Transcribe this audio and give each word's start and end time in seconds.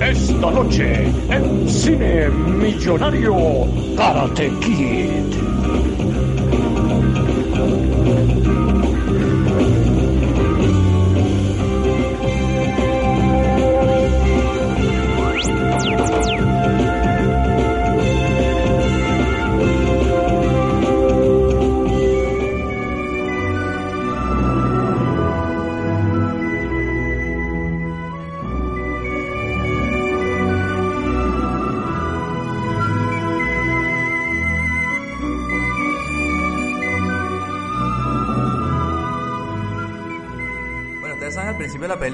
Esta 0.00 0.50
noche, 0.52 1.12
en 1.28 1.68
Cine 1.68 2.28
Millonario, 2.28 3.66
Karate 3.96 4.52
Kid. 4.60 5.41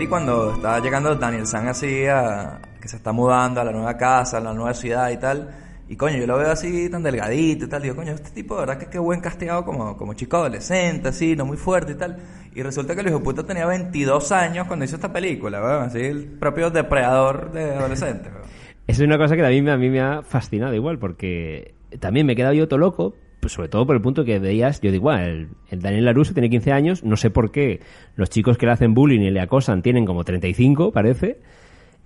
Cuando 0.08 0.54
estaba 0.54 0.80
llegando 0.80 1.14
Daniel 1.14 1.46
San 1.46 1.68
así 1.68 2.06
a, 2.06 2.60
que 2.80 2.88
se 2.88 2.96
está 2.96 3.12
mudando 3.12 3.60
a 3.60 3.64
la 3.64 3.72
nueva 3.72 3.96
casa, 3.96 4.38
a 4.38 4.40
la 4.40 4.54
nueva 4.54 4.74
ciudad 4.74 5.10
y 5.10 5.18
tal. 5.18 5.48
Y 5.88 5.96
coño, 5.96 6.16
yo 6.18 6.26
lo 6.26 6.36
veo 6.36 6.50
así 6.50 6.88
tan 6.90 7.02
delgadito 7.02 7.66
y 7.66 7.68
tal. 7.68 7.82
Digo, 7.82 7.96
coño, 7.96 8.12
este 8.12 8.30
tipo 8.30 8.54
de 8.54 8.60
verdad 8.60 8.78
que 8.78 8.86
qué 8.86 8.98
buen 8.98 9.20
castigado 9.20 9.64
como, 9.64 9.96
como 9.96 10.14
chico 10.14 10.38
adolescente, 10.38 11.08
así, 11.08 11.36
no 11.36 11.44
muy 11.44 11.56
fuerte 11.56 11.92
y 11.92 11.94
tal. 11.94 12.18
Y 12.54 12.62
resulta 12.62 12.94
que 12.94 13.02
el 13.02 13.08
hijo 13.08 13.22
puta 13.22 13.44
tenía 13.44 13.66
22 13.66 14.32
años 14.32 14.66
cuando 14.66 14.84
hizo 14.84 14.96
esta 14.96 15.12
película, 15.12 15.60
¿verdad? 15.60 15.84
Así, 15.84 16.00
el 16.00 16.26
propio 16.26 16.70
depredador 16.70 17.52
de 17.52 17.74
adolescentes. 17.74 18.32
Es 18.86 19.00
una 19.00 19.18
cosa 19.18 19.36
que 19.36 19.44
a 19.44 19.50
mí, 19.50 19.68
a 19.68 19.76
mí 19.76 19.90
me 19.90 20.00
ha 20.00 20.22
fascinado 20.22 20.72
igual, 20.72 20.98
porque 20.98 21.74
también 22.00 22.24
me 22.24 22.32
he 22.32 22.36
quedado 22.36 22.54
yo 22.54 22.68
todo 22.68 22.78
loco, 22.78 23.14
pues 23.40 23.52
sobre 23.52 23.68
todo 23.68 23.86
por 23.86 23.94
el 23.96 24.02
punto 24.02 24.24
que 24.24 24.38
veías, 24.38 24.80
yo 24.80 24.90
digo, 24.90 25.02
"Guau, 25.04 25.18
el, 25.20 25.48
el 25.70 25.80
Daniel 25.80 26.04
LaRusso 26.06 26.32
tiene 26.34 26.50
15 26.50 26.72
años, 26.72 27.04
no 27.04 27.16
sé 27.16 27.30
por 27.30 27.50
qué 27.52 27.80
los 28.16 28.30
chicos 28.30 28.58
que 28.58 28.66
le 28.66 28.72
hacen 28.72 28.94
bullying 28.94 29.20
y 29.20 29.30
le 29.30 29.40
acosan 29.40 29.82
tienen 29.82 30.04
como 30.06 30.24
35, 30.24 30.92
parece, 30.92 31.40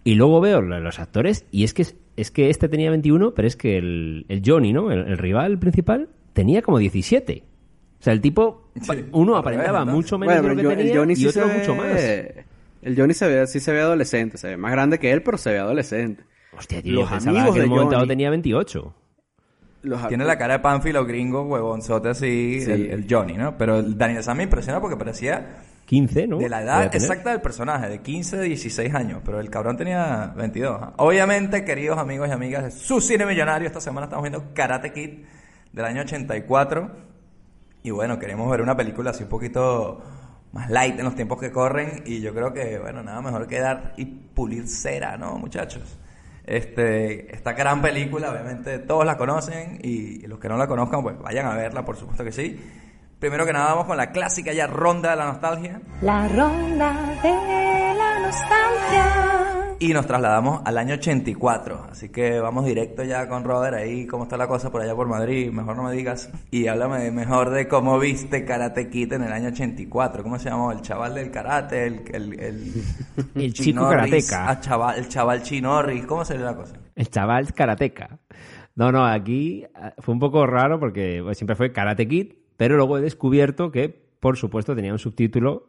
y 0.05 0.15
luego 0.15 0.41
veo 0.41 0.61
lo- 0.61 0.81
los 0.81 0.99
actores, 0.99 1.47
y 1.51 1.65
es 1.65 1.75
que, 1.75 1.87
es 2.17 2.31
que 2.31 2.51
este 2.51 2.69
tenía 2.69 2.91
21, 2.91 3.33
pero 3.35 3.49
es 3.49 3.57
que 3.57 3.79
el, 3.79 4.27
el 4.29 4.43
Johnny, 4.45 4.73
¿no? 4.73 4.91
El, 4.91 5.01
el 5.07 5.19
rival 5.19 5.59
principal, 5.59 6.09
tenía 6.33 6.61
como 6.63 6.79
17. 6.79 7.45
O 8.01 8.03
sea, 8.05 8.13
el 8.13 8.21
tipo, 8.21 8.71
Sí, 8.81 8.91
uno 9.13 9.37
aparentaba 9.37 9.85
mucho 9.85 10.19
menos 10.19 10.35
Bueno, 10.35 10.43
de 10.43 10.49
lo 10.49 10.57
pero 10.57 10.71
que 10.71 10.77
tenía 10.85 10.99
Johnny 10.99 11.13
y 11.13 11.17
sí 11.17 11.27
otro 11.29 11.49
se 11.49 11.59
mucho 11.59 11.75
más. 11.77 12.01
El 12.83 12.97
Johnny 12.97 13.15
se 13.15 13.29
ve, 13.29 13.47
sí 13.47 13.61
se 13.61 13.71
ve 13.73 13.81
adolescente, 13.81 14.39
se 14.39 14.49
ve 14.49 14.57
más 14.57 14.73
grande 14.73 14.99
que 14.99 15.13
él, 15.13 15.23
pero 15.23 15.39
se 15.39 15.53
ve 15.53 15.59
adolescente. 15.61 16.25
Hostia, 16.59 16.83
tío, 16.83 16.95
Los 16.95 17.05
yo 17.05 17.11
pensaba 17.11 17.39
amigos 17.39 17.55
que 17.55 17.61
en 17.61 17.65
de 17.67 17.71
un 17.71 17.75
momento 17.77 17.91
dado 17.93 18.01
Johnny- 18.03 18.09
tenía 18.09 18.31
28. 18.31 18.95
Los- 19.83 20.07
Tiene 20.09 20.25
la 20.25 20.39
cara 20.39 20.55
de 20.55 20.59
Panfilo 20.61 21.05
gringo, 21.05 21.43
huevonzote 21.43 22.11
así, 22.11 22.61
Sí. 22.61 22.71
el, 22.71 22.91
el 22.91 23.07
Johnny, 23.11 23.35
¿no? 23.35 23.57
Pero 23.59 23.79
el 23.81 23.99
Daniel 23.99 24.23
San 24.23 24.37
me 24.37 24.45
impresionó 24.45 24.81
porque 24.81 24.97
parecía 24.97 25.59
15, 25.87 26.27
¿no? 26.29 26.39
de 26.39 26.49
la 26.49 26.63
edad 26.63 26.95
exacta 26.95 27.31
del 27.33 27.41
personaje, 27.41 27.89
de 27.89 28.01
15, 28.01 28.41
16 28.41 28.95
años, 28.95 29.21
pero 29.25 29.41
el 29.41 29.51
cabrón 29.51 29.77
tenía 29.77 30.33
22. 30.37 30.79
¿ah? 30.81 30.93
Obviamente, 30.99 31.65
queridos 31.65 31.99
amigos 31.99 32.29
y 32.29 32.33
amigas 32.33 32.63
de 32.65 32.71
su 32.71 33.01
cine 33.01 33.27
millonario, 33.27 33.67
esta 33.67 33.81
semana 33.81 34.05
estamos 34.07 34.23
viendo 34.23 34.55
Karate 34.55 34.93
Kid 34.93 35.25
del 35.73 35.85
año 35.85 36.03
84. 36.03 36.91
Y 37.83 37.91
bueno, 37.91 38.19
queremos 38.19 38.49
ver 38.51 38.61
una 38.63 38.77
película 38.77 39.11
así 39.11 39.25
un 39.25 39.29
poquito 39.29 40.01
más 40.53 40.71
light 40.71 40.97
en 40.99 41.05
los 41.05 41.17
tiempos 41.17 41.41
que 41.41 41.51
corren. 41.51 42.05
Y 42.07 42.21
yo 42.21 42.33
creo 42.33 42.53
que, 42.53 42.79
bueno, 42.79 43.03
nada 43.03 43.21
mejor 43.21 43.49
que 43.49 43.59
dar 43.59 43.95
y 43.97 44.05
pulir 44.05 44.69
cera, 44.69 45.17
¿no, 45.19 45.37
muchachos? 45.39 45.99
Este, 46.45 47.35
esta 47.35 47.53
gran 47.53 47.81
película, 47.83 48.31
obviamente 48.31 48.79
todos 48.81 49.07
la 49.07 49.17
conocen 49.17 49.79
y 49.83 50.27
los 50.27 50.39
que 50.39 50.49
no 50.49 50.57
la 50.57 50.67
conozcan, 50.67 51.03
pues 51.03 51.19
vayan 51.19 51.47
a 51.47 51.55
verla, 51.55 51.85
por 51.85 51.97
supuesto 51.97 52.25
que 52.25 52.33
sí. 52.33 52.61
Primero 53.19 53.47
que 53.47 53.53
nada 53.53 53.67
vamos 53.67 53.87
con 53.87 53.97
la 53.97 54.11
clásica 54.11 54.53
ya 54.53 54.67
ronda 54.67 55.11
de 55.11 55.17
la 55.17 55.27
nostalgia. 55.27 55.81
La 56.01 56.27
ronda 56.27 56.93
de 57.23 57.95
la 57.95 58.19
nostalgia. 58.19 59.42
Y 59.79 59.93
nos 59.93 60.07
trasladamos 60.07 60.63
al 60.65 60.79
año 60.79 60.95
84. 60.95 61.87
Así 61.91 62.09
que 62.11 62.39
vamos 62.39 62.65
directo 62.65 63.03
ya 63.03 63.29
con 63.29 63.43
Robert 63.43 63.75
ahí, 63.75 64.07
cómo 64.07 64.25
está 64.25 64.37
la 64.37 64.47
cosa 64.47 64.71
por 64.71 64.81
allá 64.81 64.95
por 64.95 65.09
Madrid. 65.09 65.51
Mejor 65.51 65.77
no 65.77 65.83
me 65.83 65.93
digas. 65.93 66.31
Y 66.51 66.69
háblame 66.69 67.11
mejor 67.11 67.51
de 67.51 67.67
cómo 67.67 67.99
viste 67.99 68.45
Karate 68.45 68.89
Kid 68.91 69.13
en 69.15 69.25
el 69.25 69.33
año 69.33 69.49
84. 69.49 70.23
¿Cómo 70.23 70.39
se 70.39 70.51
llamó? 70.51 70.71
El 70.71 70.83
chaval 70.83 71.15
del 71.15 71.31
karate, 71.31 71.87
el... 71.87 72.03
El, 72.13 72.41
el, 72.41 72.73
El 73.35 73.53
chico 73.53 73.89
karateca. 73.89 74.49
ah, 74.49 74.61
chaval, 74.61 74.99
el 74.99 75.09
chaval 75.09 75.43
chinorris. 75.43 76.07
¿Cómo 76.07 76.25
sería 76.25 76.47
la 76.47 76.57
cosa? 76.57 76.77
El 76.95 77.09
chaval 77.09 77.53
karateca. 77.53 78.19
No, 78.75 78.93
no, 78.93 79.05
aquí 79.05 79.65
ah, 79.75 79.95
fue 79.99 80.15
un 80.15 80.21
poco 80.21 80.47
raro 80.47 80.79
porque 80.79 81.21
pues, 81.23 81.37
siempre 81.39 81.57
fue 81.57 81.73
Karate 81.73 82.07
Kid, 82.07 82.35
pero 82.57 82.77
luego 82.77 82.99
he 82.99 83.01
descubierto 83.01 83.71
que, 83.73 83.89
por 84.21 84.37
supuesto, 84.37 84.75
tenía 84.77 84.93
un 84.93 84.99
subtítulo 84.99 85.67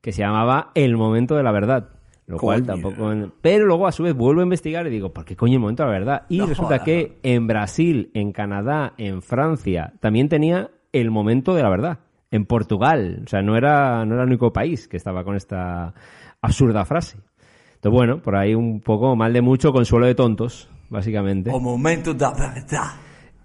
que 0.00 0.12
se 0.12 0.22
llamaba 0.22 0.72
El 0.74 0.96
momento 0.96 1.36
de 1.36 1.42
la 1.44 1.52
verdad. 1.52 1.90
Lo 2.32 2.38
cual 2.38 2.64
tampoco. 2.64 3.10
Pero 3.40 3.66
luego 3.66 3.86
a 3.86 3.92
su 3.92 4.02
vez 4.02 4.14
vuelvo 4.14 4.40
a 4.40 4.44
investigar 4.44 4.86
y 4.86 4.90
digo, 4.90 5.12
¿por 5.12 5.24
qué 5.24 5.36
coño 5.36 5.54
el 5.54 5.60
momento 5.60 5.82
de 5.82 5.88
la 5.88 5.92
verdad? 5.98 6.22
Y 6.28 6.38
No 6.38 6.46
resulta 6.46 6.82
que 6.82 7.18
en 7.22 7.46
Brasil, 7.46 8.10
en 8.14 8.32
Canadá, 8.32 8.94
en 8.98 9.22
Francia, 9.22 9.92
también 10.00 10.28
tenía 10.28 10.70
el 10.92 11.10
momento 11.10 11.54
de 11.54 11.62
la 11.62 11.68
verdad. 11.70 11.98
En 12.30 12.46
Portugal. 12.46 13.22
O 13.24 13.28
sea, 13.28 13.42
no 13.42 13.56
era, 13.56 14.04
no 14.06 14.14
era 14.14 14.22
el 14.22 14.28
único 14.30 14.52
país 14.52 14.88
que 14.88 14.96
estaba 14.96 15.22
con 15.24 15.36
esta 15.36 15.92
absurda 16.40 16.84
frase. 16.86 17.18
Entonces, 17.74 17.92
bueno, 17.98 18.22
por 18.22 18.36
ahí 18.36 18.54
un 18.54 18.80
poco 18.80 19.14
mal 19.16 19.32
de 19.32 19.42
mucho, 19.42 19.72
consuelo 19.72 20.06
de 20.06 20.14
tontos, 20.14 20.70
básicamente. 20.88 21.50
O 21.52 21.60
momento 21.60 22.14
de 22.14 22.20
la 22.20 22.30
verdad. 22.32 22.86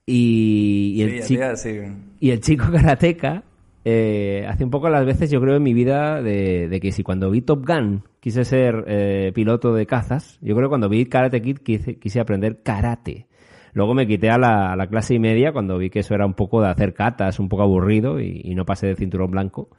Y, 0.05 0.93
y 0.95 1.01
el 1.01 1.21
Sí, 1.23 1.33
chico, 1.33 1.47
decir. 1.47 1.93
y 2.19 2.29
el 2.31 2.39
chico 2.39 2.65
karateca 2.71 3.43
eh, 3.89 4.45
hace 4.45 4.65
un 4.65 4.69
poco 4.69 4.89
las 4.89 5.05
veces, 5.05 5.31
yo 5.31 5.39
creo, 5.39 5.55
en 5.55 5.63
mi 5.63 5.73
vida, 5.73 6.21
de, 6.21 6.77
que 6.81 6.91
si 6.91 7.03
cuando 7.03 7.31
vi 7.31 7.39
Top 7.39 7.65
Gun 7.65 8.03
quise 8.19 8.43
ser 8.43 8.83
eh, 8.85 9.31
piloto 9.33 9.73
de 9.73 9.85
cazas, 9.85 10.37
yo 10.41 10.55
creo 10.55 10.67
que 10.67 10.71
cuando 10.71 10.89
vi 10.89 11.05
Karate 11.05 11.41
Kid 11.41 11.59
quise, 11.59 11.97
quise 11.97 12.19
aprender 12.19 12.61
karate. 12.63 13.27
Luego 13.71 13.93
me 13.93 14.05
quité 14.05 14.29
a 14.29 14.37
la, 14.37 14.87
clase 14.89 15.13
y 15.13 15.19
media 15.19 15.53
cuando 15.53 15.77
vi 15.77 15.89
que 15.89 15.99
eso 15.99 16.13
era 16.13 16.25
un 16.25 16.33
poco 16.33 16.61
de 16.61 16.67
hacer 16.67 16.93
catas, 16.93 17.39
un 17.39 17.47
poco 17.47 17.63
aburrido 17.63 18.19
y, 18.19 18.53
no 18.55 18.65
pasé 18.65 18.87
de 18.87 18.95
cinturón 18.97 19.31
blanco, 19.31 19.69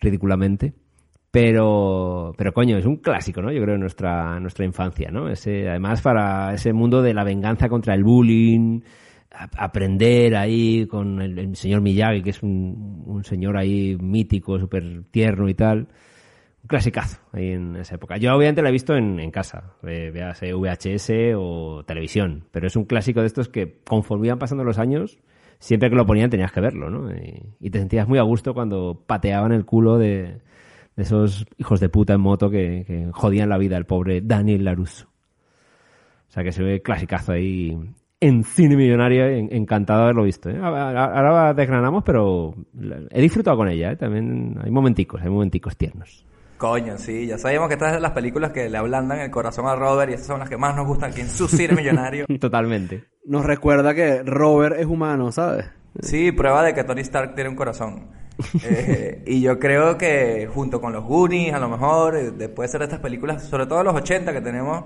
ridículamente. 0.00 0.72
Pero, 1.30 2.32
pero 2.38 2.54
coño, 2.54 2.78
es 2.78 2.86
un 2.86 2.96
clásico, 2.96 3.42
¿no? 3.42 3.52
Yo 3.52 3.60
creo 3.60 3.74
en 3.74 3.82
nuestra, 3.82 4.40
nuestra 4.40 4.64
infancia, 4.64 5.10
¿no? 5.10 5.28
Ese, 5.28 5.68
además 5.68 6.00
para 6.00 6.54
ese 6.54 6.72
mundo 6.72 7.02
de 7.02 7.12
la 7.12 7.22
venganza 7.22 7.68
contra 7.68 7.92
el 7.92 8.02
bullying, 8.02 8.80
aprender 9.36 10.36
ahí 10.36 10.86
con 10.86 11.20
el, 11.20 11.56
señor 11.56 11.80
Miyagi, 11.82 12.22
que 12.22 12.30
es 12.30 12.42
un, 12.42 13.02
un 13.06 13.24
señor 13.24 13.56
ahí 13.56 13.96
mítico, 14.00 14.58
súper 14.58 15.04
tierno 15.10 15.48
y 15.48 15.54
tal. 15.54 15.88
Un 16.62 16.68
clasicazo 16.68 17.20
ahí 17.32 17.50
en 17.50 17.76
esa 17.76 17.96
época. 17.96 18.16
Yo 18.16 18.34
obviamente 18.34 18.62
la 18.62 18.70
he 18.70 18.72
visto 18.72 18.96
en, 18.96 19.20
en 19.20 19.30
casa, 19.30 19.74
eh, 19.86 20.10
VHS 20.10 21.36
o 21.36 21.84
televisión, 21.86 22.44
pero 22.50 22.66
es 22.66 22.76
un 22.76 22.84
clásico 22.84 23.20
de 23.20 23.26
estos 23.26 23.48
que 23.48 23.80
conforme 23.84 24.28
iban 24.28 24.38
pasando 24.38 24.64
los 24.64 24.78
años, 24.78 25.18
siempre 25.58 25.90
que 25.90 25.96
lo 25.96 26.06
ponían 26.06 26.30
tenías 26.30 26.52
que 26.52 26.60
verlo, 26.60 26.90
¿no? 26.90 27.10
Y, 27.60 27.70
te 27.70 27.78
sentías 27.78 28.08
muy 28.08 28.18
a 28.18 28.22
gusto 28.22 28.54
cuando 28.54 29.04
pateaban 29.06 29.52
el 29.52 29.64
culo 29.64 29.98
de, 29.98 30.40
de 30.96 31.02
esos 31.02 31.46
hijos 31.58 31.80
de 31.80 31.88
puta 31.88 32.14
en 32.14 32.20
moto 32.20 32.50
que, 32.50 33.08
jodían 33.12 33.48
la 33.48 33.58
vida 33.58 33.76
al 33.76 33.86
pobre 33.86 34.20
Daniel 34.22 34.64
Larusso. 34.64 35.08
O 36.28 36.32
sea 36.32 36.42
que 36.42 36.52
se 36.52 36.62
ve 36.62 36.82
clasicazo 36.82 37.32
ahí 37.32 37.78
en 38.26 38.44
cine 38.44 38.76
millonario, 38.76 39.26
en- 39.26 39.48
encantado 39.52 40.00
de 40.00 40.04
haberlo 40.04 40.22
visto. 40.24 40.48
¿eh? 40.50 40.58
Ahora 40.60 41.54
desgranamos, 41.54 42.02
pero 42.04 42.54
he 43.10 43.20
disfrutado 43.20 43.56
con 43.56 43.68
ella. 43.68 43.92
¿eh? 43.92 43.96
También 43.96 44.58
hay 44.62 44.70
momenticos, 44.70 45.20
hay 45.22 45.28
momenticos 45.30 45.76
tiernos. 45.76 46.24
Coño, 46.58 46.96
sí, 46.96 47.26
ya 47.26 47.36
sabíamos 47.36 47.68
que 47.68 47.74
estas 47.74 47.92
son 47.92 48.02
las 48.02 48.12
películas 48.12 48.50
que 48.50 48.70
le 48.70 48.78
ablandan 48.78 49.20
el 49.20 49.30
corazón 49.30 49.66
a 49.66 49.74
Robert 49.76 50.10
y 50.10 50.14
esas 50.14 50.26
son 50.26 50.38
las 50.40 50.48
que 50.48 50.56
más 50.56 50.74
nos 50.74 50.86
gustan 50.86 51.10
aquí 51.10 51.20
en 51.20 51.28
su 51.28 51.46
cine 51.48 51.74
millonario. 51.74 52.24
Totalmente. 52.40 53.04
Nos 53.26 53.44
recuerda 53.44 53.94
que 53.94 54.22
Robert 54.22 54.76
es 54.78 54.86
humano, 54.86 55.30
¿sabes? 55.32 55.66
Sí, 56.00 56.32
prueba 56.32 56.62
de 56.62 56.72
que 56.74 56.84
Tony 56.84 57.02
Stark 57.02 57.34
tiene 57.34 57.50
un 57.50 57.56
corazón. 57.56 58.06
Eh, 58.68 59.22
y 59.26 59.40
yo 59.40 59.58
creo 59.58 59.96
que 59.96 60.46
junto 60.52 60.78
con 60.78 60.92
los 60.92 61.02
Goonies, 61.04 61.54
a 61.54 61.58
lo 61.58 61.70
mejor, 61.70 62.16
eh, 62.16 62.30
después 62.32 62.68
de 62.70 62.72
ser 62.72 62.82
estas 62.82 63.00
películas, 63.00 63.44
sobre 63.44 63.64
todo 63.64 63.82
los 63.82 63.94
80 63.94 64.30
que 64.30 64.42
tenemos, 64.42 64.84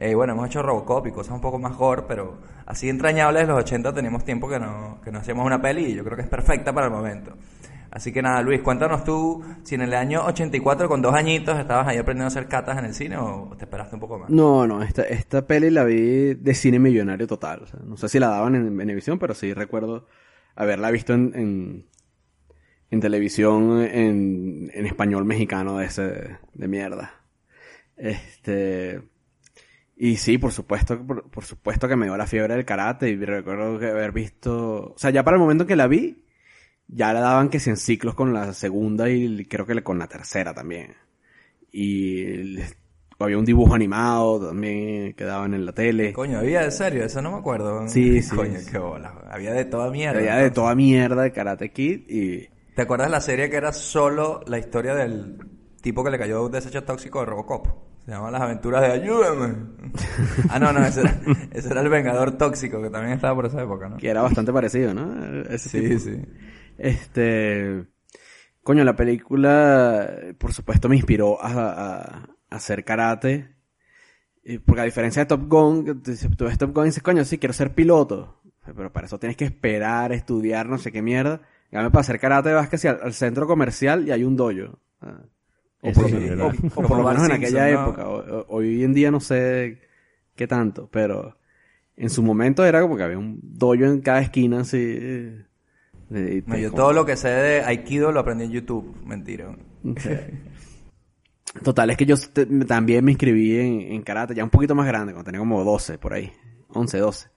eh, 0.00 0.14
bueno, 0.14 0.32
hemos 0.32 0.46
hecho 0.46 0.62
Robocop 0.62 1.06
y 1.08 1.12
cosas 1.12 1.34
un 1.34 1.42
poco 1.42 1.58
más 1.58 1.76
gore, 1.76 2.04
pero 2.08 2.38
así 2.64 2.88
entrañables 2.88 3.46
los 3.46 3.58
80 3.58 3.92
tenemos 3.92 4.24
tiempo 4.24 4.48
que 4.48 4.58
no, 4.58 4.98
que 5.04 5.12
no 5.12 5.18
hacíamos 5.18 5.44
una 5.44 5.60
peli 5.60 5.84
y 5.84 5.94
yo 5.94 6.02
creo 6.02 6.16
que 6.16 6.22
es 6.22 6.28
perfecta 6.28 6.72
para 6.72 6.86
el 6.86 6.92
momento. 6.92 7.36
Así 7.90 8.10
que 8.10 8.22
nada, 8.22 8.40
Luis, 8.40 8.62
cuéntanos 8.62 9.04
tú 9.04 9.44
si 9.62 9.74
en 9.74 9.82
el 9.82 9.92
año 9.92 10.24
84, 10.24 10.88
con 10.88 11.02
dos 11.02 11.12
añitos, 11.12 11.58
estabas 11.58 11.86
ahí 11.86 11.98
aprendiendo 11.98 12.24
a 12.24 12.28
hacer 12.28 12.48
catas 12.48 12.78
en 12.78 12.86
el 12.86 12.94
cine 12.94 13.18
o 13.18 13.54
te 13.58 13.64
esperaste 13.64 13.94
un 13.96 14.00
poco 14.00 14.18
más. 14.18 14.30
No, 14.30 14.66
no, 14.66 14.82
esta, 14.82 15.02
esta 15.02 15.46
peli 15.46 15.68
la 15.68 15.84
vi 15.84 16.32
de 16.32 16.54
cine 16.54 16.78
millonario 16.78 17.26
total. 17.26 17.64
o 17.64 17.66
sea, 17.66 17.80
no 17.84 17.98
sé 17.98 18.08
si 18.08 18.18
la 18.18 18.28
daban 18.28 18.54
en 18.54 18.74
Venevisión, 18.74 19.18
pero 19.18 19.34
sí 19.34 19.52
recuerdo 19.52 20.06
haberla 20.54 20.90
visto 20.90 21.12
en, 21.12 21.32
en, 21.34 21.86
en 22.90 23.00
televisión 23.00 23.82
en, 23.82 24.70
en 24.72 24.86
español 24.86 25.26
mexicano 25.26 25.76
de 25.76 25.84
ese, 25.84 26.38
de 26.54 26.68
mierda. 26.68 27.12
Este, 27.96 29.02
y 30.02 30.16
sí, 30.16 30.38
por 30.38 30.50
supuesto, 30.50 30.98
por, 31.06 31.30
por 31.30 31.44
supuesto 31.44 31.86
que 31.86 31.94
me 31.94 32.06
dio 32.06 32.16
la 32.16 32.26
fiebre 32.26 32.54
del 32.54 32.64
karate 32.64 33.10
y 33.10 33.16
recuerdo 33.16 33.78
que 33.78 33.88
haber 33.88 34.12
visto, 34.12 34.94
o 34.94 34.94
sea, 34.96 35.10
ya 35.10 35.22
para 35.22 35.34
el 35.36 35.42
momento 35.42 35.64
en 35.64 35.68
que 35.68 35.76
la 35.76 35.88
vi, 35.88 36.24
ya 36.88 37.12
la 37.12 37.20
daban 37.20 37.50
que 37.50 37.60
si 37.60 37.68
en 37.68 37.76
ciclos 37.76 38.14
con 38.14 38.32
la 38.32 38.54
segunda 38.54 39.10
y 39.10 39.44
creo 39.44 39.66
que 39.66 39.82
con 39.82 39.98
la 39.98 40.06
tercera 40.06 40.54
también. 40.54 40.94
Y 41.70 42.56
había 43.18 43.36
un 43.36 43.44
dibujo 43.44 43.74
animado 43.74 44.48
también 44.48 45.12
que 45.12 45.24
daban 45.24 45.52
en 45.52 45.66
la 45.66 45.72
tele. 45.74 46.14
Coño, 46.14 46.38
había 46.38 46.62
de 46.62 46.70
serio, 46.70 47.04
eso 47.04 47.20
no 47.20 47.32
me 47.32 47.36
acuerdo. 47.36 47.86
Sí, 47.86 48.22
sí, 48.22 48.34
Coño, 48.34 48.58
sí. 48.58 48.70
qué 48.72 48.78
bola. 48.78 49.12
Había 49.30 49.52
de 49.52 49.66
toda 49.66 49.90
mierda. 49.90 50.18
Había 50.18 50.36
de 50.36 50.50
toda 50.50 50.74
mierda 50.74 51.24
de 51.24 51.32
Karate 51.32 51.72
Kid 51.72 52.08
y... 52.08 52.48
¿Te 52.74 52.80
acuerdas 52.80 53.10
la 53.10 53.20
serie 53.20 53.50
que 53.50 53.56
era 53.56 53.74
solo 53.74 54.40
la 54.46 54.58
historia 54.58 54.94
del 54.94 55.36
tipo 55.82 56.02
que 56.02 56.10
le 56.10 56.18
cayó 56.18 56.42
un 56.42 56.52
desecho 56.52 56.84
tóxico 56.84 57.20
de 57.20 57.26
Robocop? 57.26 57.89
Se 58.04 58.10
llama 58.12 58.30
Las 58.30 58.40
aventuras 58.42 58.82
de 58.82 58.88
Ayúdame. 58.88 59.54
ah, 60.48 60.58
no, 60.58 60.72
no, 60.72 60.84
ese 60.84 61.00
era, 61.02 61.20
ese 61.52 61.70
era 61.70 61.80
el 61.82 61.88
Vengador 61.88 62.32
Tóxico, 62.38 62.82
que 62.82 62.90
también 62.90 63.14
estaba 63.14 63.34
por 63.34 63.46
esa 63.46 63.62
época, 63.62 63.88
¿no? 63.88 63.96
que 63.98 64.08
era 64.08 64.22
bastante 64.22 64.52
parecido, 64.52 64.94
¿no? 64.94 65.42
Ese 65.50 65.68
Sí, 65.68 65.80
tipo. 65.80 66.00
sí. 66.00 66.22
Este, 66.78 67.84
coño, 68.62 68.84
la 68.84 68.96
película, 68.96 70.10
por 70.38 70.52
supuesto, 70.52 70.88
me 70.88 70.96
inspiró 70.96 71.40
a, 71.42 71.48
a- 71.52 72.00
a 72.50 72.56
hacer 72.56 72.84
karate. 72.84 73.54
Porque 74.64 74.80
a 74.80 74.84
diferencia 74.84 75.22
de 75.22 75.26
Top 75.26 75.46
Gun, 75.48 76.02
tú, 76.02 76.44
ves 76.46 76.58
Top 76.58 76.72
Gun 76.74 76.84
y 76.84 76.88
dices, 76.88 77.02
coño, 77.02 77.24
sí, 77.24 77.38
quiero 77.38 77.52
ser 77.52 77.74
piloto. 77.74 78.40
Pero 78.64 78.92
para 78.92 79.06
eso 79.06 79.18
tienes 79.18 79.36
que 79.36 79.44
esperar, 79.44 80.12
estudiar, 80.12 80.66
no 80.68 80.78
sé 80.78 80.90
qué 80.90 81.02
mierda. 81.02 81.42
Cambio, 81.70 81.90
para 81.92 82.00
hacer 82.00 82.18
karate 82.18 82.52
vas 82.52 82.68
que 82.68 82.78
si 82.78 82.88
al, 82.88 82.98
al 83.02 83.12
centro 83.12 83.46
comercial 83.46 84.08
y 84.08 84.10
hay 84.10 84.24
un 84.24 84.36
dojo. 84.36 84.78
O 85.82 85.92
por, 85.92 86.10
sí 86.10 86.18
lo, 86.30 86.48
o- 86.48 86.52
o 86.76 86.82
por 86.82 86.98
menos 87.04 87.24
en 87.24 87.32
aquella 87.32 87.70
¿no? 87.70 87.82
época. 87.82 88.08
O- 88.08 88.46
hoy 88.48 88.84
en 88.84 88.92
día 88.92 89.10
no 89.10 89.20
sé 89.20 89.78
qué 90.36 90.46
tanto, 90.46 90.88
pero 90.90 91.36
en 91.96 92.10
su 92.10 92.22
momento 92.22 92.64
era 92.64 92.80
como 92.82 92.96
que 92.96 93.02
había 93.02 93.18
un 93.18 93.38
dojo 93.42 93.74
en 93.74 94.00
cada 94.00 94.20
esquina 94.20 94.60
así. 94.60 94.78
de- 94.78 95.44
No, 96.10 96.18
de- 96.18 96.60
yo 96.62 96.70
como- 96.70 96.82
todo 96.82 96.92
lo 96.92 97.06
que 97.06 97.16
sé 97.16 97.28
de 97.28 97.62
Aikido 97.62 98.10
lo 98.12 98.20
aprendí 98.20 98.44
en 98.44 98.50
YouTube. 98.50 98.94
Mentira. 99.06 99.56
Total, 101.64 101.90
es 101.90 101.96
que 101.96 102.06
yo 102.06 102.16
te- 102.16 102.46
también 102.64 103.04
me 103.04 103.10
inscribí 103.12 103.58
en, 103.58 103.80
en 103.92 104.02
karate, 104.02 104.34
ya 104.34 104.44
un 104.44 104.50
poquito 104.50 104.74
más 104.74 104.86
grande, 104.86 105.12
cuando 105.12 105.24
tenía 105.30 105.40
como 105.40 105.64
12 105.64 105.98
por 105.98 106.12
ahí, 106.12 106.30
11, 106.68 106.98
12. 106.98 107.28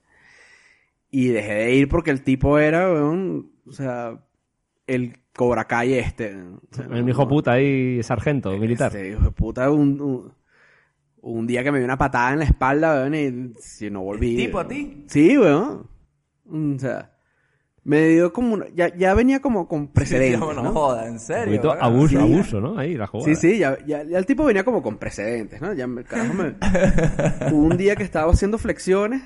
Y 1.10 1.30
dejé 1.30 1.54
de 1.54 1.76
ir 1.76 1.88
porque 1.90 2.12
el 2.12 2.22
tipo 2.24 2.60
era, 2.60 2.92
weón, 2.92 3.52
o 3.68 3.72
sea, 3.72 4.20
el 4.86 5.18
Cobra 5.36 5.66
Kai 5.66 5.94
este. 5.96 6.36
o 6.36 6.60
sea, 6.72 6.86
El 6.92 7.08
hijo 7.10 7.28
puta 7.28 7.54
ahí, 7.54 8.02
sargento, 8.04 8.52
militar. 8.58 8.88
Este 8.96 9.10
hijo 9.10 9.24
de 9.24 9.32
puta, 9.32 9.72
un, 9.72 10.00
un, 10.02 10.34
un 11.22 11.48
día 11.48 11.64
que 11.64 11.72
me 11.72 11.80
dio 11.80 11.86
una 11.86 11.98
patada 11.98 12.34
en 12.34 12.40
la 12.40 12.46
espalda, 12.46 12.94
weón, 13.02 13.16
y 13.16 13.54
si 13.60 13.90
no 13.90 14.02
volví. 14.04 14.36
tipo 14.38 14.60
a 14.60 14.68
ti? 14.68 15.06
Sí, 15.08 15.38
weón. 15.38 15.88
O 16.50 16.80
sea, 16.80 17.10
me 17.86 18.08
dio 18.10 18.32
como 18.32 18.54
una- 18.54 18.68
ya, 18.76 18.96
ya 18.96 19.14
venía 19.16 19.42
como 19.42 19.68
con 19.68 19.88
precedentes, 19.88 20.40
Sí, 20.40 20.56
no, 20.56 20.62
¿no? 20.64 20.72
joda, 20.72 21.08
en 21.08 21.14
Un 21.14 21.20
serio. 21.20 21.62
vaga. 21.64 21.82
abuso, 21.84 22.08
Sí. 22.10 22.16
abuso, 22.18 22.62
¿no? 22.62 22.78
Ahí 22.78 22.94
la 22.96 23.08
jugada. 23.08 23.34
Sí, 23.34 23.36
sí, 23.36 23.58
ya, 23.58 23.78
ya, 23.86 24.04
ya 24.04 24.18
el 24.20 24.26
tipo 24.26 24.46
venía 24.46 24.64
como 24.64 24.82
con 24.84 24.98
precedentes, 24.98 25.62
¿no? 25.62 25.74
Ya, 25.74 25.88
me- 25.88 26.04
carajo, 26.04 26.34
me... 26.36 26.54
Hubo 27.52 27.64
un 27.66 27.76
día 27.78 27.96
que 27.96 28.04
estaba 28.04 28.32
haciendo 28.32 28.58
flexiones, 28.58 29.24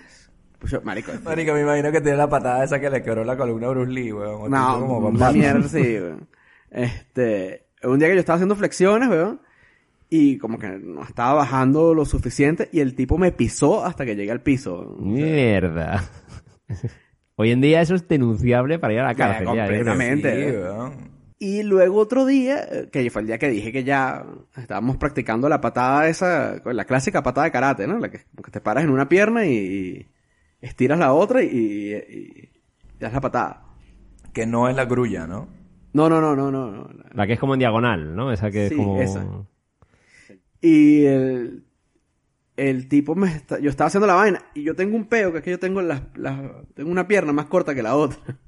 pues 0.59 0.71
yo, 0.71 0.81
marico, 0.81 1.11
Marico, 1.23 1.53
me 1.53 1.61
imagino 1.61 1.91
que 1.91 2.01
tiene 2.01 2.17
la 2.17 2.29
patada 2.29 2.63
esa 2.63 2.79
que 2.79 2.89
le 2.89 3.03
quebró 3.03 3.23
la 3.23 3.37
columna 3.37 3.67
a 3.67 3.69
Bruce 3.71 3.91
Lee, 3.91 4.11
weón. 4.11 4.49
No, 4.51 4.79
como 4.79 5.01
con 5.01 5.15
una 5.15 5.31
mierda, 5.31 5.67
sí, 5.67 5.97
weón. 5.99 6.27
Este, 6.71 7.67
un 7.83 7.99
día 7.99 8.07
que 8.07 8.15
yo 8.15 8.19
estaba 8.19 8.35
haciendo 8.35 8.55
flexiones, 8.55 9.09
weón, 9.09 9.41
y 10.09 10.37
como 10.37 10.57
que 10.57 10.67
no 10.67 11.03
estaba 11.03 11.33
bajando 11.33 11.93
lo 11.93 12.05
suficiente, 12.05 12.69
y 12.71 12.79
el 12.79 12.95
tipo 12.95 13.17
me 13.17 13.31
pisó 13.31 13.85
hasta 13.85 14.05
que 14.05 14.15
llegué 14.15 14.31
al 14.31 14.41
piso. 14.41 14.95
weón. 14.97 15.13
Mierda. 15.13 16.03
Hoy 17.35 17.51
en 17.51 17.61
día 17.61 17.81
eso 17.81 17.93
es 17.93 18.07
denunciable 18.07 18.79
para 18.79 18.93
ir 18.93 18.99
a 18.99 19.05
la 19.05 19.15
cárcel. 19.15 19.47
ya, 19.53 19.65
completamente. 19.67 20.51
Sí, 20.51 20.57
weón. 20.57 21.17
Y 21.39 21.61
luego 21.61 21.99
otro 21.99 22.25
día, 22.25 22.89
que 22.91 23.11
fue 23.11 23.21
el 23.21 23.27
día 23.27 23.37
que 23.37 23.49
dije 23.49 23.71
que 23.71 23.83
ya 23.83 24.25
estábamos 24.55 24.97
practicando 24.97 25.47
la 25.47 25.61
patada 25.61 26.09
esa, 26.09 26.59
la 26.65 26.85
clásica 26.85 27.21
patada 27.21 27.45
de 27.45 27.51
karate, 27.51 27.85
¿no? 27.85 27.99
La 27.99 28.09
que, 28.09 28.21
te 28.51 28.59
paras 28.59 28.83
en 28.83 28.89
una 28.89 29.07
pierna 29.07 29.45
y 29.45 30.07
estiras 30.67 30.99
la 30.99 31.13
otra 31.13 31.43
y, 31.43 31.47
y, 31.47 31.95
y 31.95 32.99
das 32.99 33.13
la 33.13 33.21
patada. 33.21 33.63
Que 34.33 34.45
no 34.45 34.69
es 34.69 34.75
la 34.75 34.85
grulla, 34.85 35.25
¿no? 35.27 35.47
No, 35.93 36.09
no, 36.09 36.21
no, 36.21 36.35
no, 36.35 36.51
no. 36.51 36.71
no. 36.71 36.89
La 37.13 37.25
que 37.25 37.33
es 37.33 37.39
como 37.39 37.53
en 37.55 37.59
diagonal, 37.59 38.15
¿no? 38.15 38.31
Esa 38.31 38.51
que 38.51 38.67
es 38.67 38.73
como... 38.73 39.01
esa. 39.01 39.25
Y 40.61 41.05
el, 41.05 41.65
el 42.55 42.87
tipo 42.87 43.15
me 43.15 43.27
está, 43.27 43.59
yo 43.59 43.69
estaba 43.69 43.87
haciendo 43.87 44.07
la 44.07 44.15
vaina 44.15 44.43
y 44.53 44.63
yo 44.63 44.75
tengo 44.75 44.95
un 44.95 45.05
peo 45.05 45.31
que 45.31 45.39
es 45.39 45.43
que 45.43 45.51
yo 45.51 45.59
tengo 45.59 45.81
las, 45.81 46.01
las, 46.15 46.39
tengo 46.73 46.91
una 46.91 47.07
pierna 47.07 47.31
más 47.31 47.45
corta 47.45 47.73
que 47.73 47.83
la 47.83 47.95
otra. 47.95 48.19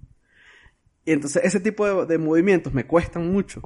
Y 1.05 1.13
entonces 1.13 1.43
ese 1.43 1.59
tipo 1.59 1.87
de, 1.87 2.05
de 2.05 2.17
movimientos 2.19 2.71
me 2.71 2.85
cuestan 2.85 3.31
mucho. 3.31 3.61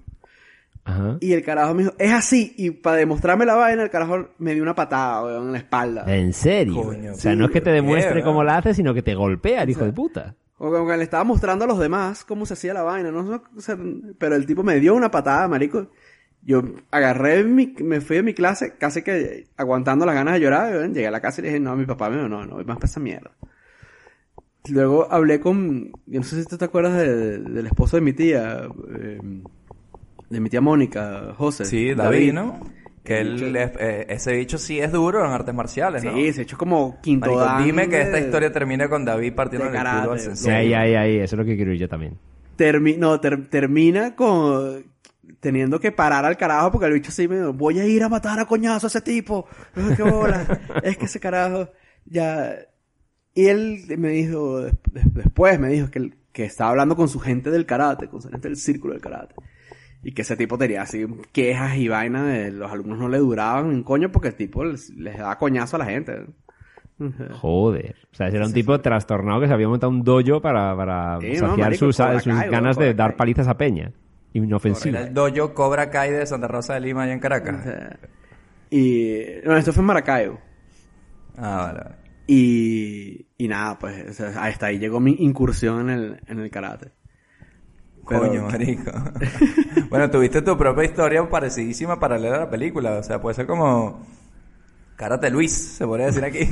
Ajá. 0.85 1.17
Y 1.21 1.31
el 1.33 1.43
carajo 1.43 1.73
me 1.73 1.83
dijo, 1.83 1.95
es 1.97 2.11
así. 2.11 2.53
Y 2.57 2.71
para 2.71 2.97
demostrarme 2.97 3.45
la 3.45 3.55
vaina, 3.55 3.83
el 3.83 3.89
carajo 3.89 4.29
me 4.37 4.53
dio 4.53 4.63
una 4.63 4.75
patada, 4.75 5.23
weón, 5.23 5.45
en 5.47 5.51
la 5.53 5.57
espalda. 5.59 6.03
¿En 6.13 6.33
serio? 6.33 6.81
Coño, 6.83 7.11
o 7.13 7.15
sea, 7.15 7.31
sí, 7.31 7.37
no 7.37 7.45
es 7.45 7.51
que 7.51 7.61
te 7.61 7.69
demuestre 7.71 8.21
cómo 8.23 8.43
la 8.43 8.57
hace, 8.57 8.73
sino 8.73 8.93
que 8.93 9.01
te 9.01 9.15
golpea 9.15 9.63
el 9.63 9.69
hijo 9.69 9.85
de 9.85 9.93
puta. 9.93 10.35
O 10.57 10.69
como 10.71 10.87
que 10.87 10.97
le 10.97 11.03
estaba 11.03 11.23
mostrando 11.23 11.65
a 11.65 11.67
los 11.67 11.79
demás 11.79 12.23
cómo 12.25 12.45
se 12.45 12.53
hacía 12.53 12.73
la 12.73 12.83
vaina, 12.83 13.11
¿no? 13.11 13.41
O 13.57 13.61
sea, 13.61 13.77
pero 14.17 14.35
el 14.35 14.45
tipo 14.45 14.63
me 14.63 14.79
dio 14.79 14.93
una 14.95 15.09
patada, 15.11 15.47
marico. 15.47 15.87
Yo 16.45 16.61
agarré 16.91 17.43
mi, 17.45 17.73
me 17.79 18.01
fui 18.01 18.17
de 18.17 18.23
mi 18.23 18.33
clase 18.33 18.73
casi 18.77 19.01
que 19.01 19.47
aguantando 19.55 20.05
las 20.05 20.15
ganas 20.15 20.33
de 20.33 20.41
llorar. 20.41 20.73
weón. 20.73 20.93
Llegué 20.93 21.07
a 21.07 21.11
la 21.11 21.21
casa 21.21 21.39
y 21.39 21.43
le 21.43 21.47
dije, 21.49 21.59
no, 21.61 21.75
mi 21.77 21.85
papá 21.85 22.09
me 22.09 22.17
dijo, 22.17 22.27
no, 22.27 22.45
no, 22.45 22.55
voy 22.55 22.65
más 22.65 22.75
para 22.77 22.87
esa 22.87 22.99
mierda. 22.99 23.31
Luego 24.69 25.11
hablé 25.11 25.41
con, 25.41 25.91
yo 26.05 26.19
no 26.21 26.23
sé 26.23 26.41
si 26.41 26.47
tú 26.47 26.57
te 26.57 26.65
acuerdas 26.65 26.97
de- 26.97 27.39
del 27.39 27.65
esposo 27.65 27.97
de 27.97 28.01
mi 28.01 28.13
tía, 28.13 28.61
eh, 28.97 29.19
de 30.33 30.39
mi 30.39 30.49
tía 30.49 30.61
Mónica, 30.61 31.33
José. 31.37 31.65
Sí, 31.65 31.93
David, 31.93 32.33
¿no? 32.33 32.59
Que 33.03 33.19
él, 33.19 33.55
es- 33.55 33.71
eh, 33.79 34.05
ese 34.09 34.33
bicho 34.33 34.57
sí 34.57 34.79
es 34.79 34.91
duro 34.91 35.25
en 35.25 35.31
artes 35.31 35.53
marciales, 35.53 36.03
¿no? 36.03 36.13
Sí, 36.13 36.31
se 36.33 36.43
echó 36.43 36.57
como 36.57 36.99
quinto 37.01 37.25
Marico, 37.27 37.43
dan 37.43 37.63
dime 37.65 37.89
que 37.89 38.01
esta 38.01 38.17
historia 38.19 38.51
termine 38.51 38.87
con 38.87 39.03
David 39.05 39.33
partiendo 39.33 39.69
de 39.69 39.77
el 39.77 39.77
culo 39.77 39.89
karate. 39.91 40.11
al 40.13 40.19
Sí, 40.19 40.25
sensei. 40.25 40.53
ahí, 40.53 40.73
ahí, 40.73 40.95
ahí. 40.95 41.15
Eso 41.17 41.35
es 41.35 41.39
lo 41.39 41.45
que 41.45 41.55
quiero 41.57 41.73
ir 41.73 41.79
yo 41.79 41.89
también. 41.89 42.17
Termi- 42.57 42.97
no, 42.97 43.19
ter- 43.19 43.47
termina 43.49 44.15
con 44.15 44.85
teniendo 45.39 45.79
que 45.79 45.91
parar 45.91 46.23
al 46.25 46.37
carajo 46.37 46.71
porque 46.71 46.87
el 46.87 46.93
bicho 46.93 47.09
así 47.09 47.27
me 47.27 47.37
dijo, 47.37 47.51
voy 47.53 47.79
a 47.79 47.85
ir 47.85 48.01
a 48.03 48.09
matar 48.09 48.39
a 48.39 48.45
coñazo 48.45 48.87
a 48.87 48.89
ese 48.89 49.01
tipo. 49.01 49.47
Ay, 49.75 49.95
qué 49.97 50.03
bola. 50.03 50.45
es 50.83 50.97
que 50.97 51.05
ese 51.05 51.19
carajo 51.19 51.69
ya... 52.05 52.55
Y 53.35 53.47
él 53.47 53.79
me 53.97 54.09
dijo, 54.09 54.61
des- 54.61 54.75
des- 54.93 55.13
después 55.13 55.59
me 55.59 55.67
dijo 55.69 55.89
que, 55.91 55.99
él- 55.99 56.15
que 56.31 56.45
estaba 56.45 56.69
hablando 56.69 56.95
con 56.95 57.09
su 57.09 57.19
gente 57.19 57.49
del 57.51 57.65
karate, 57.65 58.07
con 58.07 58.21
su 58.21 58.29
gente 58.29 58.47
del 58.47 58.55
círculo 58.57 58.93
del 58.93 59.01
karate. 59.01 59.35
Y 60.03 60.11
que 60.11 60.23
ese 60.23 60.35
tipo 60.35 60.57
tenía 60.57 60.81
así 60.81 61.05
quejas 61.31 61.77
y 61.77 61.87
vainas 61.87 62.27
de 62.27 62.51
los 62.51 62.71
alumnos 62.71 62.99
no 62.99 63.07
le 63.07 63.19
duraban 63.19 63.67
un 63.67 63.83
coño 63.83 64.11
porque 64.11 64.29
el 64.29 64.35
tipo 64.35 64.65
les, 64.65 64.89
les 64.91 65.17
daba 65.17 65.37
coñazo 65.37 65.77
a 65.77 65.79
la 65.79 65.85
gente. 65.85 66.25
Joder. 67.31 67.95
O 68.11 68.15
sea, 68.15 68.27
ese 68.27 68.37
era 68.37 68.45
un 68.45 68.53
tipo 68.53 68.79
trastornado 68.79 69.41
que 69.41 69.47
se 69.47 69.53
había 69.53 69.67
montado 69.67 69.91
un 69.91 70.03
dojo 70.03 70.41
para, 70.41 70.75
para 70.75 71.19
Sí, 71.21 71.33
no, 71.33 71.49
saciar 71.49 71.57
marico, 71.57 71.85
sus, 71.85 71.97
Cobra 71.97 72.19
sus 72.19 72.33
Kai, 72.33 72.49
ganas 72.49 72.77
de 72.77 72.93
dar 72.93 73.15
palizas 73.15 73.47
a 73.47 73.57
Peña. 73.57 73.91
Inofensiva. 74.33 74.99
Era 74.99 75.07
el 75.07 75.13
dojo 75.13 75.53
Cobra 75.53 75.89
Kai 75.89 76.11
de 76.11 76.25
Santa 76.25 76.47
Rosa 76.47 76.75
de 76.75 76.81
Lima 76.81 77.03
allá 77.03 77.13
en 77.13 77.19
Caracas. 77.19 77.65
y... 78.69 79.21
No, 79.45 79.55
esto 79.55 79.73
fue 79.73 79.81
en 79.81 79.87
Maracaibo. 79.87 80.39
Ah, 81.37 81.65
vale, 81.67 81.79
vale. 81.79 81.95
Y, 82.27 83.25
y 83.37 83.47
nada, 83.47 83.77
pues 83.77 84.09
o 84.09 84.13
sea, 84.13 84.43
hasta 84.43 84.67
ahí 84.67 84.79
llegó 84.79 84.99
mi 84.99 85.15
incursión 85.19 85.89
en 85.89 85.99
el, 85.99 86.19
en 86.27 86.39
el 86.39 86.49
karate. 86.49 86.91
Pero- 88.07 88.21
Coño, 88.21 88.43
marico. 88.43 88.91
bueno, 89.89 90.09
tuviste 90.11 90.41
tu 90.41 90.57
propia 90.57 90.83
historia 90.83 91.27
parecidísima 91.29 91.99
paralela 91.99 92.35
a 92.35 92.39
la 92.39 92.49
película. 92.49 92.91
O 92.97 93.03
sea, 93.03 93.21
puede 93.21 93.35
ser 93.35 93.45
como... 93.47 94.01
Karate 94.95 95.29
Luis, 95.31 95.51
se 95.53 95.85
podría 95.87 96.05
decir 96.07 96.23
aquí. 96.23 96.47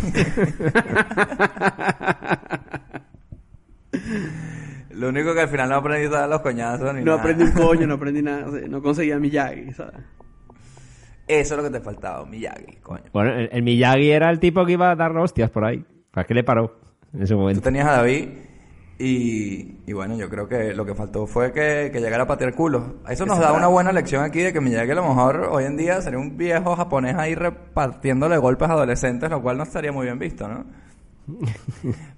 Lo 4.91 5.09
único 5.09 5.33
que 5.33 5.41
al 5.41 5.49
final 5.49 5.69
no 5.69 5.75
aprendí 5.75 6.07
a 6.07 6.09
dar 6.19 6.29
los 6.29 6.41
coñazos 6.41 6.93
ni 6.93 6.99
No 7.01 7.11
nada. 7.11 7.19
aprendí 7.21 7.43
un 7.43 7.51
coño, 7.53 7.87
no 7.87 7.93
aprendí 7.95 8.21
nada, 8.21 8.47
o 8.47 8.51
sea, 8.51 8.67
no 8.67 8.81
conseguía 8.81 9.17
Miyagi, 9.19 9.73
¿sabes? 9.73 9.95
Eso 11.27 11.53
es 11.55 11.57
lo 11.57 11.63
que 11.63 11.77
te 11.77 11.83
faltaba, 11.83 12.25
Miyagi, 12.25 12.77
coño. 12.81 13.03
Bueno, 13.13 13.31
el, 13.33 13.49
el 13.51 13.63
Miyagi 13.63 14.11
era 14.11 14.29
el 14.29 14.39
tipo 14.39 14.65
que 14.65 14.73
iba 14.73 14.91
a 14.91 14.95
dar 14.95 15.15
hostias 15.17 15.49
por 15.49 15.63
ahí. 15.65 15.83
¿Para 16.11 16.27
qué 16.27 16.33
le 16.33 16.43
paró 16.43 16.75
en 17.13 17.21
ese 17.23 17.33
Tú 17.33 17.39
momento? 17.39 17.61
tenías 17.61 17.87
a 17.87 17.93
David 17.97 18.29
y, 19.01 19.81
y 19.87 19.93
bueno, 19.93 20.15
yo 20.15 20.29
creo 20.29 20.47
que 20.47 20.75
lo 20.75 20.85
que 20.85 20.93
faltó 20.93 21.25
fue 21.25 21.51
que, 21.51 21.89
que 21.91 21.99
llegara 21.99 22.23
a 22.23 22.27
patear 22.27 22.53
culo. 22.53 22.97
Eso 23.09 23.25
nos 23.25 23.39
da 23.39 23.51
una 23.51 23.65
buena 23.65 23.91
lección 23.91 24.23
aquí 24.23 24.41
de 24.41 24.53
que 24.53 24.61
Miyagi 24.61 24.91
a 24.91 24.95
lo 24.95 25.07
mejor 25.07 25.47
hoy 25.51 25.63
en 25.63 25.75
día 25.75 25.99
sería 26.01 26.19
un 26.19 26.37
viejo 26.37 26.75
japonés 26.75 27.15
ahí 27.15 27.33
repartiéndole 27.33 28.37
golpes 28.37 28.69
a 28.69 28.73
adolescentes, 28.73 29.29
lo 29.29 29.41
cual 29.41 29.57
no 29.57 29.63
estaría 29.63 29.91
muy 29.91 30.05
bien 30.05 30.19
visto, 30.19 30.47
¿no? 30.47 30.65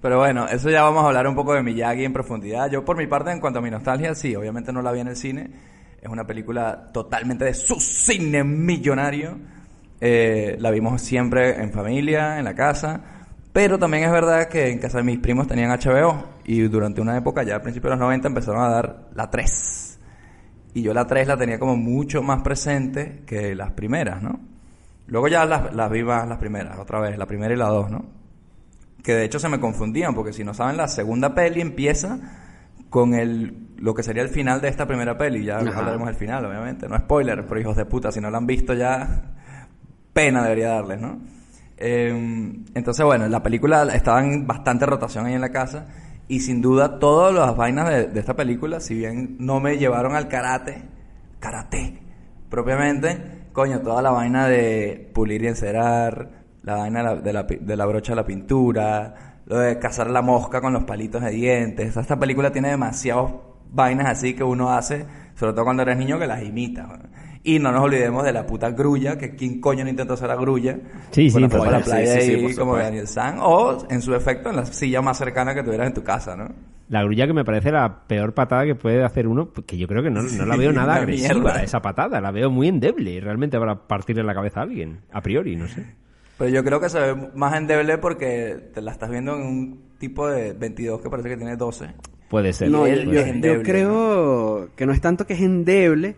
Pero 0.02 0.18
bueno, 0.18 0.46
eso 0.46 0.68
ya 0.68 0.82
vamos 0.82 1.04
a 1.04 1.06
hablar 1.06 1.26
un 1.26 1.34
poco 1.34 1.54
de 1.54 1.62
Miyagi 1.62 2.04
en 2.04 2.12
profundidad. 2.12 2.70
Yo 2.70 2.84
por 2.84 2.98
mi 2.98 3.06
parte, 3.06 3.30
en 3.30 3.40
cuanto 3.40 3.60
a 3.60 3.62
mi 3.62 3.70
nostalgia, 3.70 4.14
sí, 4.14 4.36
obviamente 4.36 4.70
no 4.70 4.82
la 4.82 4.92
vi 4.92 5.00
en 5.00 5.08
el 5.08 5.16
cine. 5.16 5.50
Es 6.02 6.08
una 6.10 6.26
película 6.26 6.90
totalmente 6.92 7.46
de 7.46 7.54
su 7.54 7.76
cine 7.80 8.44
millonario. 8.44 9.38
Eh, 10.02 10.56
la 10.58 10.70
vimos 10.70 11.00
siempre 11.00 11.62
en 11.62 11.72
familia, 11.72 12.38
en 12.38 12.44
la 12.44 12.54
casa. 12.54 13.13
Pero 13.54 13.78
también 13.78 14.02
es 14.02 14.10
verdad 14.10 14.48
que 14.48 14.68
en 14.68 14.80
casa 14.80 14.98
de 14.98 15.04
mis 15.04 15.20
primos 15.20 15.46
tenían 15.46 15.70
HBO 15.70 16.24
y 16.44 16.62
durante 16.62 17.00
una 17.00 17.16
época, 17.16 17.44
ya 17.44 17.54
a 17.54 17.62
principios 17.62 17.90
de 17.90 17.96
los 17.98 18.00
90, 18.00 18.26
empezaron 18.26 18.60
a 18.60 18.68
dar 18.68 19.08
la 19.14 19.30
3. 19.30 20.00
Y 20.74 20.82
yo 20.82 20.92
la 20.92 21.06
3 21.06 21.28
la 21.28 21.36
tenía 21.36 21.60
como 21.60 21.76
mucho 21.76 22.20
más 22.20 22.42
presente 22.42 23.22
que 23.24 23.54
las 23.54 23.70
primeras, 23.70 24.20
¿no? 24.20 24.40
Luego 25.06 25.28
ya 25.28 25.44
las, 25.44 25.72
las 25.72 25.88
vi 25.88 26.02
más 26.02 26.26
las 26.28 26.38
primeras, 26.38 26.76
otra 26.80 26.98
vez, 26.98 27.16
la 27.16 27.26
primera 27.26 27.54
y 27.54 27.56
la 27.56 27.68
2, 27.68 27.92
¿no? 27.92 28.04
Que 29.04 29.14
de 29.14 29.24
hecho 29.24 29.38
se 29.38 29.48
me 29.48 29.60
confundían, 29.60 30.16
porque 30.16 30.32
si 30.32 30.42
no 30.42 30.52
saben, 30.52 30.76
la 30.76 30.88
segunda 30.88 31.32
peli 31.32 31.60
empieza 31.60 32.18
con 32.90 33.14
el 33.14 33.68
lo 33.76 33.94
que 33.94 34.02
sería 34.02 34.24
el 34.24 34.30
final 34.30 34.60
de 34.60 34.68
esta 34.68 34.84
primera 34.84 35.16
peli. 35.16 35.44
Ya 35.44 35.58
Ajá. 35.58 35.78
hablaremos 35.78 36.08
del 36.08 36.16
final, 36.16 36.44
obviamente. 36.44 36.88
No 36.88 36.98
spoiler, 36.98 37.46
pero 37.46 37.60
hijos 37.60 37.76
de 37.76 37.84
puta, 37.84 38.10
si 38.10 38.20
no 38.20 38.30
lo 38.30 38.36
han 38.36 38.48
visto 38.48 38.74
ya, 38.74 39.30
pena 40.12 40.42
debería 40.42 40.70
darles, 40.70 41.00
¿no? 41.00 41.20
Eh, 41.86 42.08
entonces, 42.74 43.04
bueno, 43.04 43.28
la 43.28 43.42
película 43.42 43.82
estaba 43.94 44.24
en 44.24 44.46
bastante 44.46 44.86
rotación 44.86 45.26
ahí 45.26 45.34
en 45.34 45.42
la 45.42 45.50
casa. 45.50 45.86
Y 46.28 46.40
sin 46.40 46.62
duda, 46.62 46.98
todas 46.98 47.34
las 47.34 47.54
vainas 47.54 47.90
de, 47.90 48.18
esta 48.18 48.34
película, 48.34 48.80
si 48.80 48.94
bien 48.94 49.36
no 49.38 49.60
me 49.60 49.76
llevaron 49.76 50.16
al 50.16 50.26
karate, 50.26 50.82
karate, 51.40 52.00
propiamente, 52.48 53.48
coño, 53.52 53.80
toda 53.80 54.00
la 54.00 54.10
vaina 54.12 54.48
de 54.48 55.10
pulir 55.12 55.42
y 55.42 55.48
encerar, 55.48 56.30
la 56.62 56.76
vaina 56.76 57.16
de 57.16 57.32
la, 57.34 57.42
de 57.42 57.76
la 57.76 57.84
brocha 57.84 58.12
de 58.12 58.16
la 58.16 58.24
pintura, 58.24 59.42
lo 59.44 59.58
de 59.58 59.78
cazar 59.78 60.08
la 60.08 60.22
mosca 60.22 60.62
con 60.62 60.72
los 60.72 60.84
palitos 60.84 61.22
de 61.22 61.32
dientes. 61.32 61.94
Esta 61.94 62.18
película 62.18 62.50
tiene 62.50 62.70
demasiadas 62.70 63.30
vainas 63.70 64.06
así 64.06 64.32
que 64.32 64.42
uno 64.42 64.70
hace, 64.70 65.04
sobre 65.34 65.52
todo 65.52 65.64
cuando 65.64 65.82
eres 65.82 65.98
niño, 65.98 66.18
que 66.18 66.26
las 66.26 66.42
imita. 66.42 66.88
Y 67.46 67.58
no 67.58 67.70
nos 67.72 67.82
olvidemos 67.82 68.24
de 68.24 68.32
la 68.32 68.46
puta 68.46 68.70
grulla, 68.70 69.18
que 69.18 69.36
quién 69.36 69.60
coño 69.60 69.84
no 69.84 69.90
intentó 69.90 70.14
hacer 70.14 70.28
la 70.28 70.34
grulla. 70.36 70.78
Sí, 71.10 71.28
sí, 71.30 71.36
a 71.36 71.40
la 71.40 71.48
playa 71.80 71.82
Sí, 71.82 72.20
sí, 72.20 72.26
sí, 72.26 72.32
ahí 72.36 72.42
por 72.42 72.54
como 72.54 72.72
supuesto. 72.72 72.76
Daniel 72.84 73.06
San, 73.06 73.36
o 73.40 73.86
en 73.90 74.00
su 74.00 74.14
efecto 74.14 74.48
en 74.48 74.56
la 74.56 74.64
silla 74.64 75.02
más 75.02 75.18
cercana 75.18 75.54
que 75.54 75.62
tuvieras 75.62 75.88
en 75.88 75.94
tu 75.94 76.02
casa, 76.02 76.34
¿no? 76.36 76.48
La 76.88 77.02
grulla 77.02 77.26
que 77.26 77.32
me 77.34 77.44
parece 77.44 77.70
la 77.70 78.06
peor 78.06 78.32
patada 78.34 78.64
que 78.64 78.74
puede 78.74 79.04
hacer 79.04 79.26
uno, 79.26 79.50
que 79.52 79.76
yo 79.76 79.86
creo 79.86 80.02
que 80.02 80.10
no, 80.10 80.22
no 80.22 80.46
la 80.46 80.56
veo 80.56 80.72
nada 80.72 80.96
agresiva, 80.96 81.34
mierda. 81.34 81.62
esa 81.62 81.80
patada. 81.82 82.20
La 82.20 82.30
veo 82.30 82.50
muy 82.50 82.68
endeble, 82.68 83.20
realmente 83.20 83.58
para 83.58 83.74
partirle 83.86 84.22
la 84.22 84.34
cabeza 84.34 84.60
a 84.60 84.62
alguien, 84.64 85.00
a 85.12 85.20
priori, 85.20 85.54
no 85.56 85.68
sé. 85.68 85.84
Pero 86.38 86.50
yo 86.50 86.64
creo 86.64 86.80
que 86.80 86.88
se 86.88 86.98
ve 86.98 87.30
más 87.34 87.54
endeble 87.56 87.98
porque 87.98 88.70
te 88.74 88.80
la 88.82 88.90
estás 88.92 89.08
viendo 89.10 89.34
en 89.36 89.42
un 89.42 89.80
tipo 89.98 90.28
de 90.28 90.52
22 90.54 91.00
que 91.02 91.10
parece 91.10 91.28
que 91.28 91.36
tiene 91.36 91.56
12. 91.56 91.86
Puede 92.28 92.52
ser. 92.52 92.70
No, 92.70 92.86
yo, 92.86 92.92
él 92.94 93.10
yo- 93.10 93.20
es 93.20 93.40
yo 93.40 93.62
creo 93.62 94.68
que 94.74 94.86
no 94.86 94.92
es 94.92 95.00
tanto 95.00 95.26
que 95.26 95.34
es 95.34 95.40
endeble, 95.40 96.16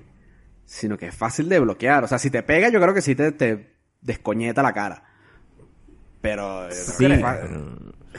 sino 0.67 0.99
que 0.99 1.07
es 1.07 1.15
fácil 1.15 1.49
de 1.49 1.59
bloquear. 1.61 2.05
O 2.05 2.07
sea, 2.09 2.19
si 2.19 2.29
te 2.31 2.43
pega, 2.43 2.69
yo 2.69 2.81
creo 2.81 2.93
que 2.93 3.01
sí 3.01 3.15
te, 3.15 3.33
te 3.33 3.75
descoñeta 4.03 4.63
la 4.63 4.75
cara. 4.75 5.03
Pero 6.21 6.71
Sí, 6.71 7.05
es, 7.07 7.21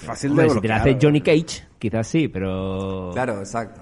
fácil 0.02 0.32
Hombre, 0.32 0.46
de 0.46 0.50
si 0.52 0.62
te 0.62 0.68
la 0.68 0.76
bloquear. 0.76 0.82
hace 0.82 0.98
Johnny 1.02 1.22
Cage, 1.22 1.68
quizás 1.80 2.08
sí, 2.08 2.28
pero... 2.28 3.12
Claro, 3.14 3.40
exacto. 3.40 3.82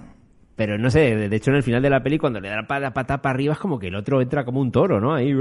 Pero 0.55 0.77
no 0.77 0.89
sé, 0.89 0.99
de 1.17 1.35
hecho 1.35 1.51
en 1.51 1.57
el 1.57 1.63
final 1.63 1.81
de 1.81 1.89
la 1.89 2.01
peli 2.01 2.17
cuando 2.17 2.39
le 2.39 2.47
da 2.47 2.55
la 2.55 2.65
pa- 2.67 2.79
la 2.79 2.93
patada 2.93 3.21
para 3.21 3.33
arriba 3.35 3.53
es 3.53 3.59
como 3.59 3.77
que 3.77 3.87
el 3.87 3.95
otro 3.95 4.21
entra 4.21 4.45
como 4.45 4.61
un 4.61 4.71
toro, 4.71 5.01
¿no? 5.01 5.13
Ahí, 5.13 5.33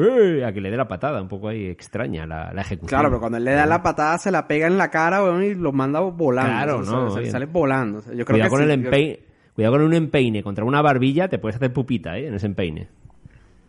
a 0.43 0.53
que 0.53 0.61
le 0.61 0.73
dé 0.73 0.77
la 0.77 0.89
patada, 0.89 1.23
un 1.23 1.29
poco 1.29 1.49
ahí 1.49 1.67
extraña 1.67 2.27
la, 2.27 2.53
la 2.53 2.63
ejecución. 2.63 2.89
Claro, 2.89 3.11
pero 3.11 3.21
cuando 3.21 3.39
él 3.39 3.45
le 3.45 3.53
da 3.53 3.65
la 3.65 3.81
patada, 3.81 4.19
se 4.19 4.33
la 4.33 4.49
pega 4.49 4.67
en 4.67 4.77
la 4.77 4.91
cara 4.91 5.23
y 5.45 5.55
lo 5.55 5.71
manda 5.73 6.01
volando. 6.01 6.51
Claro, 6.51 6.79
O 6.81 6.85
sea, 6.85 6.93
no, 6.95 7.11
se- 7.11 7.21
bien. 7.21 7.31
sale 7.33 7.47
volando. 7.47 7.99
O 8.01 8.03
sea, 8.03 8.13
yo 8.13 8.25
creo 8.25 8.35
Cuidado 8.35 8.51
que 8.51 8.51
con 8.51 8.59
sí, 8.59 8.65
el 8.65 8.81
yo- 8.81 8.85
empeine, 8.89 9.21
cuidado 9.55 9.75
con 9.75 9.83
un 9.85 9.95
empeine 9.95 10.43
contra 10.43 10.65
una 10.65 10.83
barbilla, 10.83 11.29
te 11.29 11.39
puedes 11.39 11.55
hacer 11.57 11.73
pupita, 11.73 12.19
¿eh? 12.19 12.27
En 12.27 12.35
ese 12.35 12.47
empeine. 12.47 12.89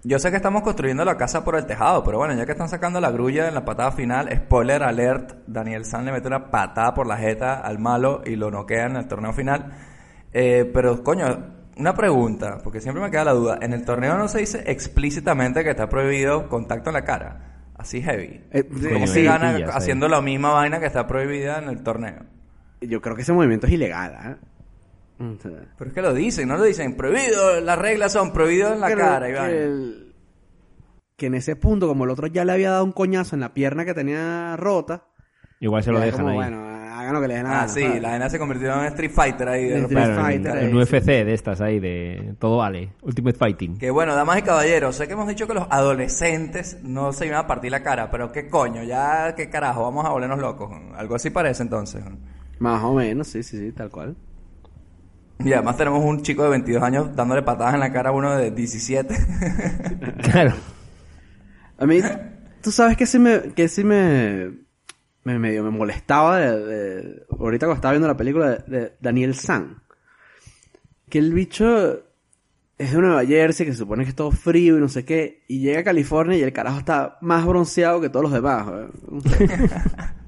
Yo 0.07 0.19
sé 0.19 0.29
que 0.29 0.37
estamos 0.37 0.61
construyendo 0.61 1.03
la 1.03 1.17
casa 1.17 1.43
por 1.43 1.55
el 1.55 1.65
tejado, 1.65 2.03
pero 2.03 2.19
bueno, 2.19 2.35
ya 2.35 2.45
que 2.45 2.51
están 2.51 2.69
sacando 2.69 3.01
la 3.01 3.09
grulla 3.09 3.47
en 3.47 3.55
la 3.55 3.65
patada 3.65 3.91
final, 3.91 4.29
spoiler 4.31 4.83
alert, 4.83 5.33
Daniel 5.47 5.83
San 5.83 6.05
le 6.05 6.11
mete 6.11 6.27
una 6.27 6.51
patada 6.51 6.93
por 6.93 7.07
la 7.07 7.17
jeta 7.17 7.55
al 7.55 7.79
malo 7.79 8.21
y 8.23 8.35
lo 8.35 8.51
noquea 8.51 8.85
en 8.85 8.97
el 8.97 9.07
torneo 9.07 9.33
final. 9.33 9.73
Eh, 10.31 10.69
pero 10.71 11.03
coño, 11.03 11.25
una 11.77 11.95
pregunta, 11.95 12.59
porque 12.63 12.81
siempre 12.81 13.01
me 13.01 13.09
queda 13.09 13.23
la 13.23 13.33
duda, 13.33 13.57
en 13.59 13.73
el 13.73 13.83
torneo 13.83 14.15
no 14.15 14.27
se 14.27 14.41
dice 14.41 14.63
explícitamente 14.67 15.63
que 15.63 15.71
está 15.71 15.89
prohibido 15.89 16.49
contacto 16.49 16.91
en 16.91 16.93
la 16.93 17.03
cara, 17.03 17.71
así 17.75 17.99
heavy. 18.03 18.43
Eh, 18.51 18.63
¿Cómo 18.93 19.07
se 19.07 19.23
gana 19.23 19.57
haciendo 19.73 20.07
la 20.07 20.21
misma 20.21 20.51
vaina 20.51 20.79
que 20.79 20.85
está 20.85 21.07
prohibida 21.07 21.57
en 21.57 21.67
el 21.67 21.81
torneo? 21.81 22.25
Yo 22.79 23.01
creo 23.01 23.15
que 23.15 23.23
ese 23.23 23.33
movimiento 23.33 23.65
es 23.65 23.73
ilegal. 23.73 24.13
¿eh? 24.23 24.35
Sea, 25.17 25.51
Pero 25.77 25.89
es 25.89 25.93
que 25.93 26.01
lo 26.01 26.13
dicen, 26.13 26.47
no 26.47 26.57
lo 26.57 26.63
dicen, 26.63 26.95
prohibido, 26.97 27.61
las 27.61 27.77
reglas 27.79 28.11
son 28.11 28.33
prohibido 28.33 28.73
en 28.73 28.81
la 28.81 28.87
creo 28.87 28.99
cara, 28.99 29.29
y 29.29 29.31
que, 29.33 29.39
vaina. 29.39 29.55
el- 29.57 30.13
que 31.15 31.25
en 31.27 31.35
ese 31.35 31.55
punto, 31.55 31.87
como 31.87 32.03
el 32.03 32.09
otro 32.09 32.27
ya 32.27 32.43
le 32.43 32.51
había 32.51 32.71
dado 32.71 32.83
un 32.83 32.91
coñazo 32.91 33.35
en 33.35 33.39
la 33.39 33.53
pierna 33.53 33.85
que 33.85 33.93
tenía 33.93 34.57
rota, 34.57 35.05
Igual 35.61 35.83
se 35.83 35.91
lo 35.93 35.99
dejan 36.01 36.19
como, 36.19 36.29
ahí. 36.31 36.35
bueno, 36.35 36.57
hagan 36.67 37.13
lo 37.13 37.21
que 37.21 37.27
les 37.29 37.37
den 37.37 37.45
la 37.45 37.51
Ah, 37.51 37.55
gana, 37.61 37.67
sí, 37.69 37.81
¿sabes? 37.81 38.01
la 38.01 38.09
vaina 38.09 38.29
se 38.29 38.37
convirtió 38.39 38.73
en 38.81 38.85
Street 38.87 39.11
Fighter 39.11 39.47
ahí 39.47 39.63
de. 39.69 39.87
Claro, 39.87 40.21
Fighter, 40.21 40.51
en, 40.57 40.63
eh, 40.65 40.69
en 40.69 40.75
UFC 40.75 41.05
de 41.23 41.33
estas 41.33 41.61
ahí, 41.61 41.79
de 41.79 42.35
todo 42.37 42.57
vale. 42.57 42.91
Ultimate 43.01 43.37
Fighting. 43.37 43.77
Que 43.77 43.89
bueno, 43.91 44.13
damas 44.15 44.39
y 44.39 44.41
caballeros, 44.41 44.97
sé 44.97 45.07
que 45.07 45.13
hemos 45.13 45.27
dicho 45.29 45.47
que 45.47 45.53
los 45.53 45.65
adolescentes 45.69 46.79
no 46.83 47.13
se 47.13 47.25
iban 47.27 47.39
a 47.39 47.47
partir 47.47 47.71
la 47.71 47.81
cara, 47.81 48.11
pero 48.11 48.33
qué 48.33 48.49
coño, 48.49 48.83
ya 48.83 49.33
qué 49.35 49.49
carajo, 49.49 49.83
vamos 49.83 50.05
a 50.05 50.09
volvernos 50.09 50.39
locos. 50.39 50.69
Algo 50.97 51.15
así 51.15 51.29
parece 51.29 51.63
entonces. 51.63 52.03
Más 52.59 52.83
o 52.83 52.93
menos, 52.93 53.27
sí, 53.27 53.41
sí, 53.43 53.57
sí, 53.57 53.71
tal 53.71 53.89
cual. 53.89 54.15
Y 55.43 55.51
además 55.53 55.77
tenemos 55.77 56.03
un 56.03 56.21
chico 56.21 56.43
de 56.43 56.49
22 56.49 56.81
años 56.81 57.15
dándole 57.15 57.41
patadas 57.43 57.73
en 57.73 57.79
la 57.81 57.91
cara 57.91 58.09
a 58.09 58.13
uno 58.13 58.35
de 58.35 58.51
17. 58.51 59.15
Claro. 60.23 60.53
A 61.77 61.85
mí, 61.85 61.99
tú 62.61 62.71
sabes 62.71 62.95
que 62.97 63.05
sí 63.05 63.19
me, 63.19 63.53
que 63.53 63.67
sí 63.67 63.83
me, 63.83 64.51
me 65.23 65.37
medio 65.39 65.63
me 65.63 65.71
molestaba 65.71 66.37
de, 66.39 66.59
de- 66.65 67.23
ahorita 67.37 67.65
cuando 67.65 67.75
estaba 67.75 67.91
viendo 67.91 68.07
la 68.07 68.17
película 68.17 68.49
de, 68.51 68.79
de 68.79 68.93
Daniel 69.01 69.35
San. 69.35 69.83
Que 71.09 71.19
el 71.19 71.33
bicho 71.33 71.99
es 72.77 72.91
de 72.93 72.97
Nueva 72.97 73.25
Jersey, 73.25 73.65
que 73.65 73.73
se 73.73 73.77
supone 73.79 74.03
que 74.03 74.09
es 74.09 74.15
todo 74.15 74.31
frío 74.31 74.77
y 74.77 74.81
no 74.81 74.89
sé 74.89 75.05
qué, 75.05 75.43
y 75.47 75.59
llega 75.59 75.81
a 75.81 75.83
California 75.83 76.37
y 76.37 76.43
el 76.43 76.51
carajo 76.53 76.79
está 76.79 77.17
más 77.21 77.45
bronceado 77.45 78.01
que 78.01 78.09
todos 78.09 78.23
los 78.23 78.33
demás. 78.33 78.65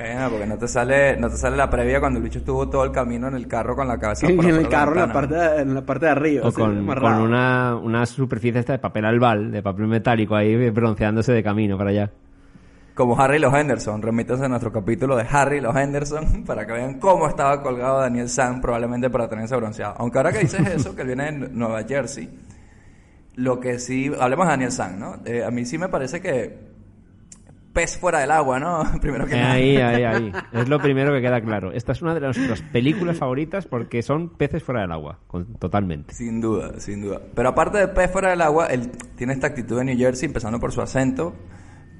¿eh? 0.00 0.14
bueno, 0.14 0.30
porque 0.30 0.46
no 0.46 0.58
te 0.58 0.68
sale 0.68 1.16
no 1.16 1.28
te 1.28 1.36
sale 1.36 1.56
la 1.56 1.68
previa 1.68 2.00
cuando 2.00 2.18
el 2.18 2.24
bicho 2.24 2.38
estuvo 2.40 2.68
todo 2.68 2.84
el 2.84 2.90
camino 2.90 3.28
en 3.28 3.34
el 3.34 3.46
carro 3.46 3.76
con 3.76 3.86
la 3.88 3.98
cabeza 3.98 4.26
en 4.28 4.36
por 4.36 4.44
el 4.44 4.50
afuera 4.50 4.68
de 4.68 4.74
carro, 4.74 4.92
en 4.94 5.08
la, 5.08 5.12
parte 5.12 5.34
de, 5.34 5.62
en 5.62 5.74
la 5.74 5.82
parte 5.82 6.06
de 6.06 6.12
arriba. 6.12 6.44
O 6.44 6.48
así, 6.48 6.56
con, 6.56 6.88
una, 6.88 7.76
una 7.76 8.06
superficie 8.06 8.60
esta 8.60 8.72
de 8.72 8.78
papel 8.78 9.04
albal, 9.04 9.50
de 9.50 9.62
papel 9.62 9.86
metálico 9.86 10.34
ahí 10.34 10.70
bronceándose 10.70 11.32
de 11.32 11.42
camino 11.42 11.76
para 11.78 11.90
allá. 11.90 12.10
Como 12.94 13.18
Harry 13.18 13.38
los 13.38 13.54
Henderson, 13.54 14.02
remítanse 14.02 14.44
a 14.44 14.48
nuestro 14.48 14.72
capítulo 14.72 15.16
de 15.16 15.24
Harry 15.30 15.60
los 15.60 15.74
Henderson 15.74 16.44
para 16.46 16.66
que 16.66 16.72
vean 16.72 16.98
cómo 16.98 17.28
estaba 17.28 17.62
colgado 17.62 18.00
Daniel 18.00 18.28
San 18.28 18.60
probablemente 18.60 19.08
para 19.10 19.28
tenerse 19.28 19.56
bronceado. 19.56 19.94
Aunque 19.98 20.18
ahora 20.18 20.32
que 20.32 20.40
dices 20.40 20.66
eso, 20.66 20.94
que 20.94 21.02
él 21.02 21.06
viene 21.08 21.32
de 21.32 21.48
Nueva 21.48 21.82
Jersey, 21.84 22.28
lo 23.36 23.60
que 23.60 23.78
sí, 23.78 24.10
hablemos 24.20 24.46
de 24.46 24.50
Daniel 24.50 24.72
San, 24.72 24.98
¿no? 24.98 25.16
Eh, 25.24 25.44
a 25.44 25.50
mí 25.50 25.64
sí 25.64 25.78
me 25.78 25.88
parece 25.88 26.20
que 26.20 26.58
pez 27.80 27.96
fuera 27.98 28.20
del 28.20 28.30
agua, 28.30 28.58
¿no? 28.60 28.82
Primero 29.00 29.26
que 29.26 29.36
nada. 29.36 29.52
Ahí, 29.52 29.76
ahí, 29.78 30.04
ahí. 30.04 30.32
Es 30.52 30.68
lo 30.68 30.78
primero 30.78 31.12
que 31.14 31.22
queda 31.22 31.40
claro. 31.40 31.72
Esta 31.72 31.92
es 31.92 32.02
una 32.02 32.12
de 32.14 32.20
nuestras 32.20 32.60
películas 32.62 33.16
favoritas 33.16 33.66
porque 33.66 34.02
son 34.02 34.28
peces 34.30 34.62
fuera 34.62 34.82
del 34.82 34.92
agua, 34.92 35.18
con- 35.26 35.54
totalmente. 35.54 36.12
Sin 36.14 36.40
duda, 36.40 36.78
sin 36.78 37.00
duda. 37.02 37.20
Pero 37.34 37.48
aparte 37.48 37.78
de 37.78 37.88
pez 37.88 38.10
fuera 38.10 38.30
del 38.30 38.42
agua, 38.42 38.66
él 38.66 38.90
tiene 39.16 39.32
esta 39.32 39.46
actitud 39.46 39.78
de 39.78 39.84
New 39.86 39.96
Jersey, 39.98 40.26
empezando 40.26 40.60
por 40.60 40.72
su 40.72 40.82
acento, 40.82 41.34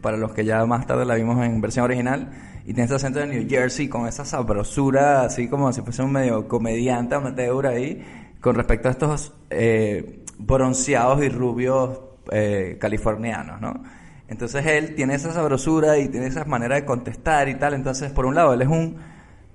para 0.02 0.16
los 0.18 0.32
que 0.32 0.44
ya 0.44 0.64
más 0.66 0.86
tarde 0.86 1.04
la 1.06 1.14
vimos 1.14 1.42
en 1.44 1.60
versión 1.60 1.84
original, 1.86 2.30
y 2.62 2.74
tiene 2.74 2.82
este 2.82 2.96
acento 2.96 3.20
de 3.20 3.26
New 3.26 3.46
Jersey 3.48 3.88
con 3.88 4.06
esa 4.06 4.24
sabrosura, 4.26 5.22
así 5.22 5.48
como 5.48 5.72
si 5.72 5.80
fuese 5.80 6.02
un 6.02 6.12
medio 6.12 6.46
comediante 6.46 7.14
amateur 7.14 7.66
ahí, 7.66 8.02
con 8.40 8.54
respecto 8.54 8.88
a 8.88 8.90
estos 8.92 9.32
eh, 9.48 10.24
bronceados 10.38 11.22
y 11.22 11.28
rubios 11.30 12.00
eh, 12.32 12.76
californianos, 12.80 13.60
¿no? 13.60 13.82
Entonces 14.30 14.64
él 14.64 14.94
tiene 14.94 15.16
esa 15.16 15.32
sabrosura 15.32 15.98
y 15.98 16.08
tiene 16.08 16.28
esa 16.28 16.44
manera 16.44 16.76
de 16.76 16.84
contestar 16.84 17.48
y 17.48 17.56
tal, 17.56 17.74
entonces 17.74 18.12
por 18.12 18.26
un 18.26 18.36
lado 18.36 18.54
él 18.54 18.62
es 18.62 18.68
un 18.68 18.96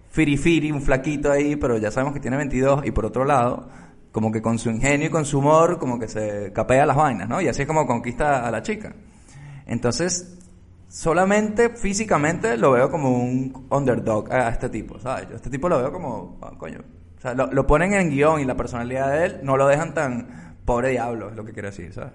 firifiri, 0.10 0.70
un 0.70 0.82
flaquito 0.82 1.32
ahí, 1.32 1.56
pero 1.56 1.78
ya 1.78 1.92
sabemos 1.92 2.14
que 2.14 2.20
tiene 2.20 2.36
22, 2.36 2.86
y 2.86 2.92
por 2.92 3.06
otro 3.06 3.24
lado, 3.24 3.70
como 4.12 4.34
que 4.34 4.42
con 4.42 4.60
su 4.60 4.70
ingenio 4.70 5.08
y 5.08 5.10
con 5.10 5.24
su 5.24 5.40
humor, 5.40 5.80
como 5.80 5.98
que 5.98 6.10
se 6.10 6.52
capea 6.52 6.86
las 6.86 6.98
vainas, 6.98 7.30
¿no? 7.30 7.40
Y 7.40 7.48
así 7.48 7.62
es 7.62 7.68
como 7.68 7.88
conquista 7.88 8.46
a 8.46 8.52
la 8.52 8.62
chica. 8.62 8.94
Entonces, 9.66 10.40
solamente 10.90 11.70
físicamente 11.70 12.58
lo 12.58 12.72
veo 12.72 12.92
como 12.92 13.12
un 13.12 13.68
underdog 13.70 14.32
a 14.32 14.50
este 14.50 14.68
tipo, 14.68 15.00
¿sabes? 15.00 15.30
Yo 15.30 15.34
a 15.34 15.38
este 15.38 15.50
tipo 15.50 15.70
lo 15.70 15.78
veo 15.78 15.92
como, 15.94 16.38
ah, 16.42 16.52
coño, 16.58 16.82
o 17.18 17.22
sea, 17.22 17.34
lo, 17.34 17.48
lo 17.48 17.66
ponen 17.66 17.94
en 17.94 18.10
guion 18.10 18.42
y 18.42 18.46
la 18.46 18.58
personalidad 18.58 19.12
de 19.14 19.26
él 19.26 19.40
no 19.42 19.56
lo 19.56 19.68
dejan 19.68 19.94
tan 19.94 20.58
pobre 20.66 20.90
diablo, 20.90 21.30
es 21.30 21.36
lo 21.38 21.46
que 21.46 21.54
quiero 21.54 21.70
decir, 21.70 21.94
¿sabes? 21.94 22.12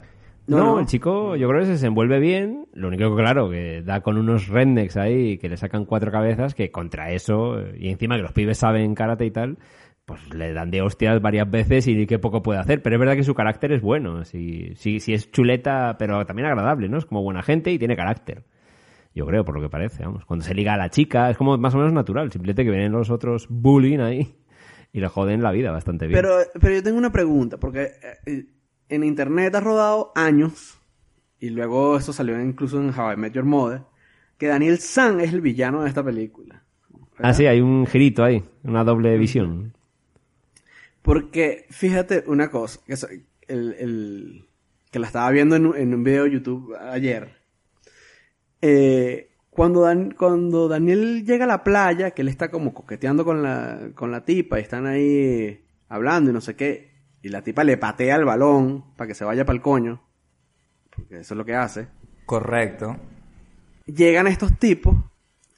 No, 0.46 0.56
No, 0.58 0.64
no. 0.74 0.80
el 0.80 0.86
chico 0.86 1.36
yo 1.36 1.48
creo 1.48 1.60
que 1.60 1.66
se 1.66 1.72
desenvuelve 1.72 2.18
bien. 2.18 2.66
Lo 2.72 2.88
único 2.88 3.14
que, 3.14 3.22
claro, 3.22 3.50
que 3.50 3.82
da 3.82 4.00
con 4.00 4.18
unos 4.18 4.48
rednecks 4.48 4.96
ahí 4.96 5.38
que 5.38 5.48
le 5.48 5.56
sacan 5.56 5.84
cuatro 5.84 6.10
cabezas, 6.10 6.54
que 6.54 6.70
contra 6.70 7.12
eso, 7.12 7.56
y 7.76 7.88
encima 7.88 8.16
que 8.16 8.22
los 8.22 8.32
pibes 8.32 8.58
saben 8.58 8.94
karate 8.94 9.26
y 9.26 9.30
tal, 9.30 9.58
pues 10.04 10.34
le 10.34 10.52
dan 10.52 10.70
de 10.72 10.82
hostias 10.82 11.20
varias 11.22 11.48
veces 11.48 11.86
y 11.86 12.06
qué 12.06 12.18
poco 12.18 12.42
puede 12.42 12.58
hacer. 12.58 12.82
Pero 12.82 12.96
es 12.96 13.00
verdad 13.00 13.14
que 13.14 13.22
su 13.22 13.34
carácter 13.34 13.70
es 13.72 13.80
bueno. 13.80 14.24
Si, 14.24 14.74
si, 14.74 14.98
si 14.98 15.12
es 15.14 15.30
chuleta, 15.30 15.96
pero 15.98 16.24
también 16.26 16.46
agradable, 16.48 16.88
¿no? 16.88 16.98
Es 16.98 17.04
como 17.06 17.22
buena 17.22 17.42
gente 17.42 17.70
y 17.70 17.78
tiene 17.78 17.94
carácter. 17.96 18.42
Yo 19.14 19.26
creo, 19.26 19.44
por 19.44 19.54
lo 19.56 19.60
que 19.60 19.68
parece, 19.68 20.04
vamos. 20.04 20.24
Cuando 20.24 20.44
se 20.44 20.54
liga 20.54 20.74
a 20.74 20.76
la 20.76 20.88
chica, 20.88 21.30
es 21.30 21.36
como 21.36 21.56
más 21.58 21.74
o 21.74 21.78
menos 21.78 21.92
natural. 21.92 22.30
Simplemente 22.32 22.64
que 22.64 22.70
vienen 22.70 22.92
los 22.92 23.10
otros 23.10 23.46
bullying 23.48 23.98
ahí 23.98 24.34
y 24.92 25.00
le 25.00 25.08
joden 25.08 25.42
la 25.42 25.50
vida 25.52 25.70
bastante 25.70 26.06
bien. 26.06 26.20
Pero, 26.20 26.38
pero 26.60 26.74
yo 26.74 26.82
tengo 26.82 26.98
una 26.98 27.10
pregunta, 27.12 27.56
porque 27.58 27.90
eh, 28.26 28.44
en 28.90 29.04
internet 29.04 29.54
ha 29.54 29.60
rodado 29.60 30.12
años, 30.14 30.78
y 31.38 31.50
luego 31.50 31.96
eso 31.96 32.12
salió 32.12 32.40
incluso 32.40 32.78
en 32.80 32.90
How 32.90 33.12
I 33.12 33.16
Met 33.16 33.32
Your 33.32 33.44
Mother, 33.44 33.82
que 34.36 34.46
Daniel 34.48 34.78
San 34.78 35.20
es 35.20 35.32
el 35.32 35.40
villano 35.40 35.82
de 35.82 35.88
esta 35.88 36.02
película. 36.04 36.62
Ah, 37.18 37.32
sí, 37.34 37.46
hay 37.46 37.60
un 37.60 37.86
girito 37.86 38.24
ahí, 38.24 38.42
una 38.64 38.84
doble 38.84 39.16
visión. 39.18 39.74
Porque, 41.02 41.66
fíjate 41.70 42.24
una 42.26 42.50
cosa, 42.50 42.80
que, 42.86 42.94
el, 43.48 43.74
el- 43.78 44.44
que 44.90 44.98
la 44.98 45.06
estaba 45.06 45.30
viendo 45.30 45.56
en, 45.56 45.66
un- 45.66 45.76
en 45.76 45.94
un 45.94 46.04
video 46.04 46.24
de 46.24 46.30
YouTube 46.32 46.74
ayer. 46.76 47.36
Eh, 48.62 49.30
cuando, 49.50 49.82
Dan- 49.82 50.12
cuando 50.12 50.68
Daniel 50.68 51.24
llega 51.24 51.44
a 51.44 51.48
la 51.48 51.64
playa, 51.64 52.10
que 52.12 52.22
él 52.22 52.28
está 52.28 52.50
como 52.50 52.74
coqueteando 52.74 53.24
con 53.24 53.42
la, 53.42 53.90
con 53.94 54.10
la 54.10 54.24
tipa 54.24 54.58
y 54.58 54.62
están 54.62 54.86
ahí 54.86 55.62
hablando 55.88 56.30
y 56.30 56.34
no 56.34 56.40
sé 56.40 56.56
qué, 56.56 56.89
y 57.22 57.28
la 57.28 57.42
tipa 57.42 57.64
le 57.64 57.76
patea 57.76 58.16
el 58.16 58.24
balón 58.24 58.94
para 58.96 59.08
que 59.08 59.14
se 59.14 59.24
vaya 59.24 59.44
para 59.44 59.56
el 59.56 59.62
coño, 59.62 60.02
porque 60.94 61.20
eso 61.20 61.34
es 61.34 61.38
lo 61.38 61.44
que 61.44 61.54
hace, 61.54 61.88
Correcto. 62.26 62.96
llegan 63.86 64.26
estos 64.26 64.58
tipos 64.58 64.96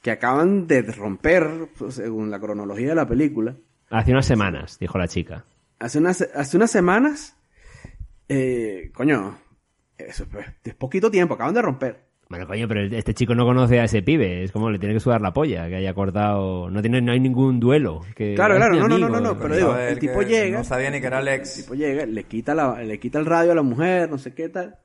que 0.01 0.11
acaban 0.11 0.67
de 0.67 0.81
romper, 0.81 1.69
pues, 1.77 1.95
según 1.95 2.29
la 2.29 2.39
cronología 2.39 2.89
de 2.89 2.95
la 2.95 3.07
película, 3.07 3.55
Hace 3.89 4.11
unas 4.11 4.25
semanas, 4.25 4.79
dijo 4.79 4.97
la 4.97 5.07
chica. 5.07 5.45
Hace 5.77 5.99
unas, 5.99 6.21
hace 6.21 6.57
unas 6.57 6.71
semanas, 6.71 7.37
eh, 8.27 8.91
coño, 8.95 9.37
eso 9.99 10.25
pues, 10.31 10.47
es 10.63 10.73
poquito 10.73 11.11
tiempo, 11.11 11.35
acaban 11.35 11.53
de 11.53 11.61
romper. 11.61 12.03
Bueno, 12.33 12.47
coño, 12.47 12.67
pero 12.67 12.79
el- 12.81 12.93
este 12.95 13.13
chico 13.13 13.35
no 13.35 13.45
conoce 13.45 13.79
a 13.79 13.83
ese 13.83 14.01
pibe. 14.01 14.43
Es 14.43 14.51
como 14.51 14.71
le 14.71 14.79
tiene 14.79 14.95
que 14.95 14.99
sudar 14.99 15.21
la 15.21 15.31
polla, 15.33 15.67
que 15.69 15.75
haya 15.75 15.93
cortado... 15.93 16.67
No 16.71 16.81
tiene 16.81 16.99
no 16.99 17.11
hay 17.11 17.19
ningún 17.19 17.59
duelo. 17.59 18.01
Que 18.15 18.33
Claro, 18.33 18.55
claro, 18.55 18.75
no, 18.75 18.87
no, 18.87 18.97
no, 18.97 19.07
no, 19.07 19.21
no, 19.21 19.37
pero 19.39 19.55
digo, 19.55 19.77
el 19.77 19.99
tipo 19.99 20.23
llega- 20.23 20.57
No 20.57 20.63
sabía 20.63 20.89
ni 20.89 20.99
que 20.99 21.05
era 21.05 21.19
El 21.19 21.27
Alex. 21.27 21.57
tipo 21.57 21.75
llega, 21.75 22.07
le 22.07 22.23
quita, 22.23 22.55
la, 22.55 22.81
le 22.83 22.99
quita 22.99 23.19
el 23.19 23.27
radio 23.27 23.51
a 23.51 23.55
la 23.55 23.61
mujer, 23.61 24.09
no 24.09 24.17
sé 24.17 24.33
qué 24.33 24.49
tal. 24.49 24.77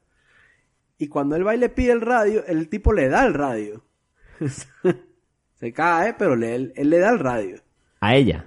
Y 0.99 1.09
cuando 1.09 1.37
él 1.37 1.47
va 1.47 1.55
y 1.55 1.59
le 1.59 1.71
pide 1.71 1.93
el 1.93 2.03
radio, 2.03 2.45
el 2.47 2.69
tipo 2.69 2.93
le 2.93 3.09
da 3.09 3.25
el 3.25 3.33
radio. 3.33 3.83
Se 5.55 5.73
cae, 5.73 6.15
pero 6.19 6.37
le- 6.37 6.55
él, 6.55 6.73
él 6.77 6.91
le 6.91 6.99
da 6.99 7.11
el 7.11 7.19
radio. 7.19 7.57
A 8.01 8.15
ella. 8.15 8.45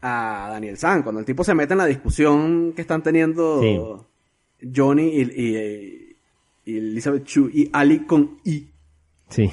A 0.00 0.48
Daniel 0.52 0.76
San, 0.76 1.02
cuando 1.02 1.18
el 1.20 1.26
tipo 1.26 1.42
se 1.42 1.54
mete 1.54 1.74
en 1.74 1.78
la 1.78 1.86
discusión 1.86 2.72
que 2.74 2.82
están 2.82 3.02
teniendo 3.02 3.60
Johnny 4.74 5.08
y, 5.08 5.22
y- 5.22 6.05
y 6.66 6.78
Elizabeth 6.78 7.24
Chu 7.24 7.48
y 7.50 7.70
Ali 7.72 8.00
con 8.00 8.40
I. 8.44 8.68
Sí. 9.30 9.50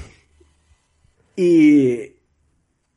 Y 1.36 2.16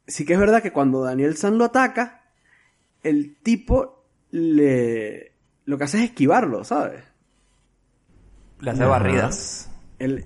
sí 0.05 0.25
que 0.25 0.33
es 0.33 0.39
verdad 0.39 0.61
que 0.61 0.73
cuando 0.73 1.03
Daniel 1.03 1.37
San 1.37 1.57
lo 1.57 1.65
ataca, 1.65 2.23
el 3.03 3.37
tipo 3.37 4.03
le 4.31 5.31
lo 5.65 5.77
que 5.77 5.83
hace 5.83 5.99
es 5.99 6.05
esquivarlo, 6.05 6.63
¿sabes? 6.63 7.03
Le 8.59 8.71
hace 8.71 8.85
barridas. 8.85 9.69
Él, 9.99 10.25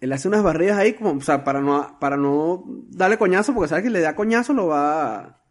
él 0.00 0.12
hace 0.12 0.26
unas 0.26 0.42
barridas 0.42 0.78
ahí 0.78 0.94
como, 0.94 1.12
o 1.12 1.20
sea, 1.20 1.44
para 1.44 1.60
no, 1.60 1.98
para 2.00 2.16
no 2.16 2.64
darle 2.88 3.16
coñazo, 3.16 3.54
porque 3.54 3.68
sabe 3.68 3.84
que 3.84 3.90
le 3.90 4.00
da 4.00 4.16
coñazo 4.16 4.54
lo 4.54 4.66
va 4.66 5.18
a, 5.18 5.42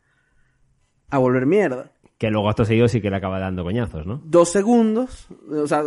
a 1.10 1.18
volver 1.18 1.46
mierda. 1.46 1.93
Que 2.24 2.32
luego 2.32 2.48
acto 2.48 2.64
seguido 2.64 2.88
sí 2.88 3.02
que 3.02 3.10
le 3.10 3.18
acaba 3.18 3.38
dando 3.38 3.66
coñazos, 3.66 4.06
¿no? 4.06 4.22
Dos 4.24 4.48
segundos, 4.50 5.28
o 5.52 5.68
sea, 5.68 5.84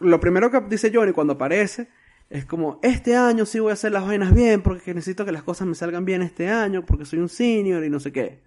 lo 0.00 0.18
primero 0.18 0.50
que 0.50 0.58
dice 0.70 0.90
Johnny 0.90 1.12
cuando 1.12 1.34
aparece 1.34 1.88
es 2.30 2.46
como, 2.46 2.78
este 2.82 3.14
año 3.14 3.44
sí 3.44 3.60
voy 3.60 3.68
a 3.68 3.74
hacer 3.74 3.92
las 3.92 4.06
vainas 4.06 4.32
bien, 4.32 4.62
porque 4.62 4.94
necesito 4.94 5.26
que 5.26 5.32
las 5.32 5.42
cosas 5.42 5.68
me 5.68 5.74
salgan 5.74 6.06
bien 6.06 6.22
este 6.22 6.48
año, 6.48 6.86
porque 6.86 7.04
soy 7.04 7.18
un 7.18 7.28
senior 7.28 7.84
y 7.84 7.90
no 7.90 8.00
sé 8.00 8.10
qué. 8.10 8.40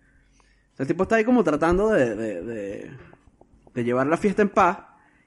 O 0.73 0.75
sea, 0.75 0.85
el 0.85 0.87
tipo 0.87 1.03
está 1.03 1.17
ahí 1.17 1.23
como 1.23 1.43
tratando 1.43 1.89
de, 1.91 2.89
llevar 3.75 4.07
la 4.07 4.17
fiesta 4.17 4.41
en 4.41 4.49
paz. 4.49 4.79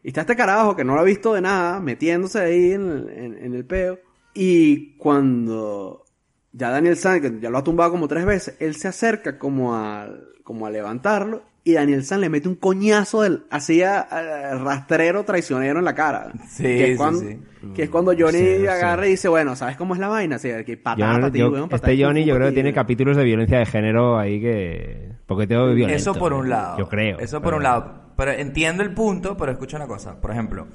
Y 0.02 0.08
está 0.08 0.22
este 0.22 0.34
carajo 0.34 0.74
que 0.74 0.82
no 0.82 0.94
lo 0.96 1.02
ha 1.02 1.04
visto 1.04 1.34
de 1.34 1.40
nada, 1.40 1.78
metiéndose 1.78 2.40
ahí 2.40 2.72
en, 2.72 2.88
el- 2.90 3.08
en- 3.10 3.38
en 3.44 3.54
el 3.54 3.64
peo. 3.64 4.00
Y 4.34 4.96
cuando 4.96 6.04
ya 6.52 6.70
Daniel 6.70 6.96
San, 6.96 7.20
que 7.20 7.38
ya 7.40 7.48
lo 7.50 7.58
ha 7.58 7.62
tumbado 7.62 7.92
como 7.92 8.08
tres 8.08 8.24
veces, 8.26 8.56
él 8.58 8.74
se 8.74 8.88
acerca 8.88 9.38
como 9.38 9.76
a, 9.76 10.08
como 10.42 10.66
a 10.66 10.70
levantarlo. 10.70 11.42
Y 11.68 11.72
Daniel 11.72 12.04
San 12.04 12.20
le 12.20 12.28
mete 12.28 12.48
un 12.48 12.54
coñazo 12.54 13.22
del, 13.22 13.42
así 13.50 13.82
a- 13.82 13.98
a- 14.00 14.54
rastrero 14.54 15.24
traicionero 15.24 15.80
en 15.80 15.84
la 15.84 15.96
cara. 15.96 16.30
Sí, 16.48 16.62
que 16.62 16.84
es 16.84 16.90
sí, 16.92 16.96
cuando, 16.96 17.20
sí. 17.20 17.38
Que 17.74 17.82
es 17.82 17.90
cuando 17.90 18.12
Johnny 18.16 18.38
Sí, 18.38 18.56
sí. 18.60 18.66
agarra 18.68 19.04
y 19.08 19.10
dice, 19.10 19.26
bueno, 19.28 19.56
¿sabes 19.56 19.76
cómo 19.76 19.94
es 19.94 19.98
la 19.98 20.06
vaina? 20.06 20.36
Así, 20.36 20.48
que 20.64 20.76
patada, 20.76 21.14
Yo- 21.14 21.20
para 21.20 21.32
ti, 21.32 21.38
yo- 21.40 21.68
este 21.68 21.94
y 21.94 22.02
Johnny 22.04 22.24
yo 22.24 22.36
creo 22.36 22.48
que 22.50 22.54
tiene 22.54 22.68
ti. 22.70 22.74
capítulos 22.76 23.16
de 23.16 23.24
violencia 23.24 23.58
de 23.58 23.66
género 23.66 24.16
ahí 24.16 24.40
que... 24.40 25.08
Porque 25.26 25.48
tengo 25.48 25.66
violento. 25.74 25.96
Eso 25.96 26.14
por 26.14 26.32
un 26.34 26.48
lado. 26.48 26.78
Yo 26.78 26.88
creo. 26.88 27.18
Eso 27.18 27.38
por 27.42 27.46
pero- 27.48 27.56
un 27.56 27.62
lado. 27.64 27.94
Pero 28.16 28.30
entiendo 28.30 28.84
el 28.84 28.94
punto, 28.94 29.36
pero 29.36 29.50
escucha 29.50 29.76
una 29.76 29.88
cosa. 29.88 30.20
Por 30.20 30.30
ejemplo, 30.30 30.68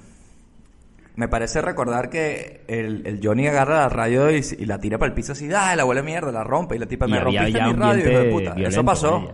me 1.15 1.29
parece 1.29 1.61
recordar 1.61 2.09
que 2.09 2.65
el, 2.67 3.07
el 3.07 3.19
Johnny 3.23 3.47
agarra 3.47 3.77
la 3.77 3.89
radio 3.89 4.29
y, 4.29 4.41
y 4.59 4.65
la 4.65 4.77
tira 4.79 4.97
para 4.97 5.07
el 5.07 5.13
piso 5.13 5.31
así, 5.31 5.49
¡ah! 5.55 5.73
La 5.77 5.85
huele 5.85 6.03
mierda, 6.03 6.33
la 6.33 6.43
rompe. 6.43 6.75
Y 6.75 6.79
la 6.79 6.85
tipa, 6.85 7.07
Y 7.07 7.11
me 7.11 7.17
había 7.19 7.43
rompiste 7.43 7.63
mi 7.65 7.73
radio, 7.73 8.09
hijo 8.11 8.19
de 8.19 8.29
puta. 8.29 8.53
Eso 8.57 8.83
pasó. 8.83 9.33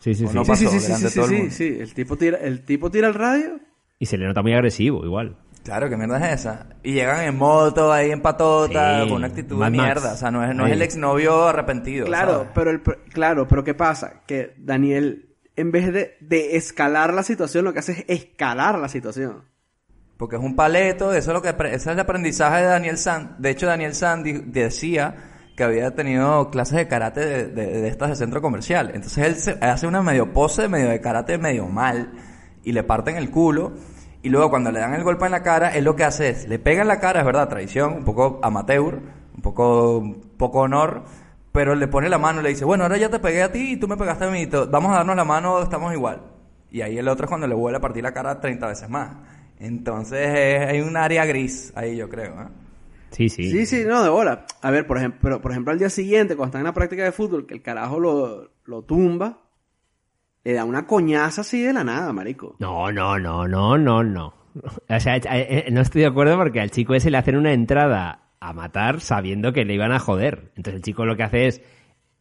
Sí, 0.00 0.14
sí, 0.14 0.24
¿O 0.24 0.28
sí. 0.28 0.34
no 0.34 0.44
Sí, 0.44 0.50
pasó? 0.50 0.62
sí, 0.70 0.80
sí, 0.80 0.86
sí, 0.86 0.92
sí, 0.94 1.02
de 1.04 1.10
todo 1.10 1.26
sí, 1.28 1.34
el 1.34 1.36
sí, 1.36 1.36
mundo. 1.36 1.54
sí. 1.54 1.76
El 1.80 1.94
tipo 1.94 2.16
tira, 2.16 2.38
el 2.38 2.64
tipo 2.64 2.90
tira 2.90 3.06
el 3.08 3.14
radio. 3.14 3.60
Y 3.98 4.06
se 4.06 4.18
le 4.18 4.26
nota 4.26 4.42
muy 4.42 4.52
agresivo, 4.54 5.04
igual. 5.04 5.36
Claro, 5.62 5.90
¿qué 5.90 5.96
mierda 5.98 6.32
es 6.32 6.40
esa? 6.40 6.66
Y 6.82 6.94
llegan 6.94 7.22
en 7.24 7.36
moto, 7.36 7.92
ahí 7.92 8.10
en 8.10 8.22
patota, 8.22 9.02
Sí, 9.02 9.08
con 9.08 9.18
una 9.18 9.26
actitud 9.26 9.56
Mad 9.58 9.70
de 9.70 9.76
Max. 9.76 9.86
mierda. 9.86 10.12
O 10.14 10.16
sea, 10.16 10.30
no 10.30 10.42
es, 10.42 10.54
no 10.56 10.66
es 10.66 10.72
el 10.72 10.80
exnovio 10.82 11.46
arrepentido. 11.46 12.06
Claro, 12.06 12.32
¿sabes? 12.32 12.48
pero 12.54 12.70
el, 12.70 12.80
claro, 13.12 13.46
pero 13.46 13.62
¿qué 13.62 13.74
pasa? 13.74 14.22
Que 14.26 14.54
Daniel, 14.56 15.28
en 15.56 15.70
vez 15.70 15.92
de, 15.92 16.16
de 16.20 16.56
escalar 16.56 17.12
la 17.12 17.22
situación, 17.22 17.66
lo 17.66 17.74
que 17.74 17.80
hace 17.80 17.92
es 17.92 18.04
escalar 18.08 18.78
la 18.78 18.88
situación. 18.88 19.44
Porque 20.16 20.36
es 20.36 20.42
un 20.42 20.56
paleto, 20.56 21.12
eso 21.12 21.30
es 21.30 21.34
lo 21.34 21.42
que 21.42 21.50
ese 21.66 21.76
es 21.76 21.86
el 21.88 22.00
aprendizaje 22.00 22.62
de 22.62 22.68
Daniel 22.68 22.96
San. 22.96 23.36
De 23.38 23.50
hecho, 23.50 23.66
Daniel 23.66 23.94
San 23.94 24.22
decía 24.50 25.14
que 25.60 25.64
había 25.64 25.94
tenido 25.94 26.48
clases 26.48 26.78
de 26.78 26.88
karate 26.88 27.48
de, 27.48 27.86
estas 27.86 28.08
de 28.08 28.16
centro 28.16 28.40
comercial. 28.40 28.92
Entonces 28.94 29.46
él 29.46 29.58
hace 29.60 29.86
una 29.86 30.00
medio 30.00 30.32
pose, 30.32 30.68
medio 30.68 30.88
de 30.88 31.02
karate, 31.02 31.36
medio 31.36 31.66
mal, 31.66 32.14
y 32.64 32.72
le 32.72 32.82
parten 32.82 33.16
el 33.18 33.30
culo. 33.30 33.72
Y 34.22 34.30
luego 34.30 34.48
cuando 34.48 34.72
le 34.72 34.80
dan 34.80 34.94
el 34.94 35.04
golpe 35.04 35.26
en 35.26 35.32
la 35.32 35.42
cara, 35.42 35.74
él 35.74 35.84
lo 35.84 35.94
que 35.96 36.04
hace 36.04 36.30
es, 36.30 36.48
le 36.48 36.58
pega 36.58 36.80
en 36.80 36.88
la 36.88 36.98
cara, 36.98 37.20
es 37.20 37.26
verdad, 37.26 37.46
traición, 37.50 37.92
un 37.92 38.04
poco 38.04 38.40
amateur, 38.42 39.02
un 39.36 39.42
poco, 39.42 40.02
poco 40.38 40.60
honor, 40.60 41.04
pero 41.52 41.74
le 41.74 41.88
pone 41.88 42.08
la 42.08 42.16
mano 42.16 42.40
y 42.40 42.44
le 42.44 42.48
dice, 42.48 42.64
bueno, 42.64 42.84
ahora 42.84 42.96
ya 42.96 43.10
te 43.10 43.18
pegué 43.18 43.42
a 43.42 43.52
ti 43.52 43.72
y 43.72 43.76
tú 43.76 43.86
me 43.86 43.98
pegaste 43.98 44.24
a 44.24 44.30
mí, 44.30 44.46
vamos 44.46 44.92
a 44.92 44.94
darnos 44.94 45.14
la 45.14 45.24
mano, 45.24 45.60
estamos 45.60 45.92
igual. 45.92 46.22
Y 46.70 46.80
ahí 46.80 46.96
el 46.96 47.06
otro 47.06 47.26
es 47.26 47.28
cuando 47.28 47.46
le 47.46 47.54
vuelve 47.54 47.76
a 47.76 47.80
partir 47.82 48.02
la 48.02 48.14
cara 48.14 48.40
30 48.40 48.66
veces 48.66 48.88
más. 48.88 49.10
Entonces 49.58 50.26
eh, 50.26 50.66
hay 50.70 50.80
un 50.80 50.96
área 50.96 51.26
gris 51.26 51.70
ahí, 51.76 51.96
yo 51.98 52.08
creo. 52.08 52.32
¿eh? 52.40 52.48
Sí, 53.10 53.28
sí. 53.28 53.50
Sí, 53.50 53.66
sí, 53.66 53.84
no, 53.86 54.02
de 54.02 54.08
bola. 54.08 54.46
A 54.62 54.70
ver, 54.70 54.86
por 54.86 54.98
ejemplo, 54.98 55.18
pero, 55.22 55.40
por 55.40 55.50
ejemplo, 55.50 55.72
al 55.72 55.78
día 55.78 55.90
siguiente, 55.90 56.36
cuando 56.36 56.50
están 56.50 56.60
en 56.60 56.66
la 56.66 56.74
práctica 56.74 57.04
de 57.04 57.12
fútbol, 57.12 57.46
que 57.46 57.54
el 57.54 57.62
carajo 57.62 57.98
lo, 57.98 58.50
lo 58.64 58.82
tumba, 58.82 59.40
le 60.44 60.52
da 60.52 60.64
una 60.64 60.86
coñaza 60.86 61.42
así 61.42 61.60
de 61.62 61.72
la 61.72 61.84
nada, 61.84 62.12
marico. 62.12 62.56
No, 62.58 62.90
no, 62.92 63.18
no, 63.18 63.46
no, 63.46 63.76
no, 63.76 64.02
no. 64.02 64.34
O 64.88 65.00
sea, 65.00 65.16
eh, 65.16 65.22
eh, 65.26 65.68
no 65.70 65.80
estoy 65.80 66.02
de 66.02 66.08
acuerdo 66.08 66.36
porque 66.36 66.60
al 66.60 66.70
chico 66.70 66.94
ese 66.94 67.10
le 67.10 67.18
hacen 67.18 67.36
una 67.36 67.52
entrada 67.52 68.30
a 68.40 68.52
matar 68.52 69.00
sabiendo 69.00 69.52
que 69.52 69.64
le 69.64 69.74
iban 69.74 69.92
a 69.92 69.98
joder. 69.98 70.52
Entonces 70.56 70.74
el 70.74 70.82
chico 70.82 71.04
lo 71.04 71.16
que 71.16 71.22
hace 71.22 71.46
es, 71.46 71.62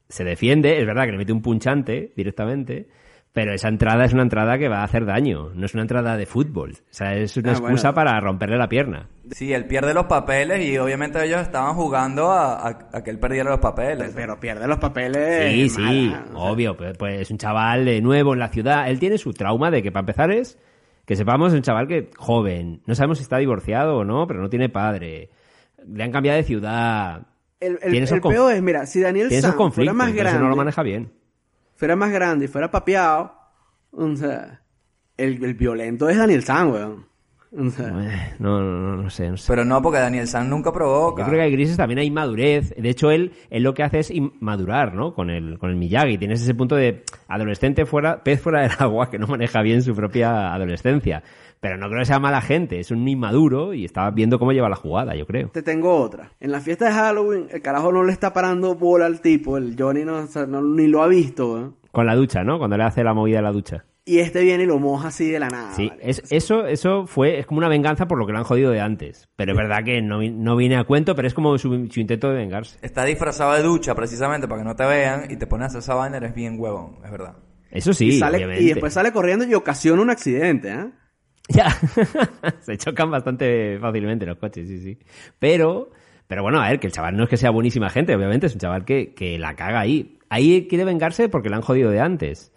se 0.10 0.24
defiende, 0.24 0.80
es 0.80 0.86
verdad 0.86 1.06
que 1.06 1.12
le 1.12 1.18
mete 1.18 1.32
un 1.32 1.42
punchante 1.42 2.14
directamente, 2.16 2.90
pero 3.32 3.54
esa 3.54 3.68
entrada 3.70 4.06
es 4.06 4.14
una 4.14 4.24
entrada 4.24 4.58
que 4.58 4.68
va 4.70 4.80
a 4.82 4.84
hacer 4.84 5.06
daño, 5.06 5.52
no 5.54 5.66
es 5.66 5.74
una 5.74 5.84
entrada 5.84 6.18
de 6.18 6.26
fútbol. 6.26 6.72
O 6.72 6.84
sea, 6.90 7.16
es 7.16 7.38
una 7.38 7.50
Ah, 7.52 7.54
excusa 7.54 7.92
bueno. 7.92 7.94
para 7.94 8.20
romperle 8.20 8.58
la 8.58 8.68
pierna. 8.68 9.08
Sí, 9.32 9.54
él 9.54 9.66
pierde 9.66 9.94
los 9.94 10.08
papeles 10.08 10.66
y 10.66 10.78
obviamente 10.80 11.24
ellos 11.24 11.42
estaban 11.42 11.76
jugando 11.76 12.32
a, 12.32 12.56
a- 12.68 12.90
a 12.92 13.04
que 13.04 13.12
él 13.12 13.20
perdiera 13.20 13.52
los 13.52 13.60
papeles. 13.60 14.12
Pero 14.16 14.40
pierde 14.40 14.68
los 14.68 14.80
papeles. 14.80 15.52
Sí, 15.54 15.70
sí, 15.70 15.82
mala, 15.82 16.26
obvio. 16.34 16.76
Pues, 16.76 16.98
pues 16.98 17.22
es 17.22 17.32
un 17.32 17.38
chaval 17.38 17.86
de 17.86 18.02
nuevo 18.02 18.34
en 18.34 18.40
la 18.40 18.50
ciudad. 18.50 18.90
Él 18.90 19.00
tiene 19.00 19.18
su 19.20 19.32
trauma 19.34 19.70
de 19.70 19.84
que, 19.84 19.92
para 19.92 20.02
empezar, 20.02 20.32
es 20.32 20.58
que 21.06 21.16
sepamos, 21.16 21.50
es 21.54 21.56
un 21.58 21.62
chaval 21.62 21.88
que 21.88 22.10
joven. 22.18 22.82
No 22.88 22.96
sabemos 22.96 23.20
si 23.20 23.24
está 23.24 23.38
divorciado 23.38 23.98
o 23.98 24.04
no, 24.04 24.26
pero 24.28 24.42
no 24.42 24.50
tiene 24.50 24.70
padre. 24.70 25.30
Le 25.88 26.04
han 26.04 26.12
cambiado 26.12 26.38
de 26.38 26.44
ciudad. 26.44 27.28
El, 27.60 27.78
el, 27.84 27.96
el 27.96 28.22
peor 28.22 28.54
es, 28.54 28.62
mira, 28.64 28.86
si 28.86 29.02
Daniel 29.02 29.28
fuera 29.30 29.54
conflictos, 29.56 29.96
más 29.96 30.14
grande, 30.14 30.40
no 30.40 30.50
lo 30.50 30.56
maneja 30.56 30.82
bien. 30.82 31.12
Fuera 31.80 31.96
más 31.96 32.12
grande 32.12 32.44
y 32.44 32.48
fuera 32.50 32.70
papeado, 32.70 33.34
o 33.92 34.16
sea, 34.18 34.62
el, 35.16 35.42
el 35.42 35.54
violento 35.54 36.10
es 36.10 36.18
Daniel 36.18 36.44
San, 36.44 36.74
weón. 36.74 37.09
O 37.52 37.68
sea, 37.72 37.88
No, 38.38 38.62
no, 38.62 38.80
no, 38.96 38.98
no 39.04 39.10
sé, 39.10 39.28
no 39.30 39.36
sé. 39.38 39.46
Pero 39.52 39.66
no, 39.66 39.82
porque 39.82 39.98
Daniel 40.00 40.28
San 40.28 40.50
nunca 40.50 40.72
provoca. 40.72 41.24
Yo 41.24 41.28
creo 41.30 41.40
que 41.40 41.46
hay 41.46 41.52
grises 41.52 41.78
también 41.78 41.98
hay 42.00 42.06
inmadurez. 42.08 42.76
De 42.78 42.90
hecho, 42.90 43.10
él, 43.10 43.32
él 43.50 43.64
lo 43.64 43.74
que 43.74 43.82
hace 43.84 44.00
es 44.00 44.14
madurar, 44.40 44.94
¿no? 44.94 45.16
Con 45.16 45.32
el, 45.32 45.58
con 45.58 45.72
el 45.72 45.76
Miyagi. 45.76 46.20
Tienes 46.20 46.42
ese 46.44 46.54
punto 46.54 46.76
de 46.76 47.04
adolescente 47.28 47.86
fuera, 47.88 48.24
pez 48.24 48.40
fuera 48.42 48.62
del 48.62 48.72
agua, 48.78 49.10
que 49.10 49.18
no 49.18 49.26
maneja 49.28 49.62
bien 49.64 49.82
su 49.82 49.96
propia 49.96 50.54
adolescencia. 50.54 51.24
Pero 51.60 51.76
no 51.78 51.88
creo 51.88 52.00
que 52.00 52.06
sea 52.06 52.20
mala 52.20 52.40
gente, 52.40 52.80
es 52.80 52.90
un 52.92 53.06
inmaduro 53.08 53.74
y 53.74 53.84
está 53.84 54.10
viendo 54.12 54.40
cómo 54.40 54.54
lleva 54.54 54.70
la 54.70 54.78
jugada, 54.78 55.16
yo 55.16 55.26
creo. 55.26 55.50
Te 55.50 55.62
tengo 55.64 55.94
otra. 55.98 56.32
En 56.40 56.52
la 56.54 56.62
fiesta 56.62 56.86
de 56.86 56.92
Halloween, 56.94 57.48
el 57.52 57.62
carajo 57.62 57.92
no 57.92 58.04
le 58.04 58.14
está 58.14 58.32
parando 58.32 58.76
bola 58.76 59.08
al 59.08 59.20
tipo. 59.22 59.58
El 59.58 59.76
Johnny 59.78 60.06
no, 60.06 60.20
o 60.20 60.28
sea, 60.28 60.46
no- 60.46 60.62
ni 60.62 60.88
lo 60.88 61.02
ha 61.04 61.08
visto. 61.08 61.60
¿eh? 61.60 61.70
Con 61.92 62.06
la 62.06 62.16
ducha, 62.16 62.44
¿no? 62.44 62.60
Cuando 62.60 62.78
le 62.78 62.84
hace 62.84 63.04
la 63.04 63.14
movida 63.14 63.40
a 63.40 63.42
la 63.42 63.52
ducha. 63.52 63.84
Y 64.10 64.20
este 64.20 64.42
viene 64.42 64.64
y 64.64 64.66
lo 64.66 64.80
moja 64.80 65.10
así 65.10 65.30
de 65.30 65.38
la 65.40 65.50
nada. 65.50 65.72
Sí, 65.74 65.88
¿vale? 65.88 66.02
es, 66.04 66.24
eso, 66.32 66.66
eso 66.66 67.06
fue, 67.06 67.38
es 67.38 67.46
como 67.46 67.60
una 67.60 67.70
venganza 67.70 68.08
por 68.08 68.18
lo 68.18 68.26
que 68.26 68.32
le 68.34 68.40
han 68.40 68.44
jodido 68.44 68.72
de 68.72 68.82
antes. 68.82 69.30
Pero 69.36 69.52
es 69.52 69.58
verdad 69.58 69.84
que 69.84 70.02
no, 70.02 70.22
no 70.24 70.56
viene 70.56 70.78
a 70.78 70.84
cuento, 70.84 71.16
pero 71.16 71.28
es 71.28 71.34
como 71.36 71.56
su, 71.60 71.88
su 71.92 72.00
intento 72.00 72.28
de 72.30 72.36
vengarse. 72.38 72.80
Está 72.82 73.06
disfrazado 73.06 73.54
de 73.54 73.62
ducha 73.62 73.94
precisamente 73.94 74.48
para 74.48 74.62
que 74.62 74.68
no 74.68 74.76
te 74.76 74.86
vean 74.86 75.30
y 75.30 75.36
te 75.36 75.46
pones 75.46 75.66
a 75.66 75.68
hacer 75.68 75.80
esa 75.80 75.94
vaina, 75.94 76.18
eres 76.18 76.34
bien 76.34 76.56
huevón, 76.60 76.98
es 77.06 77.12
verdad. 77.12 77.36
Eso 77.70 77.94
sí, 77.94 78.08
y, 78.08 78.12
sale- 78.20 78.38
obviamente. 78.38 78.64
y 78.64 78.68
después 78.70 78.94
sale 78.94 79.12
corriendo 79.12 79.46
y 79.46 79.54
ocasiona 79.54 80.02
un 80.02 80.10
accidente. 80.10 80.72
¿eh? 80.72 80.86
Ya. 81.50 81.70
Se 82.62 82.78
chocan 82.78 83.12
bastante 83.12 83.78
fácilmente 83.80 84.26
los 84.26 84.38
coches, 84.40 84.68
sí, 84.68 84.80
sí. 84.80 84.98
Pero, 85.38 85.92
pero 86.28 86.42
bueno, 86.42 86.60
a 86.62 86.70
ver, 86.70 86.80
que 86.80 86.88
el 86.88 86.94
chaval 86.94 87.16
no 87.16 87.24
es 87.26 87.30
que 87.30 87.38
sea 87.38 87.52
buenísima 87.52 87.90
gente, 87.92 88.16
obviamente, 88.16 88.48
es 88.48 88.54
un 88.54 88.60
chaval 88.60 88.86
que, 88.86 89.14
que 89.14 89.38
la 89.38 89.56
caga 89.56 89.80
ahí. 89.82 90.18
Ahí 90.30 90.68
quiere 90.68 90.84
vengarse 90.84 91.30
porque 91.30 91.50
le 91.50 91.56
han 91.58 91.62
jodido 91.62 91.92
de 91.92 92.00
antes. 92.00 92.52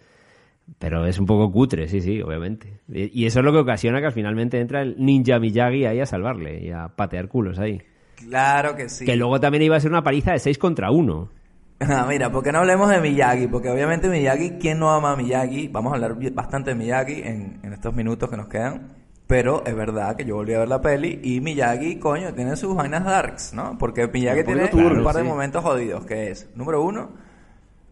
Pero 0.79 1.05
es 1.05 1.19
un 1.19 1.25
poco 1.25 1.51
cutre, 1.51 1.87
sí, 1.87 2.01
sí, 2.01 2.21
obviamente. 2.21 2.79
Y 2.87 3.25
eso 3.25 3.39
es 3.39 3.45
lo 3.45 3.51
que 3.51 3.59
ocasiona 3.59 3.99
que 3.99 4.07
al 4.07 4.13
finalmente 4.13 4.59
entra 4.59 4.81
el 4.81 4.95
Ninja 4.97 5.39
Miyagi 5.39 5.85
ahí 5.85 5.99
a 5.99 6.05
salvarle 6.05 6.63
y 6.63 6.71
a 6.71 6.89
patear 6.89 7.27
culos 7.27 7.59
ahí. 7.59 7.81
Claro 8.15 8.75
que 8.75 8.89
sí. 8.89 9.05
Que 9.05 9.15
luego 9.15 9.39
también 9.39 9.63
iba 9.63 9.75
a 9.75 9.79
ser 9.79 9.91
una 9.91 10.03
paliza 10.03 10.31
de 10.31 10.39
6 10.39 10.57
contra 10.57 10.91
1. 10.91 11.29
Ah, 11.79 12.05
mira, 12.07 12.31
¿por 12.31 12.43
qué 12.43 12.51
no 12.53 12.59
hablemos 12.59 12.87
de 12.89 13.01
Miyagi? 13.01 13.47
Porque 13.47 13.69
obviamente 13.69 14.07
Miyagi, 14.07 14.51
¿quién 14.51 14.79
no 14.79 14.91
ama 14.91 15.13
a 15.13 15.15
Miyagi? 15.17 15.67
Vamos 15.67 15.91
a 15.91 15.95
hablar 15.95 16.15
bastante 16.31 16.69
de 16.69 16.75
Miyagi 16.77 17.23
en, 17.23 17.59
en 17.61 17.73
estos 17.73 17.93
minutos 17.93 18.29
que 18.29 18.37
nos 18.37 18.47
quedan. 18.47 18.93
Pero 19.27 19.63
es 19.65 19.75
verdad 19.75 20.15
que 20.15 20.23
yo 20.23 20.35
volví 20.35 20.53
a 20.53 20.59
ver 20.59 20.69
la 20.69 20.81
peli 20.81 21.19
y 21.23 21.41
Miyagi, 21.41 21.97
coño, 21.97 22.33
tiene 22.33 22.55
sus 22.55 22.75
vainas 22.75 23.03
darks, 23.03 23.53
¿no? 23.53 23.77
Porque 23.77 24.07
Miyagi 24.07 24.43
tiene 24.43 24.69
un 24.71 25.03
par 25.03 25.15
de 25.15 25.23
sí. 25.23 25.27
momentos 25.27 25.63
jodidos, 25.63 26.05
que 26.05 26.29
es, 26.29 26.49
número 26.55 26.81
uno, 26.83 27.09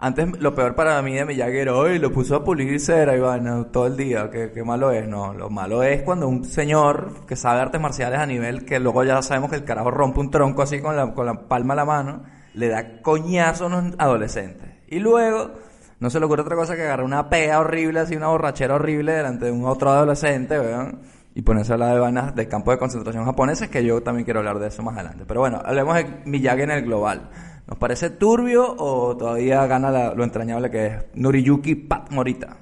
antes 0.02 0.40
lo 0.40 0.56
peor 0.56 0.74
para 0.74 1.00
mí 1.04 1.14
de 1.14 1.26
Miyagi 1.26 1.60
era, 1.60 1.76
hoy 1.76 2.00
lo 2.00 2.12
puso 2.12 2.36
a 2.36 2.44
pulir 2.44 2.80
cera 2.80 3.16
vaina 3.18 3.66
todo 3.72 3.86
el 3.86 3.96
día, 3.96 4.32
¿qué, 4.32 4.52
qué 4.52 4.64
malo 4.64 4.90
es? 4.90 5.08
No, 5.08 5.32
lo 5.32 5.52
malo 5.52 5.84
es 5.84 6.02
cuando 6.02 6.28
un 6.28 6.44
señor 6.44 7.28
que 7.28 7.36
sabe 7.36 7.60
artes 7.60 7.80
marciales 7.80 8.20
a 8.20 8.26
nivel 8.26 8.66
que 8.66 8.80
luego 8.80 9.04
ya 9.04 9.22
sabemos 9.22 9.52
que 9.52 9.58
el 9.58 9.64
carajo 9.64 9.92
rompe 9.92 10.20
un 10.20 10.32
tronco 10.32 10.64
así 10.64 10.82
con 10.82 10.96
la, 10.96 11.14
con 11.14 11.28
la 11.28 11.48
palma 11.48 11.76
de 11.76 11.78
la 11.78 11.86
mano, 11.86 12.24
le 12.56 12.68
da 12.68 13.00
coñazo 13.04 13.66
a 13.66 13.68
unos 13.68 13.94
adolescentes. 14.00 14.68
Y 14.88 14.98
luego, 14.98 15.52
no 16.00 16.10
se 16.10 16.20
le 16.20 16.26
ocurre 16.26 16.42
otra 16.42 16.56
cosa 16.56 16.76
que 16.76 16.82
agarrar 16.82 17.06
una 17.06 17.30
pea 17.30 17.60
horrible, 17.60 18.00
así 18.00 18.16
una 18.16 18.30
borrachera 18.30 18.76
horrible 18.76 19.12
delante 19.12 19.46
de 19.46 19.52
un 19.52 19.66
otro 19.66 19.92
adolescente, 19.92 20.58
¿vean? 20.58 21.00
Y 21.36 21.44
ponerse 21.44 21.74
a 21.74 21.76
hablar 21.76 21.94
de 21.94 22.00
vainas 22.00 22.36
de 22.36 22.48
campo 22.48 22.72
de 22.72 22.80
concentración 22.80 23.24
japoneses, 23.24 23.70
que 23.70 23.86
yo 23.86 24.02
también 24.02 24.26
quiero 24.26 24.40
hablar 24.40 24.58
de 24.58 24.68
eso 24.68 24.82
más 24.82 24.96
adelante. 24.96 25.26
Pero 25.28 25.42
bueno, 25.42 25.62
hablemos 25.64 25.96
de 25.96 26.06
Miyagi 26.26 26.64
en 26.64 26.72
el 26.72 26.82
global. 26.82 27.30
¿Nos 27.72 27.80
parece 27.80 28.10
turbio 28.10 28.76
o 28.78 29.16
todavía 29.16 29.66
gana 29.66 29.90
la- 29.90 30.14
lo 30.14 30.26
entrañable 30.26 30.70
que 30.70 30.86
es 30.88 30.94
Noriyuki 31.16 31.76
Pat 31.76 32.12
Morita? 32.12 32.58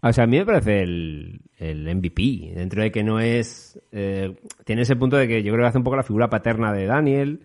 O 0.00 0.12
sea, 0.12 0.24
a 0.24 0.26
mí 0.26 0.36
me 0.36 0.44
parece 0.44 0.82
el, 0.82 1.42
el 1.58 1.94
MVP, 1.94 2.54
dentro 2.56 2.82
de 2.82 2.90
que 2.90 3.04
no 3.04 3.20
es... 3.20 3.80
eh, 3.92 4.34
tiene 4.64 4.82
ese 4.82 4.96
punto 4.96 5.16
de 5.16 5.28
que 5.28 5.44
yo 5.44 5.52
creo 5.52 5.62
que 5.62 5.68
hace 5.68 5.78
un 5.78 5.84
poco 5.84 5.94
la 5.94 6.02
figura 6.02 6.28
paterna 6.28 6.72
de 6.72 6.86
Daniel, 6.86 7.42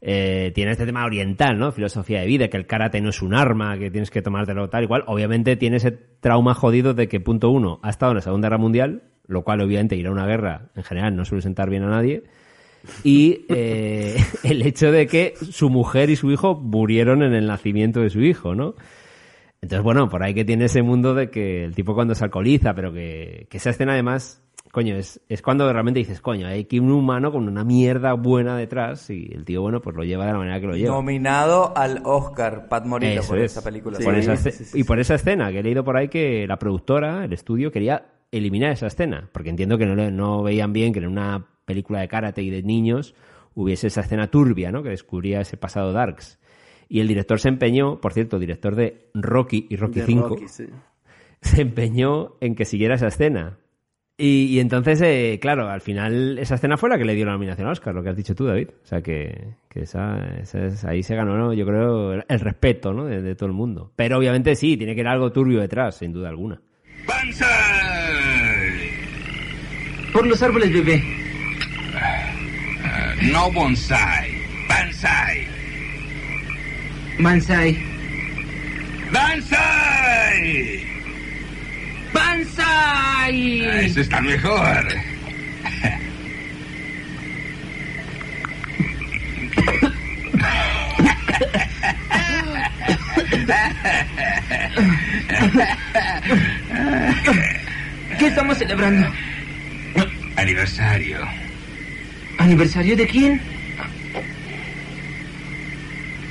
eh, 0.00 0.50
tiene 0.52 0.72
este 0.72 0.86
tema 0.86 1.04
oriental, 1.04 1.56
¿no? 1.56 1.70
Filosofía 1.70 2.20
de 2.22 2.26
vida, 2.26 2.48
que 2.48 2.56
el 2.56 2.66
karate 2.66 3.00
no 3.00 3.10
es 3.10 3.22
un 3.22 3.32
arma, 3.32 3.78
que 3.78 3.92
tienes 3.92 4.10
que 4.10 4.20
tomártelo 4.20 4.68
tal 4.70 4.82
y 4.82 4.86
cual. 4.88 5.04
Obviamente 5.06 5.54
tiene 5.54 5.76
ese 5.76 5.92
trauma 5.92 6.54
jodido 6.54 6.94
de 6.94 7.06
que, 7.06 7.20
punto 7.20 7.50
uno, 7.50 7.78
ha 7.84 7.90
estado 7.90 8.10
en 8.10 8.16
la 8.16 8.22
Segunda 8.22 8.48
Guerra 8.48 8.58
Mundial, 8.58 9.02
lo 9.28 9.44
cual 9.44 9.60
obviamente 9.60 9.94
ir 9.94 10.08
a 10.08 10.10
una 10.10 10.26
guerra 10.26 10.70
en 10.74 10.82
general 10.82 11.14
no 11.14 11.24
suele 11.24 11.42
sentar 11.42 11.70
bien 11.70 11.84
a 11.84 11.90
nadie. 11.90 12.24
Y 13.04 13.46
eh, 13.48 14.16
el 14.44 14.62
hecho 14.62 14.90
de 14.92 15.06
que 15.06 15.34
su 15.36 15.70
mujer 15.70 16.10
y 16.10 16.16
su 16.16 16.30
hijo 16.30 16.54
murieron 16.54 17.22
en 17.22 17.34
el 17.34 17.46
nacimiento 17.46 18.00
de 18.00 18.10
su 18.10 18.20
hijo, 18.20 18.54
¿no? 18.54 18.74
Entonces, 19.62 19.82
bueno, 19.82 20.08
por 20.08 20.22
ahí 20.22 20.32
que 20.32 20.44
tiene 20.44 20.66
ese 20.66 20.82
mundo 20.82 21.14
de 21.14 21.30
que 21.30 21.64
el 21.64 21.74
tipo 21.74 21.94
cuando 21.94 22.14
se 22.14 22.24
alcoholiza, 22.24 22.74
pero 22.74 22.92
que, 22.92 23.46
que 23.50 23.58
esa 23.58 23.70
escena 23.70 23.92
además, 23.92 24.42
coño, 24.72 24.96
es, 24.96 25.20
es 25.28 25.42
cuando 25.42 25.70
realmente 25.70 25.98
dices, 25.98 26.22
coño, 26.22 26.46
hay 26.46 26.60
aquí 26.60 26.78
un 26.78 26.90
humano 26.90 27.30
con 27.30 27.46
una 27.46 27.62
mierda 27.62 28.14
buena 28.14 28.56
detrás 28.56 29.10
y 29.10 29.30
el 29.34 29.44
tío, 29.44 29.60
bueno, 29.60 29.82
pues 29.82 29.94
lo 29.94 30.02
lleva 30.02 30.24
de 30.24 30.32
la 30.32 30.38
manera 30.38 30.60
que 30.60 30.66
lo 30.66 30.76
lleva. 30.76 30.94
Nominado 30.94 31.76
al 31.76 32.00
Oscar 32.04 32.68
Pat 32.68 32.86
Morita 32.86 33.20
por 33.22 33.38
es. 33.38 33.52
esa 33.52 33.62
película. 33.62 33.98
Por 33.98 34.14
Sí, 34.14 34.20
esa 34.20 34.36
sí, 34.36 34.50
sí, 34.50 34.80
y 34.80 34.84
por 34.84 34.98
esa 34.98 35.16
escena, 35.16 35.52
que 35.52 35.58
he 35.58 35.62
leído 35.62 35.84
por 35.84 35.96
ahí 35.98 36.08
que 36.08 36.46
la 36.46 36.58
productora, 36.58 37.24
el 37.26 37.34
estudio, 37.34 37.70
quería 37.70 38.06
eliminar 38.32 38.72
esa 38.72 38.86
escena, 38.86 39.28
porque 39.30 39.50
entiendo 39.50 39.76
que 39.76 39.84
no, 39.84 40.10
no 40.10 40.42
veían 40.42 40.72
bien 40.72 40.94
que 40.94 41.00
en 41.00 41.08
una 41.08 41.46
película 41.70 42.00
de 42.00 42.08
karate 42.08 42.42
y 42.42 42.50
de 42.50 42.62
niños 42.62 43.14
hubiese 43.54 43.86
esa 43.88 44.02
escena 44.02 44.28
turbia, 44.30 44.70
¿no? 44.70 44.82
Que 44.82 44.90
descubría 44.90 45.40
ese 45.40 45.56
pasado 45.56 45.92
darks. 45.92 46.38
Y 46.88 47.00
el 47.00 47.08
director 47.08 47.38
se 47.40 47.48
empeñó, 47.48 48.00
por 48.00 48.12
cierto, 48.12 48.38
director 48.38 48.74
de 48.74 49.08
Rocky 49.14 49.66
y 49.70 49.76
Rocky 49.76 50.00
De 50.00 50.06
5, 50.06 50.28
Rocky, 50.28 50.48
sí. 50.48 50.64
se 51.40 51.62
empeñó 51.62 52.34
en 52.40 52.54
que 52.54 52.64
siguiera 52.64 52.96
esa 52.96 53.06
escena. 53.08 53.56
Y, 54.18 54.46
y 54.54 54.60
entonces, 54.60 55.00
eh, 55.02 55.38
claro, 55.40 55.68
al 55.70 55.80
final 55.80 56.38
esa 56.38 56.56
escena 56.56 56.76
fue 56.76 56.90
la 56.90 56.98
que 56.98 57.06
le 57.06 57.14
dio 57.14 57.24
la 57.24 57.32
nominación 57.32 57.66
al 57.66 57.72
Oscar, 57.72 57.94
lo 57.94 58.02
que 58.02 58.10
has 58.10 58.16
dicho 58.16 58.34
tú, 58.34 58.44
David. 58.44 58.68
O 58.82 58.86
sea, 58.86 59.00
que, 59.00 59.54
que 59.70 59.80
esa, 59.82 60.18
esa 60.42 60.66
es- 60.66 60.84
ahí 60.84 61.02
se 61.02 61.14
ganó, 61.14 61.38
¿no? 61.38 61.54
yo 61.54 61.64
creo, 61.64 62.12
el, 62.12 62.24
el 62.28 62.40
respeto 62.40 62.92
¿no? 62.92 63.04
de, 63.06 63.22
de 63.22 63.34
todo 63.34 63.46
el 63.48 63.54
mundo. 63.54 63.92
Pero 63.96 64.18
obviamente 64.18 64.54
sí, 64.56 64.76
tiene 64.76 64.94
que 64.94 65.00
ir 65.00 65.08
algo 65.08 65.32
turbio 65.32 65.60
detrás, 65.60 65.96
sin 65.96 66.12
duda 66.12 66.28
alguna. 66.28 66.60
¡Banzai! 67.08 67.48
Por 70.12 70.26
los 70.26 70.42
árboles, 70.42 70.72
bebé. 70.72 71.02
No 73.20 73.50
bonsai. 73.52 74.30
Banzai. 74.68 75.46
Mansai. 77.18 77.76
¡Banzai! 79.12 80.84
¡Bansai! 82.14 83.66
Ah, 83.66 83.80
Eso 83.82 84.00
está 84.00 84.20
mejor. 84.20 84.86
¿Qué 98.18 98.26
estamos 98.26 98.58
celebrando? 98.58 99.06
Aniversario. 100.36 101.18
¿Aniversario 102.40 102.96
de 102.96 103.06
quién? 103.06 103.40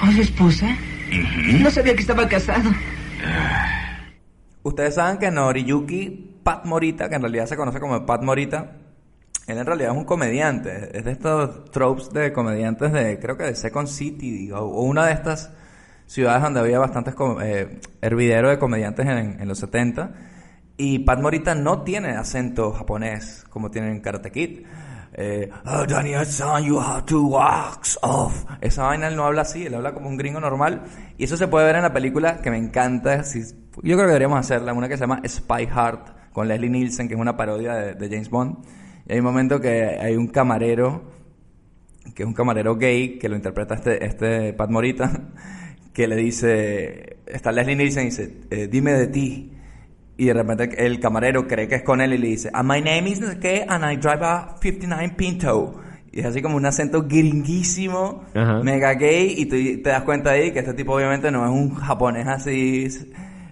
¿A 0.02 0.12
su 0.12 0.22
esposa? 0.22 0.68
No 1.62 1.70
sabía 1.70 1.94
que 1.94 2.02
estaba 2.02 2.28
casado. 2.28 2.72
Ustedes 4.64 4.96
saben 4.96 5.18
que 5.20 5.30
Noriyuki 5.30 6.40
Pat 6.44 6.66
Morita, 6.66 7.10
que 7.10 7.16
en 7.16 7.22
realidad 7.22 7.46
se 7.46 7.56
conoce 7.56 7.80
como 7.80 8.06
Pat 8.08 8.24
Morita, 8.24 8.72
él 9.46 9.58
en 9.60 9.66
realidad 9.66 9.92
es 9.92 9.98
un 9.98 10.06
comediante. 10.06 10.98
Es 10.98 11.06
de 11.06 11.12
estos 11.12 11.66
tropes 11.72 12.10
de 12.12 12.34
comediantes 12.34 12.92
de, 12.92 13.20
creo 13.20 13.38
que 13.38 13.44
de 13.44 13.56
Second 13.56 13.88
City, 13.88 14.52
o, 14.52 14.60
o 14.62 14.82
una 14.84 15.06
de 15.06 15.14
estas 15.14 15.52
ciudades 16.08 16.42
donde 16.42 16.60
había 16.60 16.80
bastantes 16.80 17.14
com- 17.14 17.38
eh, 17.40 17.80
hervideros 18.02 18.50
de 18.50 18.58
comediantes 18.58 19.06
en, 19.06 19.40
en 19.40 19.48
los 19.48 19.60
70. 19.60 20.12
Y 20.78 21.00
Pat 21.00 21.20
Morita 21.22 21.54
no 21.54 21.84
tiene 21.84 22.12
acento 22.12 22.72
japonés 22.72 23.46
como 23.52 23.70
tiene 23.70 23.92
en 23.92 24.00
Karate 24.00 24.32
Kid. 24.32 24.62
Eh, 25.14 25.50
oh, 25.66 25.86
Daniel-san, 25.86 26.64
you 26.64 26.80
have 26.80 27.04
to 27.06 27.26
wax 27.28 27.98
off. 28.02 28.46
Esa 28.62 28.84
vaina 28.84 29.08
él 29.08 29.16
no 29.16 29.26
habla 29.26 29.42
así, 29.42 29.66
él 29.66 29.74
habla 29.74 29.94
como 29.94 30.08
un 30.08 30.18
gringo 30.18 30.40
normal. 30.40 30.84
Y 31.18 31.24
eso 31.26 31.36
se 31.36 31.48
puede 31.48 31.66
ver 31.66 31.76
en 31.78 31.82
la 31.84 31.94
película 31.94 32.42
que 32.42 32.52
me 32.52 32.58
encanta. 32.58 33.24
si- 33.24 33.42
yo 33.42 33.96
creo 33.96 33.98
que 34.00 34.06
deberíamos 34.08 34.40
hacerla, 34.40 34.74
una 34.74 34.88
que 34.88 34.96
se 34.98 35.02
llama 35.02 35.22
Spy 35.28 35.66
Heart, 35.68 36.32
con 36.34 36.48
Leslie 36.48 36.70
Nielsen, 36.70 37.08
que 37.08 37.16
es 37.16 37.20
una 37.20 37.36
parodia 37.38 37.74
de, 37.76 37.94
de 37.96 38.10
James 38.10 38.30
Bond. 38.30 38.58
Y 39.08 39.14
hay 39.14 39.20
un 39.20 39.26
momento 39.26 39.60
que 39.60 39.98
hay 40.00 40.16
un 40.16 40.28
camarero, 40.28 41.04
que 42.14 42.24
es 42.24 42.28
un 42.28 42.34
camarero 42.34 42.76
gay, 42.76 43.18
que 43.18 43.30
lo 43.30 43.36
interpreta 43.36 43.76
este, 43.76 44.06
este 44.06 44.54
Pat 44.54 44.70
Morita, 44.70 45.12
que 45.94 46.08
le 46.08 46.16
dice, 46.16 47.18
está 47.26 47.52
Leslie 47.52 47.76
Nielsen 47.76 48.04
y 48.04 48.06
dice, 48.08 48.38
eh, 48.52 48.68
dime 48.68 48.94
de 48.94 49.08
ti. 49.08 49.54
Y 50.20 50.26
de 50.26 50.34
repente 50.34 50.86
el 50.86 51.00
camarero 51.00 51.48
cree 51.48 51.68
que 51.70 51.76
es 51.76 51.84
con 51.84 52.02
él 52.02 52.12
y 52.14 52.18
le 52.18 52.28
dice, 52.28 52.50
"And 52.54 52.70
my 52.70 52.82
name 52.82 53.10
is 53.10 53.22
qué, 53.40 53.66
and 53.68 53.84
I 53.90 53.96
drive 53.96 54.22
a 54.26 54.56
59 54.62 55.14
Pinto. 55.16 55.80
Y 56.12 56.20
es 56.20 56.26
así 56.26 56.42
como 56.42 56.58
un 56.58 56.66
acento 56.66 57.04
gringuísimo, 57.08 58.26
Ajá. 58.36 58.62
mega 58.62 58.94
gay, 58.96 59.34
y 59.38 59.46
tú 59.46 59.56
te 59.82 59.90
das 59.90 60.04
cuenta 60.04 60.32
ahí 60.32 60.52
que 60.52 60.60
este 60.60 60.74
tipo 60.74 60.94
obviamente 60.94 61.32
no 61.32 61.46
es 61.46 61.52
un 61.52 61.74
japonés 61.76 62.28
así 62.28 62.88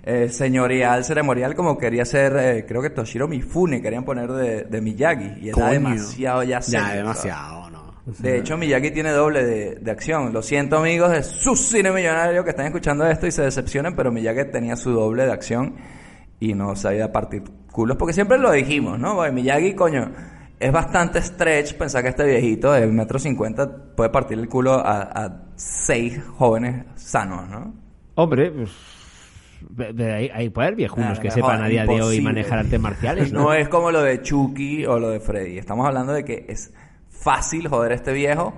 eh, 0.03 0.30
señorial, 0.30 1.03
ceremonial, 1.06 1.56
como 1.56 1.77
quería 1.77 2.03
ser, 2.06 2.36
eh, 2.38 2.65
creo 2.67 2.82
que 2.82 2.89
Toshiro 2.89 3.27
Mifune, 3.27 3.82
querían 3.82 4.03
poner 4.03 4.30
de, 4.32 4.63
de 4.63 4.82
Miyagi. 4.82 5.45
Y 5.45 5.49
era 5.49 5.69
demasiado 5.69 6.43
ya 6.43 6.62
serio, 6.62 6.80
Ya, 6.80 6.86
¿sabes? 6.88 6.97
demasiado, 6.97 7.69
¿no? 7.69 7.93
De 8.19 8.38
hecho, 8.39 8.58
Miyagi 8.58 8.91
tiene 8.91 9.12
doble 9.12 9.45
de, 9.45 9.75
de 9.75 9.91
acción. 9.91 10.32
Lo 10.34 10.41
siento, 10.41 10.77
amigos 10.77 11.12
de 11.12 11.23
su 11.23 11.56
cine 11.56 11.91
millonario 11.91 12.43
que 12.43 12.49
están 12.51 12.65
escuchando 12.65 13.06
esto 13.06 13.27
y 13.27 13.32
se 13.32 13.43
decepcionen, 13.43 13.95
pero 13.95 14.12
Miyagi 14.12 14.49
tenía 14.51 14.75
su 14.77 14.91
doble 14.91 15.25
de 15.25 15.32
acción 15.34 15.75
y 16.39 16.54
no 16.54 16.76
sabía 16.76 17.12
partir 17.12 17.43
culos, 17.71 17.97
porque 17.97 18.13
siempre 18.13 18.38
lo 18.38 18.52
dijimos, 18.52 19.00
¿no? 19.00 19.15
Porque 19.15 19.32
Miyagi, 19.32 19.73
coño, 19.73 20.12
es 20.60 20.71
bastante 20.71 21.21
stretch 21.21 21.76
pensar 21.76 22.04
que 22.04 22.10
este 22.10 22.26
viejito 22.26 22.71
de 22.71 22.88
metro 22.88 23.19
cincuenta 23.19 23.69
puede 23.95 24.10
partir 24.10 24.39
el 24.39 24.50
culo 24.50 24.73
a, 24.73 25.02
a 25.04 25.43
seis 25.56 26.19
jóvenes 26.38 26.86
sanos, 26.95 27.47
¿no? 27.47 27.73
Hombre, 28.15 28.52
pues, 28.52 28.71
hay, 30.00 30.30
hay 30.34 30.50
puede 30.50 30.67
haber 30.67 30.78
viejunos 30.78 31.10
Nada, 31.10 31.21
que 31.21 31.28
mejor, 31.28 31.43
sepan 31.43 31.63
a 31.63 31.67
día 31.67 31.84
de 31.84 31.89
hoy 31.89 31.95
imposible. 31.95 32.23
manejar 32.23 32.60
artes 32.60 32.80
marciales, 32.80 33.32
¿no? 33.32 33.41
No 33.43 33.54
es 33.54 33.69
como 33.69 33.91
lo 33.91 34.02
de 34.02 34.21
Chucky 34.21 34.86
o 34.86 35.00
lo 35.00 35.10
de 35.10 35.19
Freddy. 35.19 35.58
Estamos 35.58 35.86
hablando 35.86 36.13
de 36.13 36.23
que 36.26 36.45
es 36.47 36.73
fácil 37.10 37.67
joder 37.67 37.91
a 37.91 37.95
este 37.95 38.13
viejo, 38.13 38.54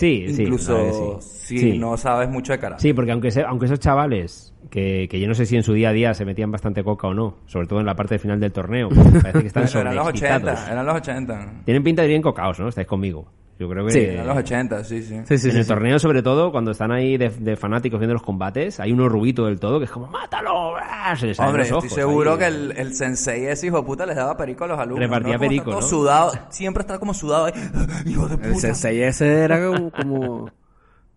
Sí, 0.00 0.34
sí. 0.34 0.42
incluso 0.42 1.20
sí. 1.20 1.28
si 1.30 1.58
Sí. 1.72 1.78
no 1.78 1.96
sabes 1.96 2.28
mucho 2.28 2.52
de 2.52 2.58
karate. 2.58 2.82
Sí, 2.82 2.92
porque 2.92 3.12
aunque, 3.12 3.30
se- 3.30 3.42
aunque 3.44 3.66
esos 3.66 3.78
chavales, 3.80 4.54
que, 4.70 5.08
que 5.10 5.20
yo 5.20 5.26
no 5.28 5.34
sé 5.34 5.46
si 5.46 5.56
en 5.56 5.62
su 5.62 5.72
día 5.74 5.90
a 5.90 5.92
día 5.92 6.14
se 6.14 6.24
metían 6.24 6.50
bastante 6.50 6.82
coca 6.84 7.08
o 7.08 7.14
no, 7.14 7.36
sobre 7.46 7.66
todo 7.66 7.80
en 7.80 7.86
la 7.86 7.94
parte 7.96 8.18
final 8.18 8.38
del 8.40 8.52
torneo, 8.52 8.88
parece 8.88 9.40
que 9.40 9.46
están 9.48 9.64
Bueno, 9.72 9.80
eran 9.80 9.94
los 9.96 10.04
sobreexcitados. 10.06 10.42
80, 10.60 10.72
eran 10.72 10.86
los 10.86 10.94
80. 10.96 11.50
Tienen 11.64 11.82
pinta 11.82 12.02
de 12.02 12.08
ir 12.08 12.10
bien 12.12 12.22
cocaos, 12.22 12.58
¿no? 12.60 12.68
Estáis 12.68 12.86
conmigo. 12.86 13.26
Yo 13.58 13.68
creo 13.68 13.84
que... 13.84 13.92
Sí, 13.92 13.98
eran 14.00 14.26
los 14.26 14.38
80, 14.38 14.84
sí, 14.84 15.02
sí. 15.02 15.20
Sí, 15.26 15.36
sí, 15.36 15.48
en 15.48 15.52
sí, 15.52 15.58
el 15.58 15.64
sí. 15.64 15.68
torneo, 15.68 15.98
sobre 15.98 16.22
todo, 16.22 16.50
cuando 16.50 16.70
están 16.70 16.92
ahí 16.92 17.18
de, 17.18 17.28
de 17.28 17.56
fanáticos 17.56 18.00
viendo 18.00 18.14
los 18.14 18.22
combates, 18.22 18.80
hay 18.80 18.90
uno 18.90 19.06
rubito 19.06 19.44
del 19.44 19.60
todo 19.60 19.78
que 19.78 19.84
es 19.84 19.90
como, 19.90 20.06
¡mátalo! 20.06 20.76
¡Ah! 20.78 21.14
Se 21.14 21.26
les 21.26 21.38
Hombre, 21.38 21.64
los 21.64 21.72
ojos 21.72 21.84
estoy 21.84 22.02
seguro 22.02 22.32
ahí. 22.32 22.38
que 22.38 22.46
el, 22.46 22.72
el 22.74 22.94
sensei 22.94 23.44
ese 23.44 23.66
hijo 23.66 23.76
de 23.76 23.82
puta 23.82 24.06
les 24.06 24.16
daba 24.16 24.34
perico 24.34 24.64
a 24.64 24.68
los 24.68 24.78
alumnos. 24.78 25.00
Repartía 25.04 25.34
¿no? 25.34 25.40
Perico, 25.40 25.64
está 25.64 25.70
todo 25.72 25.80
¿no? 25.82 25.86
sudado, 25.86 26.32
siempre 26.48 26.80
está 26.80 26.98
como 26.98 27.12
sudado 27.12 27.44
ahí. 27.46 27.52
Hijo 28.06 28.28
de 28.28 28.36
puta. 28.38 28.48
El 28.48 28.56
sensei 28.56 29.02
ese 29.02 29.30
era 29.44 29.58
como... 29.90 30.20
como 30.20 30.50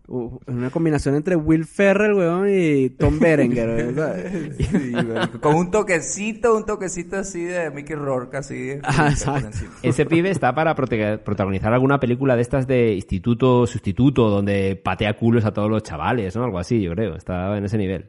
uh, 0.08 0.38
una 0.48 0.68
combinación 0.70 1.14
entre 1.14 1.34
Will 1.36 1.64
Ferrell, 1.64 2.12
weón, 2.14 2.46
y 2.50 2.90
Tom 2.90 3.18
Berenger, 3.18 3.66
¿verdad? 3.68 4.16
Sí, 4.58 4.92
güey, 4.92 5.28
con 5.40 5.54
un 5.56 5.70
toquecito, 5.70 6.54
un 6.56 6.66
toquecito 6.66 7.16
así 7.16 7.42
de 7.44 7.70
Mickey 7.70 7.96
Rourke, 7.96 8.36
así. 8.36 8.72
Ah, 8.82 9.08
exacto. 9.10 9.46
encima. 9.46 9.70
Ese 9.82 10.04
pibe 10.06 10.30
está 10.30 10.54
para 10.54 10.74
protagonizar 10.74 11.72
alguna 11.72 11.98
película 12.00 12.36
de 12.36 12.42
estas 12.42 12.66
de 12.66 12.92
instituto 12.94 13.66
sustituto 13.66 14.28
donde 14.28 14.76
patea 14.76 15.14
culos 15.16 15.44
a 15.46 15.52
todos 15.52 15.70
los 15.70 15.82
chavales, 15.82 16.36
¿no? 16.36 16.44
Algo 16.44 16.58
así, 16.58 16.82
yo 16.82 16.92
creo. 16.92 17.16
Estaba 17.16 17.56
en 17.56 17.64
ese 17.64 17.78
nivel. 17.78 18.06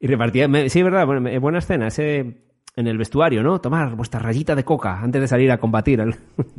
Y 0.00 0.06
repartía... 0.08 0.48
me- 0.48 0.68
sí, 0.68 0.82
verdad, 0.82 1.06
bueno, 1.06 1.20
me- 1.20 1.38
buena 1.38 1.58
escena. 1.58 1.86
Ese 1.88 2.38
en 2.76 2.86
el 2.86 2.96
vestuario, 2.98 3.42
¿no? 3.42 3.60
Tomar 3.60 3.94
vuestra 3.94 4.18
rayita 4.20 4.54
de 4.54 4.64
coca 4.64 4.98
antes 5.00 5.20
de 5.20 5.28
salir 5.28 5.50
a 5.52 5.58
combatir. 5.58 6.02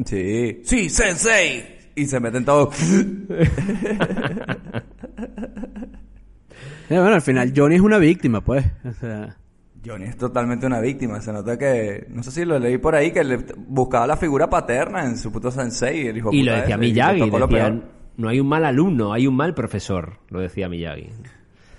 Sí. 0.06 0.62
Sí, 0.64 0.90
sensei. 0.90 1.81
Y 1.96 2.06
se 2.06 2.20
meten 2.20 2.46
todos. 2.46 2.76
Eh, 6.90 7.00
bueno, 7.00 7.16
al 7.16 7.22
final 7.22 7.54
Johnny 7.56 7.76
es 7.76 7.82
una 7.82 8.00
víctima, 8.00 8.42
pues. 8.42 8.66
O 8.84 8.92
sea... 8.92 9.38
Johnny 9.86 10.08
es 10.08 10.18
totalmente 10.18 10.66
una 10.66 10.82
víctima. 10.82 11.22
Se 11.22 11.32
nota 11.32 11.58
que, 11.58 12.06
no 12.10 12.22
sé 12.22 12.32
si 12.32 12.44
lo 12.44 12.60
leí 12.60 12.80
por 12.80 12.96
ahí, 12.96 13.12
que 13.12 13.24
le 13.24 13.38
buscaba 13.56 14.06
la 14.06 14.18
figura 14.18 14.50
paterna 14.50 15.06
en 15.06 15.18
su 15.18 15.32
puto 15.32 15.52
sensei. 15.52 16.08
El 16.08 16.18
hijo 16.18 16.32
Y 16.34 16.44
lo 16.44 16.52
decía 16.52 16.76
ese, 16.76 16.78
Miyagi, 16.78 17.20
lo 17.30 17.48
no 18.18 18.28
hay 18.28 18.40
un 18.40 18.48
mal 18.48 18.66
alumno, 18.66 19.14
hay 19.14 19.26
un 19.26 19.36
mal 19.36 19.54
profesor, 19.54 20.18
lo 20.30 20.42
decía 20.42 20.68
Miyagi. 20.68 21.10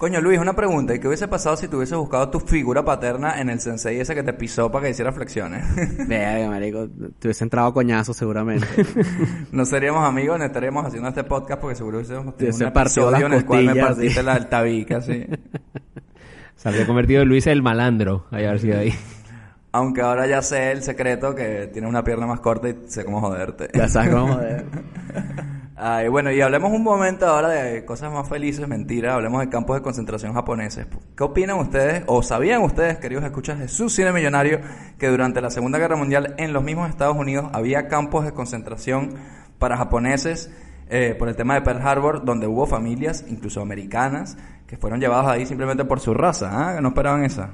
Coño, 0.02 0.20
Luis, 0.20 0.40
una 0.40 0.52
pregunta. 0.52 0.96
¿Y 0.96 0.98
qué 0.98 1.06
hubiese 1.06 1.28
pasado 1.28 1.56
si 1.56 1.66
hubieses 1.66 1.96
buscado 1.96 2.28
tu 2.28 2.40
figura 2.40 2.84
paterna 2.84 3.40
en 3.40 3.48
el 3.48 3.60
sensei 3.60 4.00
ese 4.00 4.16
que 4.16 4.24
te 4.24 4.32
pisó 4.32 4.68
para 4.68 4.86
que 4.86 4.90
hiciera 4.90 5.12
flexiones? 5.12 5.64
Verga, 6.08 6.48
marico, 6.48 6.88
te 7.20 7.28
hubiese 7.28 7.44
entrado 7.44 7.72
coñazo 7.72 8.12
seguramente. 8.12 8.66
no 9.52 9.64
seríamos 9.64 10.04
amigos, 10.04 10.40
no 10.40 10.44
estaríamos 10.44 10.84
haciendo 10.86 11.08
este 11.08 11.22
podcast 11.22 11.60
porque 11.60 11.76
seguro 11.76 11.98
hubiésemos 11.98 12.36
tenido 12.36 12.56
un 12.56 12.62
episodio 12.64 13.26
en 13.26 13.32
el 13.32 13.44
cual 13.44 13.64
me 13.64 13.76
partiste 13.76 14.18
sí. 14.18 14.26
la 14.26 14.36
el 14.38 14.48
tabique, 14.48 14.94
así. 14.96 15.24
Se 16.56 16.68
habría 16.68 16.84
convertido 16.84 17.22
en 17.22 17.28
Luis 17.28 17.46
el 17.46 17.62
malandro, 17.62 18.26
ahí 18.32 18.44
haber 18.44 18.58
sido 18.58 18.80
ahí. 18.80 18.92
Aunque 19.70 20.00
ahora 20.00 20.26
ya 20.26 20.42
sé 20.42 20.72
el 20.72 20.82
secreto 20.82 21.32
que 21.36 21.70
tiene 21.72 21.86
una 21.86 22.02
pierna 22.02 22.26
más 22.26 22.40
corta 22.40 22.68
y 22.68 22.76
sé 22.88 23.04
cómo 23.04 23.20
joderte. 23.20 23.68
ya 23.72 23.86
sabes 23.86 24.10
cómo 24.10 24.34
joder. 24.34 24.64
Ay, 25.84 26.06
bueno, 26.06 26.30
y 26.30 26.40
hablemos 26.40 26.70
un 26.70 26.84
momento 26.84 27.26
ahora 27.26 27.48
de 27.48 27.84
cosas 27.84 28.12
más 28.12 28.28
felices, 28.28 28.68
mentiras, 28.68 29.14
hablemos 29.14 29.40
de 29.40 29.48
campos 29.48 29.74
de 29.74 29.82
concentración 29.82 30.32
japoneses. 30.32 30.86
¿Qué 31.16 31.24
opinan 31.24 31.58
ustedes, 31.58 32.04
o 32.06 32.22
sabían 32.22 32.62
ustedes, 32.62 32.98
queridos 32.98 33.24
escuchas 33.24 33.58
de 33.58 33.66
su 33.66 33.90
cine 33.90 34.12
millonario, 34.12 34.60
que 34.96 35.08
durante 35.08 35.40
la 35.40 35.50
Segunda 35.50 35.80
Guerra 35.80 35.96
Mundial 35.96 36.36
en 36.38 36.52
los 36.52 36.62
mismos 36.62 36.88
Estados 36.88 37.16
Unidos 37.16 37.50
había 37.52 37.88
campos 37.88 38.24
de 38.24 38.30
concentración 38.30 39.14
para 39.58 39.76
japoneses 39.76 40.52
eh, 40.88 41.16
por 41.18 41.28
el 41.28 41.34
tema 41.34 41.54
de 41.54 41.62
Pearl 41.62 41.82
Harbor, 41.82 42.24
donde 42.24 42.46
hubo 42.46 42.64
familias, 42.66 43.24
incluso 43.28 43.60
americanas, 43.60 44.38
que 44.68 44.76
fueron 44.76 45.00
llevadas 45.00 45.26
ahí 45.26 45.46
simplemente 45.46 45.84
por 45.84 45.98
su 45.98 46.14
raza, 46.14 46.50
¿ah? 46.52 46.76
Que 46.76 46.80
no 46.80 46.90
esperaban 46.90 47.24
esa. 47.24 47.50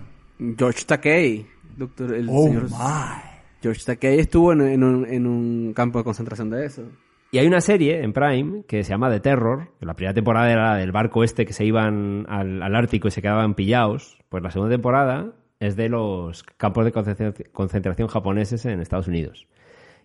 George 0.58 0.84
Takei, 0.84 1.46
doctor, 1.78 2.12
el 2.12 2.28
Oh, 2.30 2.44
señor 2.44 2.64
my. 2.64 3.22
George 3.62 3.86
Takei 3.86 4.20
estuvo 4.20 4.52
en, 4.52 4.60
en 4.60 4.84
un, 4.84 5.06
en 5.06 5.26
un 5.26 5.72
campo 5.72 5.96
de 5.96 6.04
concentración 6.04 6.50
de 6.50 6.66
eso. 6.66 6.82
Y 7.30 7.38
hay 7.38 7.46
una 7.46 7.60
serie 7.60 8.02
en 8.02 8.12
Prime 8.14 8.64
que 8.66 8.82
se 8.84 8.90
llama 8.90 9.10
The 9.10 9.20
Terror. 9.20 9.68
La 9.80 9.94
primera 9.94 10.14
temporada 10.14 10.50
era 10.50 10.76
del 10.76 10.92
barco 10.92 11.24
este 11.24 11.44
que 11.44 11.52
se 11.52 11.64
iban 11.64 12.24
al, 12.28 12.62
Ártico 12.74 13.08
y 13.08 13.10
se 13.10 13.20
quedaban 13.20 13.54
pillados. 13.54 14.18
Pues 14.30 14.42
la 14.42 14.50
segunda 14.50 14.74
temporada 14.74 15.32
es 15.60 15.76
de 15.76 15.90
los 15.90 16.42
campos 16.42 16.86
de 16.86 16.92
concentra- 16.92 17.34
concentración 17.52 18.08
japoneses 18.08 18.64
en 18.64 18.80
Estados 18.80 19.08
Unidos. 19.08 19.46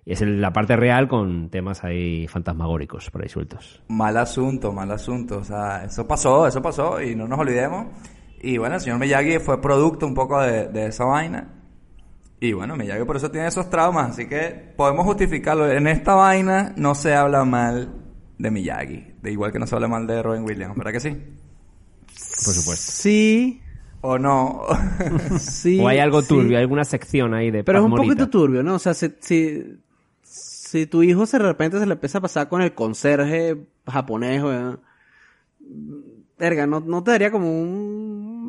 Y 0.05 0.11
es 0.11 0.21
la 0.21 0.51
parte 0.51 0.75
real 0.75 1.07
con 1.07 1.49
temas 1.49 1.85
ahí 1.85 2.27
fantasmagóricos 2.27 3.09
por 3.09 3.21
ahí 3.23 3.29
sueltos. 3.29 3.81
Mal 3.87 4.17
asunto, 4.17 4.73
mal 4.73 4.91
asunto. 4.91 5.37
O 5.37 5.43
sea, 5.45 5.85
eso 5.85 6.05
pasó, 6.05 6.45
eso 6.45 6.61
pasó 6.61 7.01
y 7.01 7.15
no 7.15 7.25
nos 7.25 7.39
olvidemos. 7.39 7.87
Y 8.41 8.57
bueno, 8.57 8.75
el 8.75 8.81
señor 8.81 8.99
Miyagi 8.99 9.39
fue 9.39 9.61
producto 9.61 10.05
un 10.05 10.13
poco 10.13 10.41
de, 10.41 10.67
de 10.67 10.87
esa 10.87 11.05
vaina. 11.05 11.47
Y 12.43 12.51
bueno, 12.51 12.75
Miyagi 12.75 13.05
por 13.05 13.15
eso 13.15 13.31
tiene 13.31 13.47
esos 13.47 13.69
traumas, 13.69 14.09
así 14.11 14.27
que 14.27 14.73
podemos 14.75 15.05
justificarlo. 15.05 15.71
En 15.71 15.87
esta 15.87 16.13
vaina 16.13 16.73
no 16.75 16.93
se 16.93 17.15
habla 17.15 17.45
mal 17.45 17.93
de 18.37 18.51
Miyagi, 18.51 19.13
de 19.21 19.31
igual 19.31 19.53
que 19.53 19.59
no 19.59 19.65
se 19.65 19.75
habla 19.75 19.87
mal 19.87 20.05
de 20.05 20.21
Robin 20.21 20.43
Williams, 20.43 20.75
¿verdad 20.75 20.91
que 20.91 20.99
sí? 20.99 21.11
Por 22.43 22.53
supuesto. 22.53 22.91
Sí, 22.91 23.61
¿O 24.01 24.19
no? 24.19 24.63
sí. 25.39 25.79
o 25.79 25.87
hay 25.87 25.99
algo 25.99 26.21
sí. 26.21 26.27
turbio, 26.27 26.57
hay 26.57 26.63
alguna 26.63 26.83
sección 26.83 27.33
ahí 27.33 27.49
de 27.49 27.63
Pero 27.63 27.79
es 27.79 27.85
un 27.85 27.91
Morita. 27.91 28.07
poquito 28.09 28.29
turbio, 28.29 28.61
¿no? 28.61 28.75
O 28.75 28.79
sea, 28.79 28.93
si, 28.93 29.13
si, 29.21 29.79
si 30.21 30.85
tu 30.85 31.01
hijo 31.01 31.25
se 31.25 31.37
de 31.37 31.45
repente 31.45 31.79
se 31.79 31.85
le 31.85 31.93
empieza 31.93 32.17
a 32.17 32.21
pasar 32.21 32.49
con 32.49 32.61
el 32.61 32.73
conserje 32.73 33.55
japonés, 33.87 34.43
weón, 34.43 34.81
verga, 36.37 36.67
no, 36.67 36.81
no 36.81 37.01
te 37.05 37.11
daría 37.11 37.31
como 37.31 37.57
un 37.57 38.02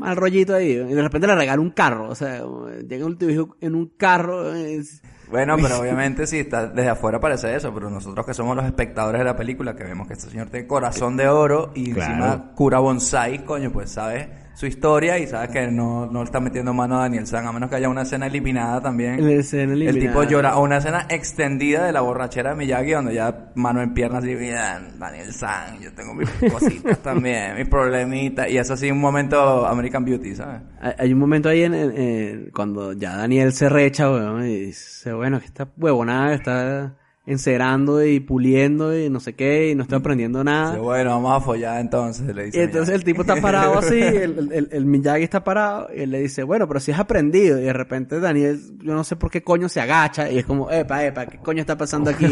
mal 0.04 0.16
rollito 0.16 0.54
ahí. 0.54 0.70
Y 0.72 0.76
de 0.94 1.02
repente 1.02 1.26
le 1.26 1.34
regala 1.34 1.60
un 1.60 1.70
carro, 1.70 2.08
o 2.08 2.14
sea, 2.14 2.42
llega 2.88 3.06
un 3.06 3.16
hijo 3.28 3.56
en 3.60 3.74
un 3.74 3.86
carro. 3.96 4.52
es- 4.54 5.02
Bueno, 5.30 5.56
pero 5.56 5.78
obviamente 5.80 6.26
sí, 6.26 6.40
está, 6.40 6.66
desde 6.68 6.90
afuera 6.90 7.18
parece 7.20 7.54
eso, 7.56 7.72
pero 7.72 7.88
nosotros 7.90 8.24
que 8.26 8.34
somos 8.34 8.54
los 8.56 8.64
espectadores 8.66 9.20
de 9.20 9.24
la 9.24 9.36
película, 9.36 9.74
que 9.74 9.84
vemos 9.84 10.06
que 10.06 10.12
este 10.14 10.30
señor 10.30 10.48
tiene 10.50 10.66
corazón 10.66 11.16
de 11.16 11.28
oro 11.28 11.72
y 11.74 11.92
Claro. 11.92 12.12
encima 12.14 12.52
cura 12.54 12.78
bonsai, 12.78 13.44
coño, 13.44 13.72
pues 13.72 13.90
sabes 13.90 14.28
su 14.54 14.66
historia 14.66 15.18
y 15.18 15.26
sabes 15.26 15.50
que 15.50 15.66
no, 15.68 16.06
no 16.06 16.20
le 16.20 16.24
está 16.24 16.40
metiendo 16.40 16.72
mano 16.72 16.96
a 16.96 17.00
Daniel 17.02 17.26
San, 17.26 17.46
a 17.46 17.52
menos 17.52 17.68
que 17.68 17.76
haya 17.76 17.88
una 17.88 18.02
escena 18.02 18.26
eliminada 18.28 18.80
también. 18.80 19.24
La 19.24 19.32
escena 19.40 19.72
El 19.74 19.98
tipo 19.98 20.22
llora, 20.22 20.56
o 20.56 20.62
una 20.62 20.76
escena 20.78 21.06
extendida 21.08 21.84
de 21.84 21.92
la 21.92 22.00
borrachera 22.02 22.50
de 22.50 22.56
Miyagi, 22.56 22.92
donde 22.92 23.14
ya 23.14 23.50
mano 23.56 23.82
en 23.82 23.92
piernas 23.94 24.24
y 24.24 24.34
Daniel 24.34 25.32
San, 25.32 25.80
yo 25.80 25.92
tengo 25.92 26.14
mis 26.14 26.28
cositas 26.52 26.98
también, 27.00 27.56
mis 27.56 27.68
problemitas, 27.68 28.48
y 28.48 28.56
eso 28.58 28.74
así 28.74 28.90
un 28.90 29.00
momento 29.00 29.66
American 29.66 30.04
Beauty, 30.04 30.34
¿sabes? 30.36 30.62
Hay, 30.80 30.92
hay 30.98 31.12
un 31.12 31.18
momento 31.18 31.48
ahí 31.48 31.62
en, 31.64 31.74
en- 31.74 31.96
en- 31.96 32.50
cuando 32.54 32.92
ya 32.92 33.16
Daniel 33.16 33.52
se 33.52 33.68
recha, 33.68 34.10
weón, 34.10 34.46
y 34.46 34.66
dice, 34.66 35.12
bueno, 35.12 35.40
que 35.40 35.46
esta 35.46 35.68
huevonada 35.76 36.32
está 36.34 36.94
encerando 37.26 38.04
y 38.04 38.20
puliendo 38.20 38.98
y 38.98 39.08
no 39.08 39.18
sé 39.18 39.32
qué, 39.34 39.70
y 39.70 39.74
no 39.74 39.84
estoy 39.84 39.98
aprendiendo 39.98 40.44
nada. 40.44 40.76
Bueno, 40.76 41.10
vamos 41.10 41.32
a 41.34 41.40
follar 41.40 41.80
entonces, 41.80 42.34
le 42.34 42.44
dice 42.44 42.58
Y 42.58 42.60
entonces 42.62 42.88
Miyagi. 42.88 42.98
el 43.00 43.04
tipo 43.04 43.20
está 43.22 43.36
parado 43.40 43.78
así, 43.78 43.94
el, 43.98 44.50
el, 44.52 44.68
el- 44.70 44.84
Miyagi 44.84 45.24
está 45.24 45.42
parado, 45.42 45.88
y 45.96 46.00
él 46.02 46.10
le 46.10 46.20
dice, 46.20 46.42
bueno, 46.42 46.68
pero 46.68 46.80
si 46.80 46.92
has 46.92 47.00
aprendido, 47.00 47.58
y 47.58 47.62
de 47.62 47.72
repente 47.72 48.20
Daniel, 48.20 48.60
yo 48.82 48.92
no 48.94 49.04
sé 49.04 49.16
por 49.16 49.30
qué 49.30 49.42
coño 49.42 49.70
se 49.70 49.80
agacha, 49.80 50.30
y 50.30 50.38
es 50.38 50.44
como, 50.44 50.70
epa, 50.70 51.02
epa, 51.04 51.24
¿qué 51.26 51.38
coño 51.38 51.60
está 51.60 51.78
pasando 51.78 52.10
aquí? 52.10 52.26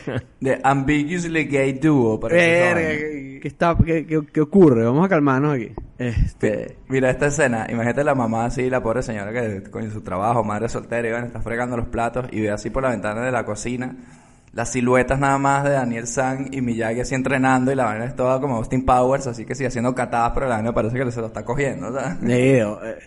De 0.40 0.58
Ambiguously 0.64 1.44
Gay 1.44 1.74
Duo, 1.74 2.18
vaina. 2.18 2.38
¿qué, 2.38 3.38
qué 3.42 3.48
está, 3.48 3.76
qué, 3.84 4.06
qué- 4.06 4.26
qué 4.32 4.40
ocurre? 4.40 4.82
Vamos 4.84 5.04
a 5.04 5.08
calmarnos 5.10 5.56
aquí. 5.56 5.72
Este, 5.98 6.78
Mira 6.88 7.10
esta 7.10 7.26
escena, 7.26 7.66
imagínate 7.70 8.02
la 8.02 8.14
mamá 8.14 8.46
así, 8.46 8.70
la 8.70 8.82
pobre 8.82 9.02
señora 9.02 9.32
que 9.32 9.68
con 9.70 9.90
su 9.90 10.00
trabajo, 10.00 10.42
madre 10.42 10.68
soltera, 10.70 11.06
y 11.06 11.10
bueno, 11.10 11.26
está 11.26 11.42
fregando 11.42 11.76
los 11.76 11.88
platos 11.88 12.26
y 12.32 12.40
ve 12.40 12.50
así 12.50 12.70
por 12.70 12.82
la 12.84 12.90
ventana 12.90 13.20
de 13.22 13.30
la 13.32 13.44
cocina 13.44 13.94
las 14.58 14.70
siluetas 14.72 15.20
nada 15.20 15.38
más 15.38 15.62
de 15.62 15.70
Daniel 15.70 16.08
San 16.08 16.48
y 16.52 16.60
Miyagi 16.60 17.00
así 17.00 17.14
entrenando 17.14 17.70
y 17.70 17.76
la 17.76 17.84
vaina 17.84 18.06
es 18.06 18.16
toda 18.16 18.40
como 18.40 18.56
Austin 18.56 18.84
Powers, 18.84 19.28
así 19.28 19.44
que 19.46 19.54
sí 19.54 19.64
haciendo 19.64 19.94
catadas, 19.94 20.32
pero 20.34 20.48
la 20.48 20.56
vaina 20.56 20.72
parece 20.74 20.98
que 20.98 21.10
se 21.12 21.20
lo 21.20 21.28
está 21.28 21.44
cogiendo, 21.44 21.92
¿sabes? 21.92 22.16
eh, 22.82 22.98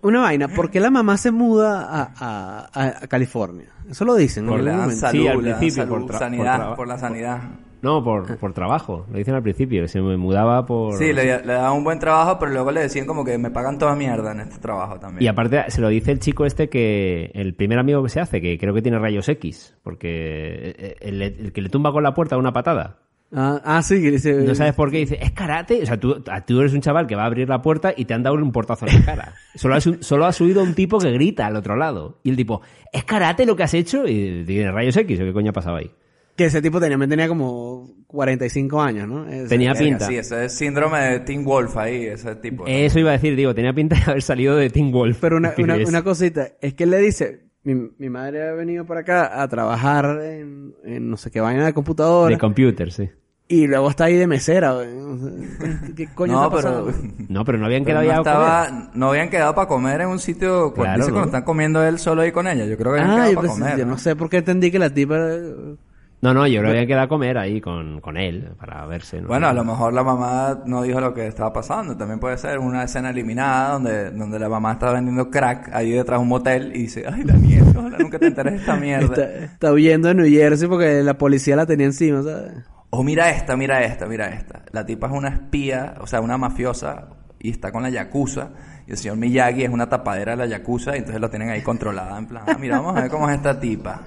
Una 0.00 0.22
vaina, 0.22 0.48
¿por 0.48 0.70
qué 0.70 0.80
la 0.80 0.90
mamá 0.90 1.16
se 1.18 1.30
muda 1.30 1.82
a, 1.88 2.02
a- 2.18 2.68
a- 2.72 2.94
a 3.04 3.06
California? 3.06 3.66
Eso 3.88 4.04
lo 4.04 4.16
dicen. 4.16 4.46
Por 4.46 4.58
en 4.60 4.68
algún 4.68 4.88
la 4.88 4.94
salud, 4.96 5.22
Sí, 5.22 5.28
al 5.28 5.36
la 5.36 5.42
principio, 5.58 5.82
salud, 5.84 5.94
por 6.00 6.06
por 6.06 6.18
sanidad, 6.18 6.74
por 6.76 6.88
la 6.88 6.98
sanidad. 6.98 7.38
No, 7.82 8.02
por, 8.02 8.38
por 8.40 8.52
trabajo. 8.52 9.04
Lo 9.10 9.18
dicen 9.18 9.34
al 9.34 9.42
principio, 9.42 9.82
que 9.82 9.88
se 9.88 10.00
me 10.00 10.16
mudaba 10.16 10.64
por... 10.64 10.94
Sí, 10.94 11.12
le, 11.12 11.24
le 11.44 11.52
daban 11.52 11.72
un 11.76 11.84
buen 11.84 11.98
trabajo, 11.98 12.38
pero 12.38 12.52
luego 12.52 12.70
le 12.70 12.80
decían 12.80 13.06
como 13.06 13.24
que 13.24 13.36
me 13.38 13.50
pagan 13.50 13.76
toda 13.78 13.94
mierda 13.96 14.32
en 14.32 14.40
este 14.40 14.58
trabajo 14.58 14.98
también. 14.98 15.22
Y 15.22 15.26
aparte 15.26 15.64
se 15.68 15.80
lo 15.80 15.88
dice 15.88 16.12
el 16.12 16.20
chico 16.20 16.46
este 16.46 16.68
que 16.68 17.30
el 17.34 17.54
primer 17.54 17.78
amigo 17.78 18.02
que 18.02 18.08
se 18.08 18.20
hace, 18.20 18.40
que 18.40 18.56
creo 18.58 18.72
que 18.72 18.82
tiene 18.82 18.98
rayos 18.98 19.28
X, 19.28 19.76
porque 19.82 20.96
el, 21.00 21.22
el 21.22 21.52
que 21.52 21.60
le 21.62 21.68
tumba 21.68 21.92
con 21.92 22.02
la 22.02 22.14
puerta 22.14 22.36
una 22.36 22.52
patada. 22.52 22.98
Ah, 23.34 23.62
ah, 23.64 23.82
sí, 23.82 24.02
que 24.02 24.10
dice... 24.10 24.34
No 24.44 24.54
sabes 24.54 24.74
por 24.74 24.90
qué, 24.90 24.98
dice, 24.98 25.18
es 25.18 25.32
karate. 25.32 25.82
O 25.82 25.86
sea, 25.86 25.98
tú, 25.98 26.22
a- 26.30 26.44
tú 26.44 26.60
eres 26.60 26.74
un 26.74 26.82
chaval 26.82 27.06
que 27.06 27.16
va 27.16 27.22
a 27.22 27.26
abrir 27.26 27.48
la 27.48 27.62
puerta 27.62 27.94
y 27.96 28.04
te 28.04 28.12
han 28.12 28.22
dado 28.22 28.36
un 28.36 28.52
portazo 28.52 28.86
en 28.86 28.94
la 29.00 29.04
cara. 29.06 29.34
Solo 29.54 29.74
has, 29.74 29.88
solo 30.00 30.26
has 30.26 30.36
subido 30.36 30.62
un 30.62 30.74
tipo 30.74 30.98
que 30.98 31.10
grita 31.12 31.46
al 31.46 31.56
otro 31.56 31.74
lado. 31.74 32.18
Y 32.24 32.28
el 32.30 32.36
tipo, 32.36 32.60
¿es 32.92 33.04
karate 33.04 33.46
lo 33.46 33.56
que 33.56 33.62
has 33.62 33.72
hecho? 33.72 34.06
Y 34.06 34.44
tiene 34.46 34.70
rayos 34.70 34.94
X, 34.98 35.18
¿o 35.18 35.24
qué 35.24 35.32
coño 35.32 35.48
ha 35.48 35.54
pasado 35.54 35.76
ahí? 35.76 35.90
Que 36.36 36.46
ese 36.46 36.62
tipo 36.62 36.80
tenía, 36.80 36.98
tenía 37.06 37.28
como 37.28 37.90
45 38.06 38.80
años, 38.80 39.06
¿no? 39.08 39.28
Ese- 39.28 39.48
Tenía 39.48 39.74
pinta. 39.74 40.06
Sí, 40.06 40.16
ese 40.16 40.46
es 40.46 40.52
síndrome 40.54 40.98
de 41.00 41.20
Teen 41.20 41.44
Wolf 41.44 41.76
ahí, 41.76 42.06
ese 42.06 42.34
tipo. 42.36 42.64
¿no? 42.64 42.68
Eso 42.70 42.98
iba 42.98 43.10
a 43.10 43.12
decir, 43.12 43.36
digo, 43.36 43.54
tenía 43.54 43.72
pinta 43.74 43.96
de 43.96 44.02
haber 44.10 44.22
salido 44.22 44.56
de 44.56 44.70
Teen 44.70 44.90
Wolf. 44.92 45.18
Pero 45.20 45.36
una, 45.36 45.52
una, 45.86 46.02
cosita, 46.02 46.48
es 46.60 46.72
que 46.74 46.84
él 46.84 46.90
le 46.90 46.98
dice, 46.98 47.40
mi, 47.64 47.74
mi 47.98 48.08
madre 48.08 48.48
ha 48.48 48.52
venido 48.52 48.86
por 48.86 48.96
acá 48.96 49.42
a 49.42 49.46
trabajar 49.48 50.20
en, 50.22 50.74
en 50.84 51.10
no 51.10 51.16
sé 51.18 51.30
qué 51.30 51.40
vaina 51.40 51.66
de 51.66 51.74
computadora 51.74 52.34
De 52.34 52.40
computer, 52.40 52.90
sí. 52.92 53.10
y 53.48 53.66
luego 53.66 53.90
está 53.90 54.04
ahí 54.04 54.16
de 54.16 54.26
mesera. 54.26 54.74
¿Qué 55.94 56.08
coño 56.14 56.32
no, 56.32 56.44
está 56.44 56.56
pero? 56.68 56.92
No, 57.28 57.44
pero 57.44 57.58
no 57.58 57.66
habían 57.66 57.84
pero 57.84 58.00
quedado 58.00 58.04
no, 58.04 58.24
ya 58.24 58.30
a 58.30 58.34
comer. 58.34 58.48
estaba, 58.48 58.90
no 58.94 59.10
habían 59.10 59.28
quedado 59.30 59.54
para 59.54 59.68
comer 59.68 60.00
en 60.00 60.08
un 60.08 60.18
sitio. 60.18 60.72
Claro, 60.72 60.96
dice 60.96 61.08
¿no? 61.10 61.14
cuando 61.14 61.26
están 61.28 61.42
comiendo 61.44 61.82
él 61.86 61.98
solo 61.98 62.22
ahí 62.22 62.32
con 62.32 62.46
ella. 62.48 62.64
Yo 62.64 62.78
creo 62.78 62.94
que 62.94 63.00
habían 63.00 63.10
Ah, 63.20 63.24
quedado 63.26 63.34
para 63.34 63.48
comer. 63.48 63.78
yo 63.78 63.84
no 63.86 63.98
sé 63.98 64.16
por 64.16 64.30
qué 64.30 64.38
entendí 64.38 64.70
que 64.70 64.78
la 64.78 64.88
tipa... 64.88 65.28
No, 66.22 66.32
no, 66.32 66.46
yo 66.46 66.60
creo 66.60 66.70
que 66.70 66.78
habían 66.78 66.86
quedado 66.86 67.04
a 67.04 67.08
comer 67.08 67.36
ahí 67.36 67.60
con, 67.60 68.00
con 68.00 68.16
él 68.16 68.52
para 68.56 68.86
verse. 68.86 69.20
¿no? 69.20 69.26
Bueno, 69.26 69.48
a 69.48 69.52
lo 69.52 69.64
mejor 69.64 69.92
la 69.92 70.04
mamá 70.04 70.62
no 70.66 70.80
dijo 70.82 71.00
lo 71.00 71.12
que 71.12 71.26
estaba 71.26 71.52
pasando. 71.52 71.96
También 71.96 72.20
puede 72.20 72.38
ser 72.38 72.60
una 72.60 72.84
escena 72.84 73.10
eliminada 73.10 73.72
donde, 73.72 74.10
donde 74.12 74.38
la 74.38 74.48
mamá 74.48 74.74
está 74.74 74.92
vendiendo 74.92 75.28
crack 75.28 75.74
ahí 75.74 75.90
detrás 75.90 76.20
de 76.20 76.22
un 76.22 76.28
motel 76.28 76.76
y 76.76 76.82
dice, 76.82 77.04
ay, 77.12 77.24
Daniel, 77.24 77.64
ojalá 77.76 77.98
nunca 77.98 78.20
te 78.20 78.28
enteres 78.28 78.52
de 78.52 78.58
esta 78.60 78.76
mierda. 78.80 79.06
Está, 79.06 79.44
está 79.44 79.72
huyendo 79.72 80.06
de 80.06 80.14
New 80.14 80.30
Jersey 80.30 80.68
porque 80.68 81.02
la 81.02 81.18
policía 81.18 81.56
la 81.56 81.66
tenía 81.66 81.86
encima, 81.86 82.22
¿sabes? 82.22 82.52
O 82.90 83.02
mira 83.02 83.30
esta, 83.30 83.56
mira 83.56 83.82
esta, 83.82 84.06
mira 84.06 84.28
esta. 84.28 84.62
La 84.70 84.86
tipa 84.86 85.08
es 85.08 85.12
una 85.14 85.30
espía, 85.30 85.96
o 86.00 86.06
sea, 86.06 86.20
una 86.20 86.38
mafiosa 86.38 87.08
y 87.40 87.50
está 87.50 87.72
con 87.72 87.82
la 87.82 87.90
yakuza. 87.90 88.50
Y 88.86 88.92
el 88.92 88.96
señor 88.96 89.16
Miyagi 89.16 89.64
es 89.64 89.70
una 89.70 89.88
tapadera 89.88 90.32
de 90.32 90.38
la 90.38 90.46
yakuza 90.46 90.94
y 90.94 90.98
entonces 90.98 91.20
lo 91.20 91.28
tienen 91.30 91.50
ahí 91.50 91.62
controlada. 91.62 92.16
En 92.16 92.26
plan, 92.26 92.44
ah, 92.46 92.56
mira, 92.60 92.76
vamos 92.76 92.96
a 92.96 93.00
ver 93.02 93.10
cómo 93.10 93.28
es 93.28 93.34
esta 93.34 93.58
tipa. 93.58 94.02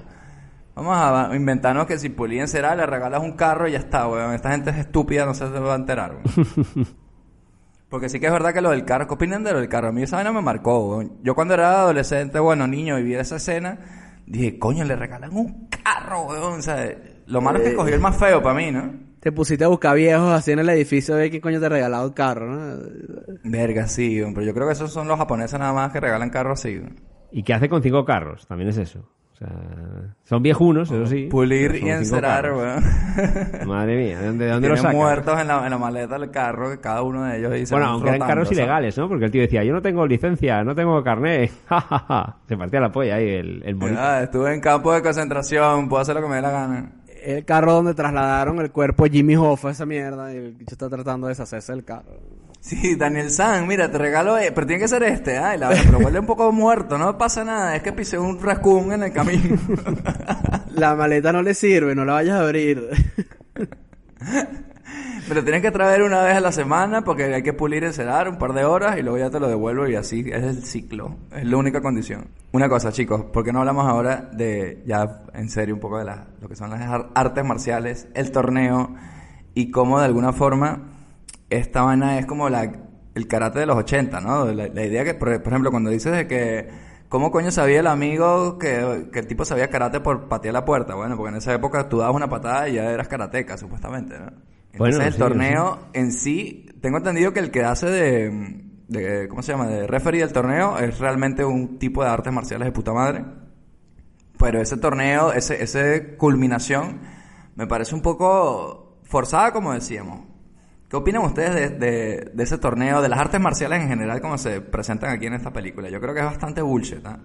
Vamos 0.76 0.94
a 0.94 1.34
inventarnos 1.34 1.86
que 1.86 1.98
si 1.98 2.10
Pulín 2.10 2.46
será, 2.48 2.76
le 2.76 2.84
regalas 2.84 3.22
un 3.22 3.32
carro 3.32 3.66
y 3.66 3.72
ya 3.72 3.78
está, 3.78 4.06
weón. 4.06 4.34
Esta 4.34 4.50
gente 4.50 4.68
es 4.68 4.76
estúpida, 4.76 5.24
no 5.24 5.32
se 5.32 5.46
va 5.46 5.72
a 5.72 5.76
enterar, 5.76 6.16
weón. 6.16 6.86
Porque 7.88 8.10
sí 8.10 8.20
que 8.20 8.26
es 8.26 8.32
verdad 8.32 8.52
que 8.52 8.60
lo 8.60 8.70
del 8.70 8.84
carro, 8.84 9.08
¿qué 9.08 9.14
opinan 9.14 9.42
de 9.42 9.52
lo 9.52 9.60
del 9.60 9.70
carro? 9.70 9.88
A 9.88 9.92
mí 9.92 10.02
esa 10.02 10.16
vaina 10.16 10.32
me 10.32 10.42
marcó, 10.42 10.90
weón. 10.90 11.12
Yo 11.22 11.34
cuando 11.34 11.54
era 11.54 11.80
adolescente, 11.80 12.38
bueno, 12.40 12.66
niño, 12.66 12.98
y 12.98 13.04
vi 13.04 13.14
esa 13.14 13.36
escena, 13.36 13.78
dije, 14.26 14.58
coño, 14.58 14.84
le 14.84 14.96
regalan 14.96 15.34
un 15.34 15.66
carro, 15.68 16.26
weón. 16.26 16.58
O 16.58 16.62
sea, 16.62 16.94
lo 17.24 17.40
malo 17.40 17.58
es 17.58 17.70
que 17.70 17.74
cogió 17.74 17.94
el 17.94 18.00
más 18.02 18.18
feo 18.18 18.42
para 18.42 18.54
mí, 18.54 18.70
¿no? 18.70 18.92
Te 19.20 19.32
pusiste 19.32 19.64
a 19.64 19.68
buscar 19.68 19.96
viejos 19.96 20.30
así 20.30 20.52
en 20.52 20.58
el 20.58 20.68
edificio 20.68 21.14
a 21.14 21.18
ver 21.18 21.30
quién 21.30 21.40
coño 21.40 21.58
te 21.58 21.70
regalado 21.70 22.06
el 22.06 22.12
carro, 22.12 22.54
¿no? 22.54 22.82
Verga, 23.44 23.88
sí, 23.88 24.20
weón, 24.20 24.34
pero 24.34 24.44
yo 24.44 24.52
creo 24.52 24.66
que 24.66 24.74
esos 24.74 24.92
son 24.92 25.08
los 25.08 25.16
japoneses 25.16 25.58
nada 25.58 25.72
más 25.72 25.90
que 25.90 26.00
regalan 26.00 26.28
carros 26.28 26.60
así. 26.60 26.76
weón. 26.76 27.00
¿Y 27.32 27.44
qué 27.44 27.54
hace 27.54 27.70
con 27.70 27.82
cinco 27.82 28.04
carros? 28.04 28.46
También 28.46 28.68
es 28.68 28.76
eso. 28.76 29.08
O 29.36 29.38
sea, 29.38 29.48
son 30.24 30.42
viejunos, 30.42 30.90
eso 30.90 31.04
sí. 31.04 31.26
Pulir 31.30 31.74
y 31.76 31.90
encerar, 31.90 32.50
weón. 32.54 32.82
Madre 33.66 33.96
mía, 33.98 34.18
¿de 34.18 34.26
dónde, 34.28 34.44
de 34.46 34.50
dónde 34.50 34.68
lo 34.68 34.74
Tienen 34.74 34.76
sacan? 34.78 34.96
muertos 34.96 35.40
en 35.42 35.46
la, 35.48 35.64
en 35.64 35.70
la 35.70 35.76
maleta 35.78 36.18
del 36.18 36.30
carro, 36.30 36.70
que 36.70 36.78
cada 36.80 37.02
uno 37.02 37.22
de 37.24 37.38
ellos 37.38 37.68
se 37.68 37.74
Bueno, 37.74 37.90
aunque 37.90 38.08
eran 38.08 38.26
carros 38.26 38.50
ilegales, 38.50 38.96
¿no? 38.96 39.08
Porque 39.10 39.26
el 39.26 39.30
tío 39.30 39.42
decía, 39.42 39.62
yo 39.62 39.74
no 39.74 39.82
tengo 39.82 40.06
licencia, 40.06 40.64
no 40.64 40.74
tengo 40.74 41.04
carnet. 41.04 41.50
Se 42.48 42.56
partía 42.56 42.80
la 42.80 42.90
polla 42.90 43.16
ahí 43.16 43.28
el, 43.28 43.62
el 43.62 43.74
bonito. 43.74 44.00
Ah, 44.00 44.22
estuve 44.22 44.54
en 44.54 44.60
campo 44.62 44.94
de 44.94 45.02
concentración, 45.02 45.86
puedo 45.90 46.00
hacer 46.00 46.14
lo 46.14 46.22
que 46.22 46.28
me 46.28 46.36
dé 46.36 46.42
la 46.42 46.50
gana. 46.50 46.92
El 47.22 47.44
carro 47.44 47.74
donde 47.74 47.92
trasladaron 47.92 48.58
el 48.60 48.70
cuerpo 48.70 49.04
de 49.04 49.10
Jimmy 49.10 49.36
Hoffa, 49.36 49.70
esa 49.70 49.84
mierda, 49.84 50.32
y 50.32 50.36
el 50.38 50.52
bicho 50.52 50.74
está 50.76 50.88
tratando 50.88 51.26
de 51.26 51.32
deshacerse 51.32 51.72
del 51.72 51.84
carro. 51.84 52.20
Sí, 52.66 52.96
Daniel 52.96 53.30
San, 53.30 53.68
mira, 53.68 53.88
te 53.92 53.96
regalo, 53.96 54.36
eh, 54.38 54.50
pero 54.52 54.66
tiene 54.66 54.82
que 54.82 54.88
ser 54.88 55.04
este, 55.04 55.38
ay, 55.38 55.56
la 55.56 55.68
pero 55.68 55.98
huele 55.98 56.18
un 56.18 56.26
poco 56.26 56.50
muerto, 56.50 56.98
no 56.98 57.16
pasa 57.16 57.44
nada, 57.44 57.76
es 57.76 57.82
que 57.84 57.92
pisé 57.92 58.18
un 58.18 58.40
raccoon 58.42 58.90
en 58.92 59.04
el 59.04 59.12
camino. 59.12 59.56
La 60.74 60.96
maleta 60.96 61.32
no 61.32 61.42
le 61.42 61.54
sirve, 61.54 61.94
no 61.94 62.04
la 62.04 62.14
vayas 62.14 62.34
a 62.34 62.40
abrir. 62.42 62.88
pero 65.28 65.44
tienes 65.44 65.62
que 65.62 65.70
traer 65.70 66.02
una 66.02 66.22
vez 66.22 66.36
a 66.36 66.40
la 66.40 66.50
semana 66.50 67.02
porque 67.02 67.32
hay 67.32 67.42
que 67.44 67.52
pulir 67.52 67.84
y 67.84 67.86
encerar 67.86 68.28
un 68.28 68.36
par 68.36 68.52
de 68.52 68.64
horas 68.64 68.98
y 68.98 69.02
luego 69.02 69.16
ya 69.18 69.30
te 69.30 69.38
lo 69.38 69.48
devuelvo 69.48 69.86
y 69.86 69.94
así 69.94 70.24
es 70.28 70.42
el 70.42 70.64
ciclo, 70.64 71.16
es 71.36 71.44
la 71.46 71.56
única 71.56 71.80
condición. 71.80 72.26
Una 72.50 72.68
cosa, 72.68 72.90
chicos, 72.90 73.22
¿por 73.32 73.44
qué 73.44 73.52
no 73.52 73.60
hablamos 73.60 73.86
ahora 73.86 74.28
de, 74.32 74.82
ya 74.86 75.22
en 75.34 75.48
serio, 75.50 75.72
un 75.74 75.80
poco 75.80 75.98
de 75.98 76.04
la, 76.04 76.26
lo 76.40 76.48
que 76.48 76.56
son 76.56 76.70
las 76.70 76.80
ar- 76.82 77.10
artes 77.14 77.44
marciales, 77.44 78.08
el 78.14 78.32
torneo 78.32 78.92
y 79.54 79.70
cómo 79.70 80.00
de 80.00 80.06
alguna 80.06 80.32
forma 80.32 80.95
esta 81.50 81.82
vaina 81.82 82.18
es 82.18 82.26
como 82.26 82.48
la, 82.48 82.72
el 83.14 83.28
karate 83.28 83.60
de 83.60 83.66
los 83.66 83.76
80, 83.76 84.20
¿no? 84.20 84.46
La, 84.46 84.68
la 84.68 84.84
idea 84.84 85.04
que, 85.04 85.14
por, 85.14 85.42
por 85.42 85.52
ejemplo, 85.52 85.70
cuando 85.70 85.90
dices 85.90 86.12
de 86.12 86.26
que, 86.26 86.68
¿cómo 87.08 87.30
coño 87.30 87.50
sabía 87.50 87.80
el 87.80 87.86
amigo 87.86 88.58
que, 88.58 89.08
que 89.12 89.20
el 89.20 89.26
tipo 89.26 89.44
sabía 89.44 89.70
karate 89.70 90.00
por 90.00 90.28
patear 90.28 90.54
la 90.54 90.64
puerta? 90.64 90.94
Bueno, 90.94 91.16
porque 91.16 91.30
en 91.30 91.36
esa 91.36 91.54
época 91.54 91.88
tú 91.88 91.98
dabas 91.98 92.14
una 92.16 92.28
patada 92.28 92.68
y 92.68 92.74
ya 92.74 92.84
eras 92.90 93.08
karateca, 93.08 93.56
supuestamente, 93.56 94.18
¿no? 94.18 94.32
Entonces 94.72 94.76
Bueno, 94.76 95.02
el 95.06 95.14
sí, 95.14 95.18
torneo 95.18 95.88
en 95.94 96.12
sí, 96.12 96.66
tengo 96.82 96.98
entendido 96.98 97.32
que 97.32 97.40
el 97.40 97.50
que 97.50 97.64
hace 97.64 97.86
de, 97.86 98.62
de, 98.88 99.28
¿cómo 99.28 99.42
se 99.42 99.52
llama? 99.52 99.66
De 99.68 99.86
referee 99.86 100.20
del 100.20 100.32
torneo 100.32 100.78
es 100.78 100.98
realmente 100.98 101.44
un 101.44 101.78
tipo 101.78 102.02
de 102.04 102.10
artes 102.10 102.32
marciales 102.32 102.66
de 102.66 102.72
puta 102.72 102.92
madre. 102.92 103.24
Pero 104.38 104.60
ese 104.60 104.76
torneo, 104.76 105.32
ese, 105.32 105.62
ese 105.62 106.16
culminación, 106.16 107.00
me 107.54 107.66
parece 107.66 107.94
un 107.94 108.02
poco 108.02 108.98
forzada, 109.04 109.52
como 109.52 109.72
decíamos. 109.72 110.20
¿Qué 110.88 110.96
opinan 110.96 111.22
ustedes 111.24 111.54
de, 111.54 111.86
de- 111.86 112.30
de 112.32 112.42
ese 112.44 112.58
torneo, 112.58 113.02
de 113.02 113.08
las 113.08 113.18
artes 113.18 113.40
marciales 113.40 113.82
en 113.82 113.88
general, 113.88 114.20
como 114.20 114.38
se 114.38 114.60
presentan 114.60 115.10
aquí 115.10 115.26
en 115.26 115.34
esta 115.34 115.52
película? 115.52 115.90
Yo 115.90 116.00
creo 116.00 116.14
que 116.14 116.20
es 116.20 116.26
bastante 116.26 116.62
bullshit, 116.62 117.04
¿ah? 117.06 117.18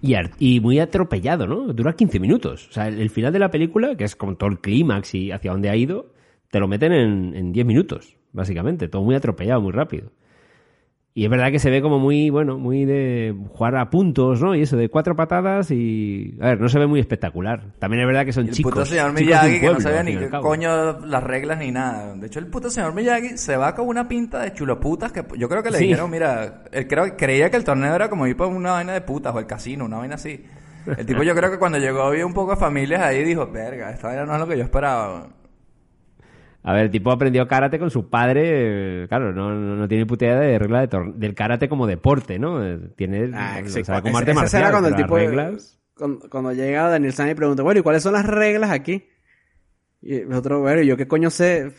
Y, 0.00 0.60
muy 0.60 0.78
atropellado, 0.78 1.46
¿no? 1.46 1.72
Dura 1.72 1.94
15 1.94 2.20
minutos. 2.20 2.68
O 2.68 2.72
sea, 2.72 2.86
el, 2.88 3.00
el 3.00 3.10
final 3.10 3.32
de 3.32 3.38
la 3.40 3.50
película, 3.50 3.96
que 3.96 4.04
es 4.04 4.14
con 4.16 4.36
todo 4.36 4.48
el 4.50 4.60
clímax 4.60 5.14
y 5.14 5.32
hacia 5.32 5.50
dónde 5.50 5.70
ha 5.70 5.76
ido, 5.76 6.12
te 6.50 6.60
lo 6.60 6.68
meten 6.68 6.92
en, 6.92 7.34
en 7.34 7.52
10 7.52 7.66
minutos, 7.66 8.16
básicamente. 8.32 8.88
Todo 8.88 9.02
muy 9.02 9.14
atropellado, 9.16 9.60
muy 9.60 9.72
rápido. 9.72 10.10
Y 11.18 11.24
es 11.24 11.30
verdad 11.30 11.50
que 11.50 11.58
se 11.58 11.68
ve 11.68 11.82
como 11.82 11.98
muy, 11.98 12.30
bueno, 12.30 12.58
muy 12.58 12.84
de 12.84 13.34
jugar 13.52 13.74
a 13.74 13.90
puntos, 13.90 14.40
¿no? 14.40 14.54
Y 14.54 14.62
eso, 14.62 14.76
de 14.76 14.88
cuatro 14.88 15.16
patadas 15.16 15.68
y... 15.72 16.36
A 16.40 16.50
ver, 16.50 16.60
no 16.60 16.68
se 16.68 16.78
ve 16.78 16.86
muy 16.86 17.00
espectacular. 17.00 17.72
También 17.80 18.02
es 18.02 18.06
verdad 18.06 18.24
que 18.24 18.32
son 18.32 18.46
el 18.46 18.52
chicos. 18.52 18.72
puto 18.72 18.86
señor 18.86 19.12
Miyagi 19.14 19.58
que 19.58 19.66
no 19.66 19.80
sabía 19.80 20.04
ni 20.04 20.16
qué 20.16 20.30
coño 20.30 21.00
las 21.00 21.22
reglas 21.24 21.58
ni 21.58 21.72
nada. 21.72 22.14
De 22.14 22.28
hecho, 22.28 22.38
el 22.38 22.46
puto 22.46 22.70
señor 22.70 22.94
Miyagi 22.94 23.36
se 23.36 23.56
va 23.56 23.74
con 23.74 23.88
una 23.88 24.06
pinta 24.06 24.42
de 24.42 24.52
chuloputas 24.52 25.10
que 25.10 25.24
yo 25.36 25.48
creo 25.48 25.60
que 25.60 25.72
le 25.72 25.78
Sí. 25.78 25.84
dijeron, 25.86 26.08
mira, 26.08 26.62
él 26.70 26.86
creo, 26.86 27.16
creía 27.16 27.50
que 27.50 27.56
el 27.56 27.64
torneo 27.64 27.96
era 27.96 28.08
como 28.08 28.28
ir 28.28 28.36
por 28.36 28.46
una 28.46 28.70
vaina 28.70 28.92
de 28.92 29.00
putas 29.00 29.34
o 29.34 29.40
el 29.40 29.46
casino, 29.46 29.86
una 29.86 29.96
vaina 29.96 30.14
así. 30.14 30.44
El 30.86 31.04
tipo 31.04 31.24
yo 31.24 31.34
creo 31.34 31.50
que 31.50 31.58
cuando 31.58 31.78
llegó 31.78 32.08
vio 32.12 32.28
un 32.28 32.32
poco 32.32 32.52
de 32.52 32.58
familias 32.58 33.00
ahí 33.02 33.18
y 33.18 33.24
dijo, 33.24 33.44
verga, 33.48 33.90
esta 33.90 34.06
vaina 34.06 34.24
no 34.24 34.34
es 34.34 34.38
lo 34.40 34.46
que 34.46 34.56
yo 34.56 34.62
esperaba. 34.62 35.26
A 36.68 36.72
ver, 36.74 36.84
el 36.84 36.90
tipo 36.90 37.10
aprendió 37.10 37.48
karate 37.48 37.78
con 37.78 37.90
su 37.90 38.10
padre. 38.10 39.06
Claro, 39.08 39.32
no, 39.32 39.88
tiene 39.88 40.04
puta 40.04 40.26
idea 40.26 40.38
de 40.38 40.58
regla 40.58 40.80
de 40.80 40.88
tor- 40.90 41.14
del 41.14 41.34
karate 41.34 41.66
como 41.66 41.86
deporte, 41.86 42.38
¿no? 42.38 42.62
Eh, 42.62 42.78
Tiene. 42.94 43.30
Ah, 43.32 43.60
o 43.64 43.68
sea, 43.68 44.02
como 44.02 44.18
arte 44.18 44.34
marcial. 44.34 44.70
cuando 44.70 44.88
el 44.90 44.96
tipo 44.96 45.16
reglas. 45.16 45.80
Cuando, 45.94 46.28
cuando 46.28 46.52
llega 46.52 46.88
Daniel 46.90 47.14
San 47.14 47.30
y 47.30 47.34
pregunta, 47.34 47.62
bueno, 47.62 47.80
¿y 47.80 47.82
cuáles 47.82 48.02
son 48.02 48.12
las 48.12 48.26
reglas 48.26 48.70
aquí? 48.70 49.08
Y 50.02 50.20
nosotros, 50.20 50.60
bueno, 50.60 50.82
¿yo 50.82 50.96
qué 50.98 51.08
coño 51.08 51.30
sé? 51.30 51.72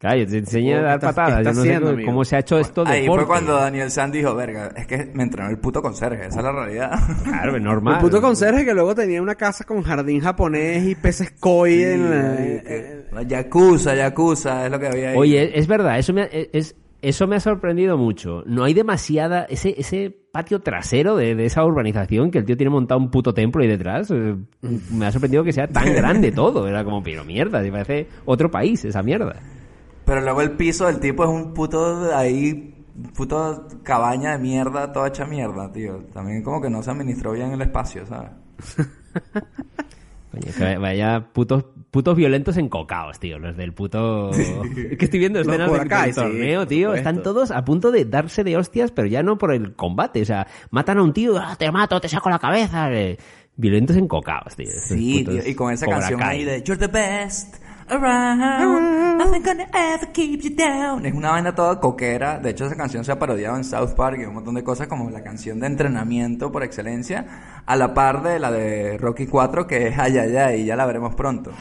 Claro, 0.00 0.16
yo 0.20 0.26
te 0.28 0.38
enseñé 0.38 0.76
a 0.76 0.78
¿Qué 0.78 0.82
dar 0.82 0.94
estás- 0.94 1.14
patadas. 1.14 1.38
Yo 1.44 1.50
no 1.50 1.54
sé 1.56 1.60
haciendo, 1.60 1.80
cómo, 1.88 1.92
amigo? 1.94 2.10
cómo 2.10 2.24
se 2.24 2.36
ha 2.36 2.38
hecho 2.38 2.58
esto 2.58 2.84
de 2.84 2.90
Ahí 2.90 3.06
fue 3.06 3.26
cuando 3.26 3.54
Daniel 3.56 3.90
San 3.90 4.10
dijo, 4.10 4.34
verga, 4.34 4.72
es 4.74 4.86
que 4.86 5.10
me 5.12 5.24
entrenó 5.24 5.50
el 5.50 5.58
puto 5.58 5.82
conserje, 5.82 6.24
esa 6.26 6.38
es 6.38 6.44
la 6.44 6.52
realidad. 6.52 6.98
Claro, 7.22 7.54
es 7.54 7.62
normal. 7.62 7.96
El 7.96 8.00
puto 8.00 8.22
conserje 8.22 8.64
que 8.64 8.72
luego 8.72 8.94
tenía 8.94 9.20
una 9.20 9.34
casa 9.34 9.64
con 9.64 9.82
jardín 9.82 10.20
japonés 10.20 10.88
y 10.88 10.94
peces 10.94 11.32
koi 11.38 11.82
en 11.82 12.08
la- 12.10 12.34
eh, 12.40 13.06
La 13.12 13.22
Yakuza, 13.24 13.94
Yakuza, 13.94 14.64
es 14.64 14.72
lo 14.72 14.78
que 14.80 14.86
había 14.86 15.10
ahí. 15.10 15.16
Oye, 15.18 15.58
es 15.58 15.66
verdad, 15.66 15.98
eso 15.98 16.14
me, 16.14 16.22
ha- 16.22 16.28
es, 16.32 16.74
eso 17.02 17.26
me 17.26 17.36
ha 17.36 17.40
sorprendido 17.40 17.98
mucho. 17.98 18.42
No 18.46 18.64
hay 18.64 18.72
demasiada. 18.72 19.44
Ese, 19.50 19.74
ese 19.78 20.16
patio 20.32 20.60
trasero 20.60 21.14
de, 21.16 21.34
de 21.34 21.44
esa 21.44 21.62
urbanización 21.62 22.30
que 22.30 22.38
el 22.38 22.46
tío 22.46 22.56
tiene 22.56 22.70
montado 22.70 23.00
un 23.00 23.10
puto 23.10 23.34
templo 23.34 23.60
ahí 23.62 23.68
detrás. 23.68 24.10
eh, 24.10 24.34
me 24.92 25.04
ha 25.04 25.12
sorprendido 25.12 25.44
que 25.44 25.52
sea 25.52 25.66
tan 25.66 25.92
grande 25.94 26.32
todo. 26.32 26.66
Era 26.66 26.84
como, 26.84 27.02
pero 27.02 27.22
mierda, 27.22 27.62
se 27.62 27.70
parece 27.70 28.06
otro 28.24 28.50
país 28.50 28.82
esa 28.86 29.02
mierda. 29.02 29.36
Pero 30.10 30.22
luego 30.22 30.40
el 30.42 30.50
piso 30.56 30.86
del 30.88 30.98
tipo 30.98 31.22
es 31.22 31.30
un 31.30 31.54
puto 31.54 32.12
ahí 32.16 32.74
puto 33.14 33.68
cabaña 33.84 34.32
de 34.32 34.38
mierda, 34.38 34.92
toda 34.92 35.06
hecha 35.06 35.24
mierda, 35.24 35.70
tío. 35.70 35.98
También 36.12 36.42
como 36.42 36.60
que 36.60 36.68
no 36.68 36.82
se 36.82 36.90
administró 36.90 37.30
bien 37.30 37.52
el 37.52 37.62
espacio, 37.62 38.04
¿sabes? 38.06 38.30
Coño, 40.32 40.52
que 40.58 40.78
vaya 40.78 41.28
putos, 41.32 41.64
putos 41.92 42.16
violentos 42.16 42.56
encocaos, 42.56 43.20
tío. 43.20 43.38
Los 43.38 43.56
del 43.56 43.72
puto... 43.72 44.30
Es 44.34 44.48
que 44.98 45.04
estoy 45.04 45.20
viendo 45.20 45.38
escenas 45.42 45.68
Cobra 45.68 45.78
del, 45.82 45.88
Kai, 45.88 46.06
del 46.06 46.14
sí, 46.14 46.20
torneo, 46.20 46.60
por 46.62 46.68
tío. 46.68 46.94
Están 46.94 47.22
todos 47.22 47.52
a 47.52 47.64
punto 47.64 47.92
de 47.92 48.04
darse 48.04 48.42
de 48.42 48.56
hostias, 48.56 48.90
pero 48.90 49.06
ya 49.06 49.22
no 49.22 49.38
por 49.38 49.54
el 49.54 49.76
combate. 49.76 50.22
O 50.22 50.26
sea, 50.26 50.48
matan 50.72 50.98
a 50.98 51.04
un 51.04 51.12
tío, 51.12 51.38
"Ah, 51.38 51.54
te 51.56 51.70
mato, 51.70 52.00
te 52.00 52.08
saco 52.08 52.28
la 52.28 52.40
cabeza. 52.40 52.92
eh. 52.92 53.16
Violentos 53.54 53.96
encocaos, 53.96 54.56
tío. 54.56 54.70
Sí, 54.88 55.24
tío, 55.24 55.46
y 55.46 55.54
con 55.54 55.72
esa 55.72 55.86
canción 55.86 56.20
ahí 56.20 56.42
de 56.42 56.64
You're 56.64 56.84
the 56.84 56.88
best 56.92 57.58
around, 57.90 59.18
nothing 59.18 59.42
gonna 59.42 59.66
ever 59.72 60.12
keep 60.12 60.40
you 60.42 60.50
down. 60.54 61.04
Es 61.04 61.14
una 61.14 61.30
vaina 61.30 61.54
toda 61.54 61.80
coquera. 61.80 62.38
De 62.38 62.50
hecho, 62.50 62.66
esa 62.66 62.76
canción 62.76 63.04
se 63.04 63.12
ha 63.12 63.18
parodiado 63.18 63.56
en 63.56 63.64
South 63.64 63.94
Park 63.96 64.18
y 64.20 64.24
un 64.24 64.34
montón 64.34 64.54
de 64.54 64.64
cosas 64.64 64.88
como 64.88 65.10
la 65.10 65.22
canción 65.22 65.60
de 65.60 65.66
entrenamiento 65.66 66.50
por 66.52 66.62
excelencia, 66.62 67.62
a 67.66 67.76
la 67.76 67.94
par 67.94 68.22
de 68.22 68.38
la 68.38 68.50
de 68.50 68.98
Rocky 68.98 69.26
4, 69.26 69.66
que 69.66 69.88
es 69.88 69.98
Ay, 69.98 70.18
ay, 70.18 70.36
ay, 70.36 70.60
y 70.62 70.64
ya 70.66 70.76
la 70.76 70.86
veremos 70.86 71.14
pronto. 71.14 71.52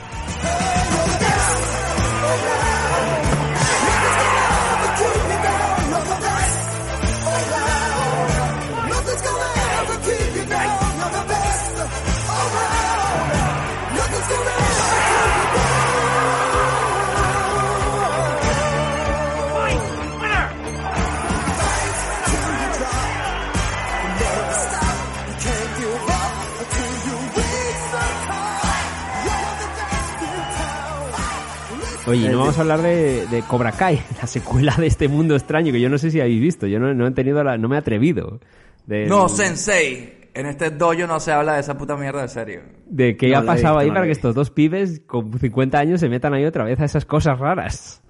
Oye, 32.09 32.29
no 32.29 32.39
vamos 32.39 32.57
a 32.57 32.61
hablar 32.61 32.81
de, 32.81 33.25
de 33.27 33.41
Cobra 33.43 33.71
Kai, 33.71 34.01
la 34.21 34.27
secuela 34.27 34.75
de 34.77 34.87
este 34.87 35.07
mundo 35.07 35.35
extraño 35.35 35.71
que 35.71 35.79
yo 35.81 35.89
no 35.89 35.97
sé 35.97 36.11
si 36.11 36.19
habéis 36.19 36.41
visto. 36.41 36.67
Yo 36.67 36.79
no, 36.79 36.93
no 36.93 37.07
he 37.07 37.11
tenido 37.11 37.43
la, 37.43 37.57
no 37.57 37.67
me 37.69 37.75
he 37.75 37.79
atrevido. 37.79 38.39
De, 38.85 39.05
No, 39.07 39.29
Sensei. 39.29 40.17
En 40.33 40.45
este 40.45 40.69
dojo 40.69 41.07
no 41.07 41.19
se 41.19 41.31
habla 41.31 41.55
de 41.55 41.61
esa 41.61 41.77
puta 41.77 41.97
mierda 41.97 42.21
de 42.21 42.27
serio. 42.27 42.61
de 42.85 43.17
qué 43.17 43.29
No 43.29 43.39
ha 43.39 43.41
pasado 43.43 43.75
visto, 43.75 43.79
ahí 43.79 43.87
no 43.87 43.93
para 43.95 44.05
que 44.05 44.11
estos 44.11 44.35
dos 44.35 44.51
pibes 44.51 45.01
con 45.05 45.37
50 45.37 45.77
años 45.79 45.99
se 45.99 46.07
metan 46.07 46.33
ahí 46.33 46.45
otra 46.45 46.63
vez 46.63 46.79
a 46.79 46.85
esas 46.85 47.03
cosas 47.03 47.39
raras. 47.39 48.01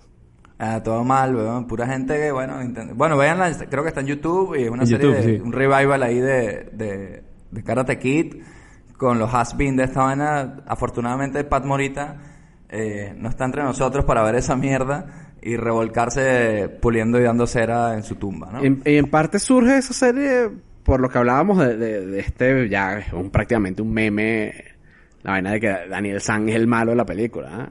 Ah, 0.60 0.84
todo 0.84 1.04
mal, 1.06 1.34
weón. 1.36 1.66
Pura 1.66 1.88
gente 1.88 2.16
que, 2.18 2.32
bueno, 2.32 2.62
intent- 2.62 2.94
bueno, 2.94 3.16
veanla, 3.18 3.50
creo 3.70 3.84
que 3.84 3.90
está 3.90 4.02
en 4.02 4.08
YouTube 4.08 4.56
y 4.60 4.64
es 4.64 4.70
una 4.70 4.84
En 4.84 4.88
serie 4.88 5.08
YouTube, 5.08 5.26
de, 5.26 5.38
sí. 5.38 5.42
un 5.42 5.54
revival 5.54 6.04
ahí 6.04 6.20
de, 6.20 6.70
de, 6.74 7.24
de 7.52 7.64
Karate 7.64 7.98
Kid 7.98 8.36
con 8.98 9.18
los 9.18 9.34
has-been 9.34 9.78
de 9.78 9.86
esta 9.86 10.04
vaina. 10.04 10.58
Afortunadamente 10.68 11.42
Pat 11.46 11.64
Morita 11.64 12.18
eh, 12.70 13.14
no 13.18 13.30
está 13.30 13.46
entre 13.46 13.64
nosotros 13.64 14.06
para 14.06 14.22
ver 14.24 14.36
esa 14.36 14.56
mierda 14.56 15.34
y 15.42 15.56
revolcarse 15.58 16.70
puliendo 16.82 17.20
y 17.20 17.24
dando 17.24 17.48
cera 17.48 17.94
en 17.96 18.04
su 18.04 18.16
tumba, 18.16 18.50
¿no? 18.52 18.64
En- 18.64 18.82
Y 18.86 18.98
en 18.98 19.10
parte 19.10 19.40
surge 19.40 19.78
esa 19.78 19.94
serie 19.94 20.50
por 20.84 21.00
lo 21.00 21.10
que 21.10 21.18
hablábamos 21.18 21.58
de, 21.60 21.78
de- 21.78 22.06
de 22.06 22.20
este, 22.20 22.68
ya 22.70 23.04
un, 23.14 23.30
prácticamente 23.30 23.82
un 23.82 23.94
meme, 23.94 24.54
la 25.24 25.32
vaina 25.32 25.52
de 25.52 25.60
que 25.60 25.68
Daniel 25.90 26.22
San 26.22 26.48
es 26.50 26.56
el 26.56 26.68
malo 26.68 26.92
de 26.92 26.98
la 26.98 27.06
película. 27.06 27.50
¿ah? 27.52 27.70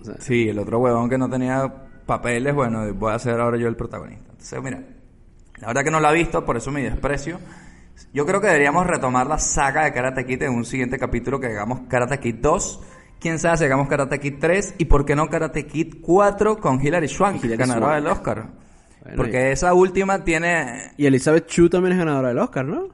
O 0.00 0.04
sea, 0.04 0.14
Sí, 0.18 0.48
el 0.48 0.58
otro 0.58 0.78
huevón 0.78 1.08
que 1.08 1.18
no 1.18 1.28
tenía 1.28 1.72
papeles, 2.06 2.54
bueno, 2.54 2.92
voy 2.94 3.12
a 3.12 3.18
ser 3.18 3.40
ahora 3.40 3.56
yo 3.58 3.68
el 3.68 3.76
protagonista. 3.76 4.30
Entonces, 4.30 4.62
mira, 4.62 4.80
la 5.58 5.66
verdad 5.68 5.82
que 5.84 5.90
no 5.90 6.00
la 6.00 6.10
he 6.10 6.14
visto, 6.14 6.44
por 6.44 6.56
eso 6.56 6.70
mi 6.70 6.82
desprecio. 6.82 7.38
Yo 8.12 8.26
creo 8.26 8.40
que 8.40 8.48
deberíamos 8.48 8.86
retomar 8.86 9.26
la 9.26 9.38
saga 9.38 9.84
de 9.84 9.92
Karate 9.92 10.26
Kid 10.26 10.42
en 10.42 10.52
un 10.52 10.64
siguiente 10.64 10.98
capítulo 10.98 11.38
que 11.38 11.46
hagamos 11.46 11.80
Karate 11.88 12.18
Kid 12.18 12.36
2. 12.40 12.82
Quién 13.20 13.38
sabe 13.38 13.56
si 13.56 13.64
hagamos 13.64 13.88
Karate 13.88 14.20
Kid 14.20 14.34
3 14.38 14.74
y 14.78 14.84
por 14.84 15.04
qué 15.04 15.16
no 15.16 15.28
Karate 15.28 15.66
Kid 15.66 15.96
4 16.02 16.58
con 16.58 16.84
Hilary 16.84 17.08
Swank, 17.08 17.42
Hilary 17.42 17.56
ganadora 17.58 17.86
Swank. 17.86 18.02
del 18.02 18.12
Oscar. 18.12 18.46
Bueno, 19.02 19.16
Porque 19.16 19.52
esa 19.52 19.72
última 19.74 20.24
tiene... 20.24 20.92
Y 20.96 21.06
Elizabeth 21.06 21.46
Chu 21.46 21.68
también 21.68 21.92
es 21.92 21.98
ganadora 21.98 22.28
del 22.28 22.38
Oscar, 22.38 22.64
¿no? 22.66 22.88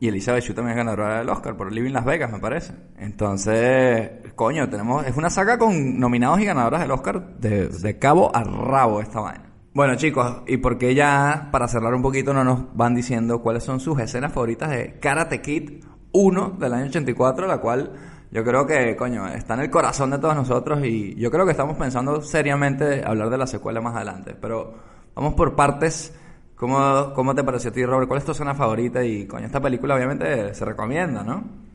Y 0.00 0.06
Elizabeth 0.06 0.44
Shue 0.44 0.54
también 0.54 0.78
es 0.78 0.84
ganadora 0.84 1.18
del 1.18 1.28
Oscar 1.28 1.56
por 1.56 1.72
Living 1.72 1.92
Las 1.92 2.04
Vegas, 2.04 2.30
me 2.30 2.38
parece. 2.38 2.72
Entonces, 2.98 4.10
coño, 4.36 4.68
tenemos... 4.68 5.04
Es 5.04 5.16
una 5.16 5.28
saga 5.28 5.58
con 5.58 5.98
nominados 5.98 6.40
y 6.40 6.44
ganadoras 6.44 6.80
del 6.82 6.92
Oscar 6.92 7.36
de, 7.38 7.68
de 7.68 7.98
cabo 7.98 8.34
a 8.34 8.44
rabo 8.44 9.00
esta 9.00 9.18
vaina. 9.20 9.44
Bueno, 9.74 9.96
chicos, 9.96 10.42
y 10.46 10.58
porque 10.58 10.94
ya, 10.94 11.48
para 11.50 11.66
cerrar 11.66 11.94
un 11.94 12.02
poquito, 12.02 12.32
no 12.32 12.44
nos 12.44 12.76
van 12.76 12.94
diciendo 12.94 13.42
cuáles 13.42 13.64
son 13.64 13.80
sus 13.80 13.98
escenas 14.00 14.32
favoritas 14.32 14.70
de 14.70 14.98
Karate 15.00 15.40
Kid 15.40 15.84
1 16.12 16.56
del 16.60 16.72
año 16.74 16.86
84, 16.86 17.46
la 17.48 17.58
cual 17.58 17.92
yo 18.30 18.44
creo 18.44 18.66
que, 18.66 18.94
coño, 18.96 19.26
está 19.28 19.54
en 19.54 19.60
el 19.60 19.70
corazón 19.70 20.10
de 20.10 20.18
todos 20.18 20.34
nosotros 20.34 20.84
y 20.84 21.14
yo 21.14 21.30
creo 21.30 21.44
que 21.44 21.52
estamos 21.52 21.76
pensando 21.76 22.20
seriamente 22.20 23.02
hablar 23.04 23.30
de 23.30 23.38
la 23.38 23.46
secuela 23.46 23.80
más 23.80 23.96
adelante. 23.96 24.36
Pero 24.40 24.74
vamos 25.14 25.34
por 25.34 25.56
partes. 25.56 26.14
¿Cómo, 26.54 27.12
¿Cómo 27.14 27.34
te 27.34 27.44
pareció 27.44 27.70
a 27.70 27.72
ti, 27.72 27.84
Robert? 27.86 28.08
¿Cuál 28.08 28.18
es 28.18 28.24
tu 28.24 28.32
escena 28.32 28.54
favorita? 28.54 29.04
Y, 29.04 29.26
coño, 29.26 29.46
esta 29.46 29.60
película 29.60 29.94
obviamente 29.94 30.52
se 30.54 30.64
recomienda, 30.64 31.22
¿no? 31.22 31.67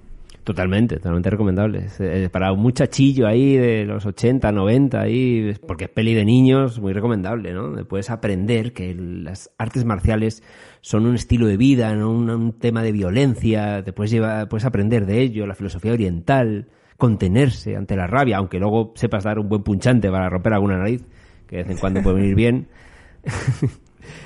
Totalmente, 0.44 0.98
totalmente 0.98 1.30
recomendable. 1.30 1.88
Eh, 2.00 2.28
para 2.30 2.52
un 2.52 2.60
muchachillo 2.60 3.28
ahí 3.28 3.56
de 3.56 3.86
los 3.86 4.06
80, 4.06 4.52
90, 4.52 5.00
ahí, 5.00 5.54
porque 5.66 5.86
es 5.86 5.90
peli 5.90 6.14
de 6.14 6.26
niños, 6.26 6.82
muy 6.82 6.92
recomendable, 6.92 7.54
¿no? 7.54 7.74
Puedes 7.86 8.10
aprender 8.10 8.74
que 8.74 8.94
las 8.94 9.52
artes 9.58 9.86
marciales 9.86 10.44
son 10.82 11.06
un 11.06 11.16
estilo 11.16 11.48
de 11.48 11.56
vida, 11.56 11.96
no 11.96 12.12
un, 12.12 12.30
un 12.30 12.60
tema 12.60 12.84
de 12.84 12.92
violencia, 12.92 13.84
te 13.86 13.94
puedes, 13.94 14.12
llevar, 14.12 14.50
puedes 14.50 14.66
aprender 14.66 15.06
de 15.06 15.22
ello, 15.22 15.48
la 15.48 15.56
filosofía 15.56 15.94
oriental, 15.94 16.68
contenerse 16.98 17.78
ante 17.78 17.96
la 17.96 18.08
rabia, 18.08 18.38
aunque 18.38 18.60
luego 18.60 18.92
sepas 18.96 19.24
dar 19.24 19.40
un 19.40 19.48
buen 19.48 19.64
punchante 19.64 20.10
para 20.10 20.30
romper 20.30 20.54
alguna 20.54 20.78
nariz, 20.78 21.06
que 21.48 21.58
de 21.58 21.64
vez 21.64 21.72
en 21.72 21.78
cuando 21.78 22.02
puede 22.02 22.18
venir 22.18 22.36
bien. 22.36 22.68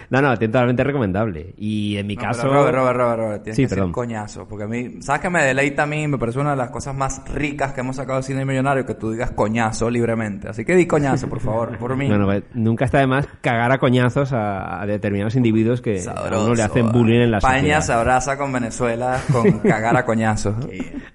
no, 0.09 0.21
no, 0.21 0.37
totalmente 0.37 0.83
recomendable. 0.83 1.53
Y 1.57 1.97
en 1.97 2.07
mi 2.07 2.15
No, 2.15 2.21
caso... 2.21 2.41
pero 2.43 2.53
Robert, 2.53 2.75
Robert, 2.75 2.97
Robert, 2.97 3.19
Robert, 3.19 3.43
tienes 3.43 3.55
Sí, 3.57 3.63
que 3.63 3.69
perdón. 3.69 3.91
coñazo. 3.91 4.47
Porque 4.47 4.63
a 4.63 4.67
mí, 4.67 5.01
¿sabes 5.01 5.21
que 5.21 5.29
me 5.29 5.43
deleita 5.43 5.83
a 5.83 5.85
mí? 5.85 6.07
Me 6.07 6.17
parece 6.17 6.39
una 6.39 6.51
de 6.51 6.57
las 6.57 6.69
cosas 6.69 6.95
más 6.95 7.21
ricas 7.33 7.73
que 7.73 7.81
hemos 7.81 7.95
sacado 7.97 8.17
del 8.17 8.23
cine 8.23 8.45
millonario 8.45 8.85
que 8.85 8.95
tú 8.95 9.11
digas 9.11 9.31
coñazo 9.31 9.89
libremente. 9.89 10.47
Así 10.49 10.63
que 10.65 10.75
di 10.75 10.85
coñazo, 10.87 11.27
por 11.27 11.39
favor, 11.39 11.77
por 11.77 11.95
mí. 11.95 12.07
Bueno, 12.17 12.25
pues, 12.25 12.43
nunca 12.53 12.85
está 12.85 12.99
de 12.99 13.07
más 13.07 13.27
cagar 13.41 13.71
a 13.71 13.77
coñazos 13.79 14.31
a, 14.33 14.81
a 14.81 14.85
determinados 14.85 15.35
individuos 15.35 15.81
que 15.81 15.99
a 16.07 16.13
uno 16.39 16.53
le 16.55 16.63
hacen 16.63 16.83
Sabroso. 16.85 16.97
bullying 16.99 17.19
en 17.21 17.31
la 17.31 17.37
España 17.39 17.75
se 17.81 17.87
sociedad. 17.87 17.99
abraza 18.01 18.37
con 18.37 18.51
Venezuela 18.53 19.19
con 19.31 19.59
cagar 19.67 19.95
a 19.97 20.05
coñazos. 20.05 20.55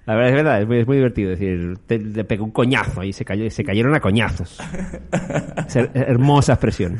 La 0.05 0.15
verdad 0.15 0.29
es 0.29 0.35
verdad, 0.35 0.61
es 0.61 0.67
muy, 0.67 0.79
es 0.79 0.87
muy 0.87 0.97
divertido. 0.97 1.31
Es 1.33 1.39
decir, 1.39 1.77
te, 1.87 1.97
le 1.99 2.23
pegó 2.25 2.43
un 2.45 2.51
coñazo 2.51 3.03
y 3.03 3.11
se, 3.13 3.25
cayó, 3.25 3.49
se 3.49 3.63
cayeron 3.63 3.95
a 3.95 3.99
coñazos. 3.99 4.59
Es 5.67 5.75
her- 5.77 5.91
hermosa 5.93 6.53
expresión. 6.53 6.99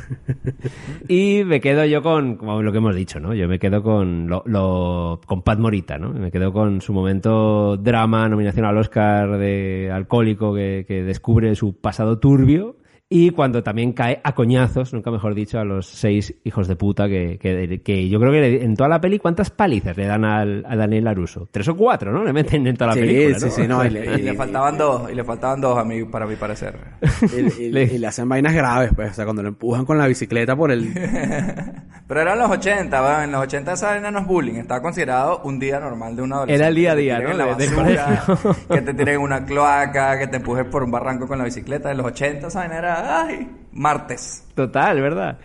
Y 1.08 1.44
me 1.46 1.60
quedo 1.60 1.83
yo 1.86 2.02
con, 2.02 2.36
como 2.36 2.62
lo 2.62 2.72
que 2.72 2.78
hemos 2.80 2.96
dicho, 2.96 3.20
¿no? 3.20 3.34
Yo 3.34 3.48
me 3.48 3.60
quedo 3.60 3.82
con 3.84 4.28
lo, 4.28 4.44
lo- 4.46 5.20
con 5.26 5.42
Pat 5.42 5.60
Morita, 5.60 5.98
¿no? 5.98 6.10
Me 6.10 6.32
quedo 6.32 6.52
con 6.54 6.82
su 6.82 6.94
momento 6.94 7.78
drama, 7.78 8.28
nominación 8.30 8.66
al 8.66 8.78
Oscar 8.78 9.38
de 9.38 9.90
alcohólico 9.94 10.54
que 10.54 11.04
descubre 11.06 11.56
su 11.56 11.80
pasado 11.80 12.20
turbio. 12.20 12.78
Y 13.16 13.30
cuando 13.30 13.62
también 13.62 13.94
cae 13.94 14.20
a 14.24 14.34
coñazos, 14.34 14.92
nunca 14.92 15.12
mejor 15.12 15.36
dicho, 15.36 15.60
a 15.60 15.64
los 15.64 15.86
seis 15.86 16.34
hijos 16.46 16.68
de 16.68 16.76
puta 16.76 17.08
que, 17.08 17.38
que, 17.40 17.80
que 17.84 18.10
yo 18.10 18.20
creo 18.20 18.32
que 18.32 18.42
le- 18.42 18.64
en 18.64 18.76
toda 18.76 18.90
la 18.90 19.00
peli, 19.00 19.20
¿cuántas 19.20 19.52
palizas 19.52 19.96
le 19.96 20.08
dan 20.08 20.26
al, 20.26 20.66
a 20.68 20.76
Daniel 20.76 21.04
Laruso? 21.04 21.48
Tres 21.52 21.68
o 21.68 21.76
cuatro, 21.78 22.12
¿no? 22.12 22.24
Le 22.24 22.34
meten 22.34 22.66
en 22.66 22.76
toda 22.76 22.88
la 22.88 22.94
Sí, 22.96 23.00
película, 23.02 23.38
sí, 23.40 23.46
¿no? 23.46 23.52
sí, 23.52 23.68
no, 23.68 23.86
y 23.86 23.90
le- 23.92 24.16
Y 24.20 24.24
le 24.24 24.34
faltaban 24.36 24.80
dos, 24.80 25.12
y 25.12 25.14
le 25.14 25.24
faltaban 25.24 25.62
dos 25.62 25.78
a 25.78 25.84
mí, 25.84 26.04
para 26.06 26.26
mi 26.26 26.36
parecer. 26.38 26.76
Y, 27.22 27.64
y- 27.66 27.72
Le- 27.72 27.84
y 27.84 27.98
le 28.00 28.08
hacen 28.08 28.28
vainas 28.28 28.54
graves, 28.56 28.90
pues. 28.96 29.12
O 29.12 29.14
sea, 29.14 29.26
cuando 29.26 29.44
lo 29.44 29.50
empujan 29.50 29.86
con 29.86 30.00
la 30.00 30.08
bicicleta 30.08 30.56
por 30.56 30.72
el... 30.72 30.92
Pero 32.08 32.20
eran 32.22 32.38
los 32.38 32.50
80, 32.52 33.00
¿va? 33.02 33.24
en 33.24 33.32
los 33.32 33.42
80 33.44 33.74
esa 33.74 33.88
vaina 33.92 34.12
no 34.12 34.20
es 34.20 34.26
bullying, 34.28 34.56
estaba 34.56 34.82
considerado 34.82 35.40
un 35.46 35.58
día 35.58 35.80
normal 35.80 36.16
de 36.16 36.22
un 36.22 36.34
adolescente. 36.34 36.56
Era 36.62 36.68
el 36.68 36.76
día 36.76 36.92
a 36.92 36.96
día, 36.96 37.20
¿no? 37.20 37.30
en 37.32 37.38
la 37.38 37.46
basura, 37.46 38.24
que 38.70 38.82
te 38.82 38.94
tiren 38.94 39.16
en 39.16 39.22
una 39.22 39.46
cloaca, 39.46 40.20
que 40.20 40.28
te 40.28 40.36
empujes 40.38 40.66
por 40.66 40.84
un 40.84 40.92
barranco 40.92 41.28
con 41.28 41.38
la 41.38 41.46
bicicleta. 41.46 41.92
En 41.92 41.98
los 41.98 42.08
80 42.08 42.48
esa 42.48 42.60
vaina 42.60 42.78
era, 42.78 43.03
ay, 43.04 43.50
martes. 43.72 44.48
Total, 44.56 45.00
¿verdad? 45.02 45.38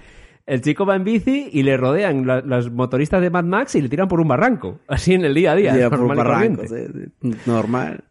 El 0.46 0.62
chico 0.62 0.86
va 0.86 0.96
en 0.96 1.04
bici 1.04 1.50
y 1.52 1.62
le 1.62 1.76
rodean 1.76 2.26
la- 2.26 2.40
los 2.40 2.70
motoristas 2.72 3.20
de 3.20 3.28
Mad 3.30 3.44
Max 3.44 3.74
y 3.74 3.82
le 3.82 3.88
tiran 3.88 4.08
por 4.08 4.20
un 4.20 4.28
barranco. 4.28 4.80
Así 4.88 5.12
en 5.14 5.24
el 5.24 5.34
día 5.34 5.52
a 5.52 5.54
día. 5.56 5.72
Llega 5.74 5.90
por 5.90 6.00
un 6.00 6.08
normal 6.08 6.24
y 6.26 6.28
barranco, 6.28 6.62
corriente. 6.66 7.12
sí, 7.20 7.32
sí, 7.34 7.36
normal. 7.50 8.04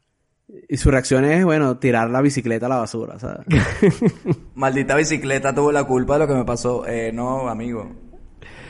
Y 0.70 0.78
su 0.78 0.92
reacción 0.92 1.26
es, 1.26 1.44
bueno, 1.44 1.78
tirar 1.78 2.10
la 2.10 2.22
bicicleta 2.22 2.68
a 2.68 2.70
la 2.70 2.78
basura, 2.78 3.20
¿sabes? 3.20 3.46
Maldita 4.56 4.96
bicicleta 4.96 5.54
tuvo 5.54 5.72
la 5.72 5.84
culpa 5.84 6.14
de 6.14 6.20
lo 6.20 6.28
que 6.28 6.34
me 6.36 6.46
pasó. 6.46 6.86
Eh, 6.88 7.12
no, 7.14 7.50
amigo. 7.50 7.90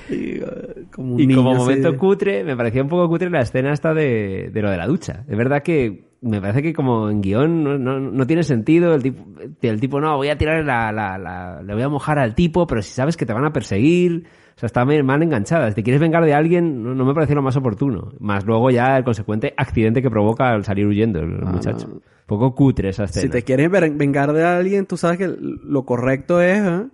Y, 0.17 0.39
eh, 0.39 0.85
como 0.91 1.15
un 1.15 1.19
Y 1.21 1.27
como 1.35 1.49
niño 1.49 1.57
así 1.57 1.59
momento 1.69 1.97
cutre, 1.97 2.43
me 2.43 2.55
parecía 2.55 2.81
un 2.81 2.89
poco 2.89 3.07
cutre 3.09 3.29
la 3.29 3.41
escena 3.41 3.71
esta 3.73 3.93
de, 3.93 4.49
de 4.53 4.61
lo 4.61 4.69
de 4.71 4.77
la 4.77 4.87
ducha. 4.87 5.23
Es 5.27 5.37
verdad 5.37 5.61
que 5.63 6.07
me 6.21 6.41
parece 6.41 6.61
que 6.63 6.73
como 6.73 7.09
en 7.09 7.21
guion 7.21 7.63
no, 7.63 7.77
no, 7.77 7.99
no 7.99 8.27
tiene 8.27 8.43
sentido. 8.43 8.93
El 8.95 9.03
tipo, 9.03 9.23
el 9.61 9.79
tipo, 9.79 9.99
no, 10.01 10.15
voy 10.17 10.29
a 10.29 10.37
tirar 10.37 10.63
la, 10.65 10.91
la, 10.91 11.17
la- 11.17 11.61
le 11.61 11.73
voy 11.73 11.83
a 11.83 11.89
mojar 11.89 12.19
al 12.19 12.33
tipo, 12.35 12.65
pero 12.67 12.81
si 12.81 12.91
sabes 12.93 13.17
que 13.17 13.25
te 13.25 13.33
van 13.33 13.45
a 13.45 13.53
perseguir. 13.53 14.25
O 14.55 14.59
sea, 14.59 14.65
está 14.65 14.83
mal 14.85 15.21
enganchada. 15.21 15.69
Si 15.69 15.75
te 15.75 15.83
quieres 15.83 16.01
vengar 16.01 16.25
de 16.25 16.33
alguien, 16.33 16.81
no, 16.81 16.95
no 16.95 17.05
me 17.05 17.13
pareció 17.13 17.35
lo 17.35 17.43
más 17.43 17.55
oportuno. 17.55 18.13
Más 18.19 18.43
luego 18.43 18.71
ya 18.71 18.97
el 18.97 19.03
consecuente 19.03 19.53
accidente 19.55 20.01
que 20.01 20.09
provoca 20.09 20.49
al 20.49 20.63
salir 20.63 20.87
huyendo 20.87 21.19
el 21.19 21.43
muchacho. 21.45 21.85
Un 21.87 22.01
poco 22.25 22.55
cutre 22.55 22.89
esa 22.89 23.03
escena. 23.03 23.21
Si 23.21 23.29
te 23.29 23.43
quieres 23.43 23.69
vengar 23.69 24.33
de 24.33 24.43
alguien, 24.43 24.87
tú 24.87 24.97
sabes 24.97 25.19
que 25.19 25.27
lo 25.37 25.85
correcto 25.85 26.41
es 26.41 26.57
¿eh? 26.57 26.85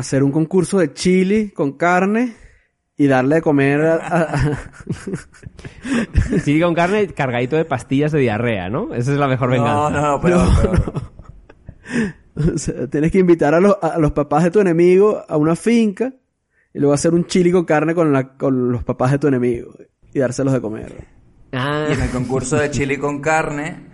Hacer 0.00 0.22
un 0.22 0.32
concurso 0.32 0.78
de 0.78 0.92
chili 0.92 1.50
con 1.50 1.72
carne 1.72 2.34
y 2.96 3.06
darle 3.06 3.36
de 3.36 3.42
comer 3.42 3.80
a- 3.82 4.58
Sí, 6.44 6.60
con 6.62 6.74
carne 6.74 7.06
cargadito 7.08 7.56
de 7.56 7.64
pastillas 7.64 8.12
de 8.12 8.20
diarrea, 8.20 8.68
¿no? 8.68 8.94
Esa 8.94 9.12
es 9.12 9.18
la 9.18 9.28
mejor 9.28 9.50
venganza. 9.50 9.90
No, 9.90 9.90
no, 9.90 10.20
pero, 10.20 10.42
pero- 10.60 10.92
O 12.54 12.58
sea, 12.58 12.86
tienes 12.86 13.10
que 13.12 13.18
invitar 13.18 13.54
a 13.54 13.60
los, 13.60 13.76
a 13.82 13.98
los 13.98 14.12
papás 14.12 14.44
de 14.44 14.50
tu 14.50 14.60
enemigo 14.60 15.22
a 15.28 15.36
una 15.36 15.56
finca 15.56 16.14
y 16.72 16.78
luego 16.78 16.94
hacer 16.94 17.12
un 17.12 17.26
chili 17.26 17.50
con 17.52 17.64
carne 17.64 17.94
con, 17.94 18.12
la, 18.12 18.36
con 18.36 18.70
los 18.72 18.84
papás 18.84 19.10
de 19.12 19.18
tu 19.18 19.26
enemigo 19.26 19.74
y 20.14 20.18
dárselos 20.20 20.52
de 20.54 20.60
comer. 20.60 21.06
Ah, 21.52 21.86
Y 21.90 21.92
en 21.94 22.00
el 22.00 22.10
concurso 22.10 22.56
de 22.56 22.70
chili 22.70 22.96
con 22.96 23.20
carne, 23.20 23.89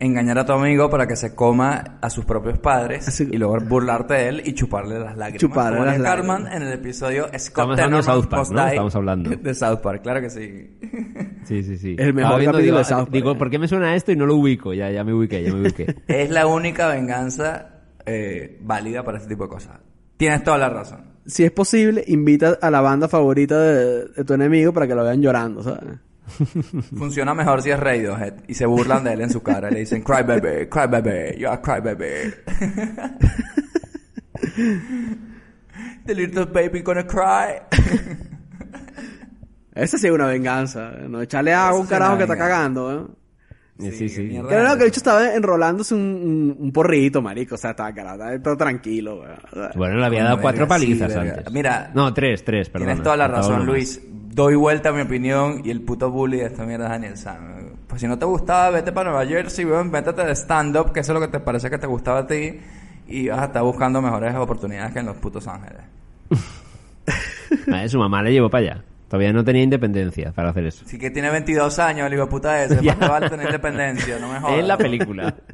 engañar 0.00 0.38
a 0.38 0.46
tu 0.46 0.52
amigo 0.52 0.88
para 0.88 1.06
que 1.06 1.14
se 1.14 1.34
coma 1.34 1.98
a 2.00 2.10
sus 2.10 2.24
propios 2.24 2.58
padres 2.58 3.06
Así- 3.06 3.28
y 3.30 3.36
luego 3.36 3.58
burlarte 3.60 4.14
de 4.14 4.28
él 4.28 4.42
y 4.44 4.54
chuparle 4.54 4.98
las 4.98 5.16
lágrimas. 5.16 5.40
Chuparle 5.40 5.78
Como 5.78 5.84
las 5.90 5.98
lágrimas. 6.00 6.52
En 6.54 6.62
el 6.62 6.72
episodio 6.72 7.26
Scott 7.38 7.72
Estamos 7.72 8.04
South 8.06 8.26
Park, 8.26 8.48
¿no? 8.50 8.66
Estamos 8.66 8.96
hablando. 8.96 9.30
De 9.36 9.54
South 9.54 9.80
Park, 9.82 10.02
claro 10.02 10.20
que 10.22 10.30
sí. 10.30 10.78
Sí, 11.44 11.62
sí, 11.62 11.76
sí. 11.76 11.96
El 11.98 12.14
mejor 12.14 12.32
capítulo 12.32 12.58
digo, 12.58 12.78
de 12.78 12.84
South 12.84 12.98
Park. 13.00 13.10
Digo, 13.12 13.38
¿por 13.38 13.50
qué 13.50 13.58
me 13.58 13.68
suena 13.68 13.94
esto 13.94 14.10
y 14.10 14.16
no 14.16 14.26
lo 14.26 14.36
ubico? 14.36 14.72
Ya, 14.72 14.90
ya 14.90 15.04
me 15.04 15.12
ubiqué, 15.12 15.42
ya 15.42 15.52
me 15.52 15.60
ubiqué. 15.60 15.94
Es 16.08 16.30
la 16.30 16.46
única 16.46 16.88
venganza 16.88 17.82
eh, 18.06 18.58
válida 18.62 19.04
para 19.04 19.18
este 19.18 19.28
tipo 19.28 19.44
de 19.44 19.50
cosas. 19.50 19.78
Tienes 20.16 20.42
toda 20.42 20.58
la 20.58 20.70
razón. 20.70 21.10
Si 21.26 21.44
es 21.44 21.50
posible, 21.52 22.02
invita 22.06 22.58
a 22.60 22.70
la 22.70 22.80
banda 22.80 23.06
favorita 23.06 23.58
de, 23.60 24.06
de 24.08 24.24
tu 24.24 24.32
enemigo 24.32 24.72
para 24.72 24.86
que 24.86 24.94
lo 24.94 25.04
vean 25.04 25.20
llorando, 25.20 25.62
¿sabes? 25.62 25.98
Funciona 26.96 27.34
mejor 27.34 27.62
si 27.62 27.70
es 27.70 27.78
Radiohead 27.78 28.34
y 28.48 28.54
se 28.54 28.66
burlan 28.66 29.04
de 29.04 29.12
él 29.12 29.20
en 29.22 29.30
su 29.30 29.42
cara 29.42 29.70
y 29.70 29.74
le 29.74 29.80
dicen 29.80 30.02
cry 30.02 30.22
baby, 30.22 30.68
cry 30.68 30.86
baby, 30.88 31.38
you 31.38 31.48
are 31.48 31.60
cry 31.60 31.80
baby. 31.80 32.32
The 36.04 36.14
little 36.14 36.46
baby 36.46 36.82
gonna 36.82 37.06
cry. 37.06 37.60
Esa 39.74 39.98
sí 39.98 40.06
es 40.06 40.12
una 40.12 40.26
venganza. 40.26 40.90
No 41.08 41.22
echarle 41.22 41.54
agua 41.54 41.78
a 41.78 41.80
un 41.80 41.86
carajo 41.86 42.16
que 42.16 42.24
está 42.24 42.36
cagando, 42.36 42.92
¿eh? 42.92 43.06
Sí, 43.80 43.90
sí. 43.92 44.08
sí. 44.08 44.22
mierda. 44.22 44.76
Que 44.76 44.82
el 44.82 44.88
hecho 44.88 45.00
estaba 45.00 45.34
enrolándose 45.34 45.94
un, 45.94 46.00
un, 46.00 46.56
un 46.58 46.72
porrito, 46.72 47.22
marico. 47.22 47.54
O 47.54 47.58
sea, 47.58 47.70
estaba, 47.70 47.90
estaba 47.90 48.38
todo 48.42 48.56
tranquilo, 48.56 49.24
Bueno, 49.74 49.96
le 49.96 50.06
había 50.06 50.24
dado 50.24 50.40
cuatro 50.40 50.64
sí, 50.64 50.68
palizas 50.68 51.16
antes. 51.16 51.50
Mira, 51.52 51.90
No, 51.94 52.12
tres, 52.14 52.44
tres, 52.44 52.68
perdón. 52.68 52.88
Tienes 52.88 53.02
toda 53.02 53.16
la 53.16 53.28
razón, 53.28 53.66
Luis. 53.66 54.00
Doy 54.32 54.54
vuelta 54.54 54.90
a 54.90 54.92
mi 54.92 55.02
opinión 55.02 55.62
y 55.64 55.70
el 55.70 55.80
puto 55.82 56.10
bully 56.10 56.38
de 56.38 56.46
esta 56.46 56.64
mierda 56.64 56.84
es 56.84 56.90
Daniel 56.90 57.16
Sam. 57.16 57.60
Pues 57.88 58.00
si 58.00 58.06
no 58.06 58.16
te 58.16 58.24
gustaba, 58.24 58.70
vete 58.70 58.92
para 58.92 59.10
Nueva 59.10 59.26
Jersey, 59.26 59.64
weón, 59.64 59.90
métete 59.90 60.24
de 60.24 60.36
stand-up, 60.36 60.92
que 60.92 61.00
eso 61.00 61.12
es 61.12 61.20
lo 61.20 61.26
que 61.26 61.32
te 61.32 61.40
parece 61.40 61.68
que 61.68 61.78
te 61.78 61.88
gustaba 61.88 62.20
a 62.20 62.26
ti, 62.26 62.60
y 63.08 63.28
vas 63.28 63.40
a 63.40 63.44
estar 63.46 63.62
buscando 63.64 64.00
mejores 64.00 64.32
oportunidades 64.36 64.92
que 64.92 65.00
en 65.00 65.06
los 65.06 65.16
putos 65.16 65.48
ángeles. 65.48 65.82
Su 67.90 67.98
mamá 67.98 68.22
le 68.22 68.32
llevó 68.32 68.48
para 68.48 68.72
allá. 68.74 68.84
Todavía 69.10 69.32
no 69.32 69.44
tenía 69.44 69.64
independencia 69.64 70.30
para 70.30 70.50
hacer 70.50 70.66
eso. 70.66 70.84
Así 70.86 70.96
que 70.96 71.10
tiene 71.10 71.30
22 71.30 71.78
años, 71.80 72.06
el 72.06 72.14
hijo 72.14 72.26
de 72.26 72.30
puta 72.30 72.62
ese, 72.64 72.78
Ya. 72.82 72.94
más 72.94 73.08
vale 73.10 73.28
tener 73.28 73.46
independencia, 73.46 74.18
no 74.20 74.32
me 74.32 74.38
jodas. 74.38 74.58
En 74.60 74.68
la 74.68 74.78
película. 74.78 75.34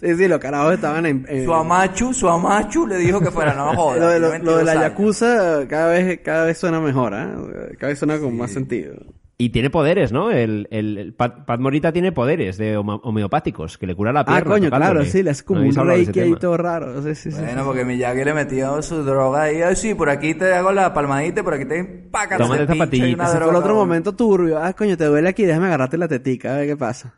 Sí, 0.00 0.14
sí, 0.16 0.26
los 0.28 0.38
carajos 0.38 0.74
estaban 0.74 1.06
en... 1.06 1.24
en- 1.28 1.44
Su 1.44 1.54
amachu, 1.54 2.12
su 2.12 2.28
amachu 2.28 2.86
le 2.86 2.96
dijo 2.96 3.20
que 3.20 3.30
fuera, 3.30 3.54
no 3.54 3.70
me 3.70 3.76
jodas. 3.76 4.00
lo, 4.00 4.08
de, 4.08 4.18
lo- 4.20 4.38
lo 4.38 4.56
de 4.58 4.64
la 4.64 4.64
22 4.64 4.68
años. 4.68 4.82
Yakuza 4.82 5.68
cada 5.68 5.86
vez, 5.92 6.20
cada 6.24 6.44
vez 6.46 6.58
suena 6.58 6.80
mejor, 6.80 7.12
¿eh? 7.14 7.76
Cada 7.78 7.90
vez 7.90 7.98
suena 7.98 8.18
con 8.18 8.36
más 8.36 8.50
sentido. 8.50 8.94
Y 9.36 9.50
tiene 9.50 9.68
poderes, 9.68 10.12
¿no? 10.12 10.30
El, 10.30 10.68
el, 10.70 10.96
el 10.96 11.12
Pat, 11.12 11.44
Pat 11.44 11.58
Morita 11.58 11.92
tiene 11.92 12.12
poderes 12.12 12.56
de 12.56 12.76
homeopáticos, 12.76 13.76
que 13.78 13.86
le 13.86 13.96
cura 13.96 14.12
la 14.12 14.24
pierna. 14.24 14.42
Ah, 14.42 14.44
coño, 14.44 14.64
tocándole. 14.66 14.92
claro, 14.92 15.04
sí, 15.10 15.24
le 15.24 15.30
hace 15.30 15.44
como 15.44 15.60
¿No 15.60 15.82
un 15.82 15.88
reiki 15.88 16.20
ahí 16.20 16.36
todo 16.36 16.56
raro. 16.56 17.02
Sí, 17.02 17.16
sí, 17.16 17.32
sí. 17.32 17.40
Bueno, 17.40 17.64
porque 17.64 17.84
Miyagi 17.84 18.22
le 18.24 18.32
metió 18.32 18.80
su 18.80 19.02
droga 19.02 19.42
ahí. 19.42 19.60
Ay, 19.60 19.74
sí, 19.74 19.94
por 19.94 20.08
aquí 20.08 20.34
te 20.34 20.54
hago 20.54 20.70
la 20.70 20.94
palmadita 20.94 21.40
y 21.40 21.42
por 21.42 21.54
aquí 21.54 21.64
te 21.64 21.78
empacas 21.78 22.38
Tómate 22.38 22.62
ese 22.62 22.72
esta 22.72 22.74
pinche 22.74 22.96
y 22.96 23.00
patillita. 23.00 23.22
una 23.22 23.28
Ese 23.30 23.38
fue 23.38 23.50
el 23.50 23.56
otro 23.56 23.74
momento 23.74 24.14
turbio. 24.14 24.62
Ah, 24.62 24.72
coño, 24.72 24.96
te 24.96 25.04
duele 25.04 25.28
aquí, 25.28 25.44
déjame 25.44 25.66
agarrarte 25.66 25.98
la 25.98 26.06
tetica, 26.06 26.54
a 26.54 26.58
ver 26.58 26.68
qué 26.68 26.76
pasa. 26.76 27.14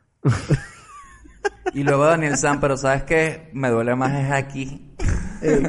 Y 1.74 1.82
luego 1.82 2.06
Daniel 2.06 2.38
San, 2.38 2.60
pero 2.60 2.78
¿sabes 2.78 3.02
qué? 3.02 3.50
Me 3.52 3.68
duele 3.68 3.94
más 3.94 4.14
es 4.24 4.30
aquí. 4.32 4.94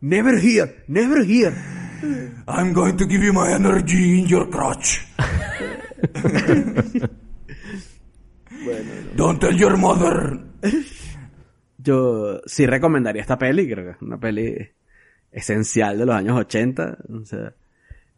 Never 0.00 0.38
here, 0.38 0.84
never 0.88 1.24
here. 1.28 1.52
I'm 2.48 2.72
going 2.72 2.96
to 2.96 3.06
give 3.06 3.22
you 3.22 3.32
my 3.32 3.52
energy 3.52 4.20
in 4.20 4.26
your 4.26 4.48
crotch. 4.48 5.06
Don't 9.16 9.40
tell 9.40 9.54
your 9.54 9.76
mother. 9.76 10.40
Yo 11.78 12.40
sí 12.46 12.66
recomendaría 12.66 13.22
esta 13.22 13.38
peli, 13.38 13.68
creo 13.68 13.84
que 13.84 13.90
es 13.92 14.02
una 14.02 14.18
peli 14.18 14.70
esencial 15.32 15.98
de 15.98 16.06
los 16.06 16.14
años 16.14 16.38
80. 16.38 16.98
O 17.10 17.24
sea, 17.24 17.54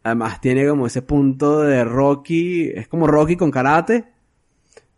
además 0.03 0.41
tiene 0.41 0.67
como 0.67 0.87
ese 0.87 1.01
punto 1.01 1.61
de 1.61 1.83
Rocky, 1.83 2.69
es 2.69 2.87
como 2.87 3.07
Rocky 3.07 3.35
con 3.35 3.51
karate, 3.51 4.05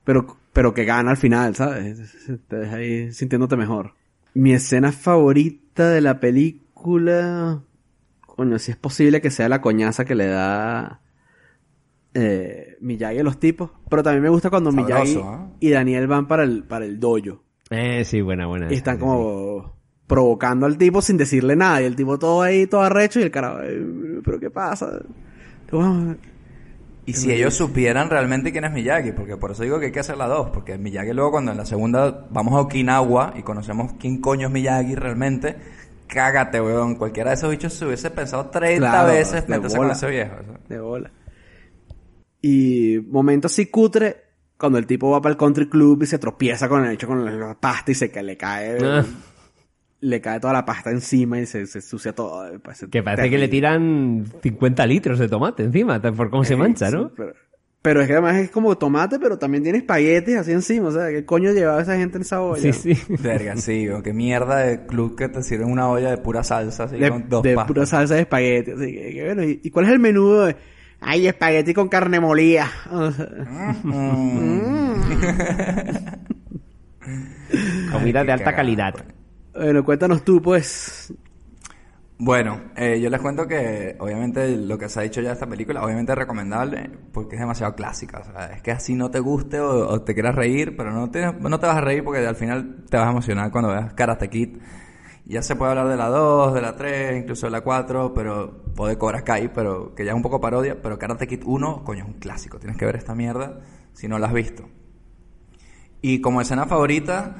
pero, 0.04 0.38
pero 0.54 0.74
que 0.74 0.86
gana 0.86 1.12
al 1.12 1.18
final, 1.18 1.56
¿sabes? 1.56 2.28
Te 2.48 2.56
deja 2.56 2.78
ahí 2.78 3.12
sintiéndote 3.12 3.56
mejor. 3.56 3.94
Mi 4.34 4.54
escena 4.54 4.92
favorita 4.92 5.90
de 5.90 6.02
la 6.02 6.20
película, 6.20 7.62
coño, 8.36 8.60
si 8.60 8.72
es 8.72 8.78
posible 8.78 9.22
que 9.22 9.32
sea 9.32 9.48
la 9.50 9.62
coñaza 9.62 10.06
que 10.06 10.16
le 10.16 10.28
da 10.28 11.02
eh, 12.14 12.78
Miyagi 12.82 13.20
a 13.20 13.24
los 13.24 13.40
tipos, 13.40 13.72
pero 13.90 14.04
también 14.04 14.24
me 14.24 14.30
gusta 14.30 14.50
cuando 14.50 14.72
Sabroso, 14.72 14.88
Miyagi 14.94 15.18
¿eh? 15.18 15.56
y 15.60 15.70
Daniel 15.70 16.08
van 16.08 16.28
para 16.28 16.44
el, 16.44 16.64
para 16.64 16.86
el 16.86 17.00
dojo. 17.00 17.44
Eh, 17.70 18.04
sí, 18.06 18.22
buena, 18.22 18.48
buena. 18.48 18.72
Y 18.72 18.76
están 18.76 18.98
como 19.00 19.76
provocando 20.08 20.66
al 20.66 20.78
tipo 20.78 21.02
sin 21.02 21.18
decirle 21.18 21.56
nada. 21.56 21.82
Y 21.82 21.86
el 21.86 21.96
tipo 21.96 22.20
todo 22.20 22.42
ahí, 22.42 22.68
todo 22.68 22.82
arrecho. 22.82 23.20
Y 23.20 23.24
el 23.24 23.32
carajo, 23.32 23.60
"Eh, 23.64 24.22
¿pero 24.24 24.40
qué 24.40 24.50
pasa? 24.52 25.02
Vamos, 25.72 26.18
Y 27.08 27.14
si 27.14 27.32
ellos 27.32 27.54
supieran 27.54 28.10
realmente 28.10 28.52
quién 28.52 28.66
es 28.66 28.72
Miyagi, 28.72 29.12
porque 29.12 29.36
por 29.38 29.52
eso 29.52 29.64
digo 29.64 29.80
que 29.80 29.88
hay 29.88 29.92
que 29.92 30.00
hacer 30.00 30.16
las 30.18 30.30
dos, 30.30 30.50
porque 30.52 30.78
Miyagi 30.78 31.12
luego 31.14 31.32
cuando 31.32 31.52
en 31.52 31.58
la 31.58 31.66
segunda 31.66 32.28
vamos 32.32 32.54
a 32.54 32.62
Okinawa 32.62 33.34
y 33.36 33.42
conocemos 33.44 33.94
quién 34.00 34.22
coño 34.22 34.48
es 34.48 34.54
Miyagi 34.54 34.96
realmente, 34.96 35.56
cágate, 36.08 36.62
weón. 36.62 36.96
Cualquiera 36.96 37.32
de 37.32 37.36
esos 37.36 37.50
bichos 37.52 37.74
se 37.74 37.86
hubiese 37.86 38.10
pensado 38.12 38.48
30 38.50 38.90
Claro, 38.90 39.08
veces 39.10 39.48
de 39.48 39.56
meterse 39.56 39.78
con 39.78 39.92
ese 39.92 40.10
viejo. 40.10 40.36
¿sabes? 40.46 40.68
De 40.70 40.80
bola. 40.80 41.12
Y 42.42 43.00
momento 43.08 43.48
así 43.48 43.68
cutre, 43.68 44.18
cuando 44.58 44.78
el 44.78 44.86
tipo 44.86 45.10
va 45.10 45.22
para 45.22 45.32
el 45.34 45.38
country 45.38 45.68
club 45.68 46.04
y 46.04 46.06
se 46.06 46.20
tropieza 46.20 46.70
con 46.70 46.86
el 46.86 46.92
hecho 46.94 47.08
con 47.08 47.24
la 47.40 47.56
pasta 47.60 47.92
y 47.92 47.96
se 47.96 48.12
que 48.12 48.22
le 48.22 48.38
cae, 48.38 48.78
Ah. 48.84 49.04
le 50.02 50.22
cae 50.22 50.40
toda 50.40 50.54
la 50.54 50.64
pasta 50.66 50.92
encima 50.92 51.40
y 51.40 51.46
se, 51.48 51.66
se 51.66 51.82
sucia 51.82 52.14
todo. 52.14 52.48
eh, 52.48 52.60
parece 52.60 52.88
Que 52.90 53.02
parece 53.02 53.30
que 53.30 53.38
le 53.40 53.48
tiran 53.48 54.26
50 54.44 54.86
litros 54.86 55.18
de 55.18 55.28
tomate 55.28 55.64
encima, 55.64 56.00
por 56.00 56.30
cómo 56.30 56.44
se 56.44 56.56
mancha, 56.56 56.92
¿no? 56.92 57.08
Sí, 57.10 57.14
pero, 57.18 57.34
pero 57.86 58.02
es 58.02 58.08
que 58.08 58.14
además 58.14 58.38
es 58.38 58.50
como 58.50 58.76
tomate, 58.80 59.20
pero 59.20 59.38
también 59.38 59.62
tiene 59.62 59.78
espaguetis 59.78 60.38
así 60.38 60.52
encima. 60.52 60.88
O 60.88 60.92
sea, 60.92 61.08
¿qué 61.10 61.24
coño 61.24 61.52
llevaba 61.54 61.84
esa 61.84 61.96
gente 61.96 62.16
en 62.18 62.24
esa 62.24 62.42
olla? 62.42 62.74
Sí, 62.74 62.96
sí. 62.96 63.00
Verga, 63.22 63.56
sí, 63.58 63.88
weón. 63.88 64.02
Qué 64.02 64.12
mierda 64.12 64.58
de 64.62 64.88
club 64.88 65.16
que 65.16 65.30
te 65.30 65.44
sirven 65.44 65.70
una 65.72 65.88
olla 65.88 66.10
de 66.10 66.18
pura 66.18 66.44
salsa, 66.44 66.86
así 66.86 66.98
de, 66.98 67.12
con 67.12 67.30
dos 67.30 67.44
de 67.44 67.54
pastas. 67.54 67.68
pura 67.68 67.86
salsa 67.86 68.16
de 68.16 68.22
espagueti. 68.22 68.72
Así 68.72 68.92
que, 68.92 69.14
que 69.14 69.24
bueno, 69.26 69.44
¿y, 69.44 69.60
y 69.64 69.70
cuál 69.70 69.86
es 69.86 69.92
el 69.92 70.00
menú? 70.00 70.34
de- 70.42 70.56
Ay, 71.00 71.28
espagueti 71.28 71.76
con 71.76 71.88
carne 71.88 72.20
molida. 72.20 72.72
O 72.92 73.12
sea, 73.12 73.28
Mm. 73.84 74.96
Comida 77.92 78.24
de 78.24 78.32
alta 78.32 78.56
calidad. 78.56 78.94
pues. 78.94 79.06
bueno, 79.54 79.86
cuéntanos 79.86 80.26
tú, 80.26 80.42
pues. 80.42 81.14
Bueno, 82.18 82.72
eh, 82.78 83.02
yo 83.02 83.10
les 83.10 83.20
cuento 83.20 83.46
que 83.46 83.98
obviamente 84.00 84.56
lo 84.56 84.78
que 84.78 84.88
se 84.88 85.00
ha 85.02 85.04
dicho 85.04 85.20
ya 85.20 85.30
de 85.30 85.34
esta 85.34 85.48
película, 85.48 85.84
obviamente 85.84 86.14
es 86.14 86.18
recomendable 86.18 86.90
porque 87.12 87.36
es 87.36 87.42
demasiado 87.42 87.76
clásica. 87.76 88.20
O 88.20 88.24
sea, 88.24 88.46
es 88.54 88.62
que 88.62 88.72
así 88.72 88.96
no 88.96 89.12
te 89.12 89.20
guste 89.20 89.60
o, 89.60 90.02
te 90.02 90.14
quieras 90.14 90.34
reír, 90.34 90.78
pero 90.78 90.92
no 90.92 91.12
te, 91.12 91.34
no 91.34 91.60
te 91.60 91.68
vas 91.68 91.76
a 91.76 91.82
reír 91.82 92.06
porque 92.06 92.26
al 92.26 92.38
final 92.38 92.86
te 92.90 92.96
vas 92.98 93.08
a 93.08 93.12
emocionar 93.12 93.52
cuando 93.52 93.72
veas 93.72 93.94
Karate 93.94 94.30
Kid. 94.30 94.60
Ya 95.26 95.42
se 95.42 95.56
puede 95.56 95.72
hablar 95.72 95.90
de 95.90 95.98
la 95.98 96.08
2, 96.08 96.54
de 96.54 96.62
la 96.62 96.76
3, 96.76 97.18
incluso 97.18 97.48
de 97.48 97.52
la 97.52 97.62
4, 97.62 98.14
pero, 98.14 98.64
o 98.78 98.88
de 98.88 98.98
Cobra 98.98 99.24
Kai, 99.24 99.52
pero 99.52 99.94
que 99.94 100.06
ya 100.06 100.12
es 100.12 100.16
un 100.16 100.22
poco 100.22 100.40
parodia. 100.40 100.82
Pero 100.82 100.98
Karate 100.98 101.28
Kid 101.28 101.42
1, 101.46 101.84
coño, 101.84 102.04
es 102.04 102.08
un 102.08 102.20
clásico. 102.20 102.60
Tienes 102.60 102.78
que 102.78 102.86
ver 102.86 102.96
esta 102.96 103.16
mierda 103.16 103.60
si 103.92 104.08
no 104.08 104.20
la 104.20 104.28
has 104.28 104.34
visto. 104.34 104.70
Y 106.02 106.22
como 106.22 106.40
escena 106.40 106.66
favorita, 106.66 107.36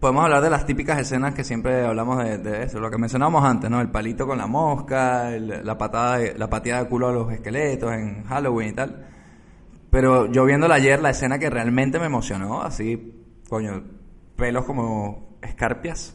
podemos 0.00 0.24
hablar 0.24 0.42
de 0.42 0.50
las 0.50 0.64
típicas 0.66 0.98
escenas 1.00 1.34
que 1.34 1.42
siempre 1.44 1.84
hablamos 1.84 2.22
de, 2.24 2.62
eso, 2.62 2.78
lo 2.80 2.90
que 2.90 2.98
mencionábamos 2.98 3.44
antes, 3.44 3.68
¿no? 3.70 3.80
El 3.80 3.90
palito 3.90 4.26
con 4.26 4.38
la 4.38 4.46
mosca, 4.46 5.34
el- 5.34 5.64
la 5.64 5.76
patada, 5.76 6.18
de- 6.18 6.38
la 6.38 6.48
pateada 6.48 6.84
de 6.84 6.88
culo 6.88 7.08
a 7.08 7.12
los 7.12 7.32
esqueletos 7.32 7.92
en 7.92 8.24
Halloween 8.24 8.68
y 8.70 8.72
tal. 8.72 9.06
Pero 9.90 10.26
yo 10.26 10.44
viéndola 10.44 10.74
ayer, 10.76 11.00
la 11.00 11.10
escena 11.10 11.38
que 11.38 11.50
realmente 11.50 11.98
me 11.98 12.06
emocionó, 12.06 12.62
así, 12.62 13.24
coño, 13.48 13.82
pelos 14.36 14.64
como 14.64 15.38
escarpias, 15.42 16.14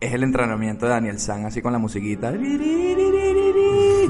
es 0.00 0.12
el 0.12 0.22
entrenamiento 0.24 0.86
de 0.86 0.92
Daniel 0.92 1.18
San, 1.18 1.44
así 1.46 1.60
con 1.62 1.72
la 1.72 1.78
musiquita. 1.78 2.32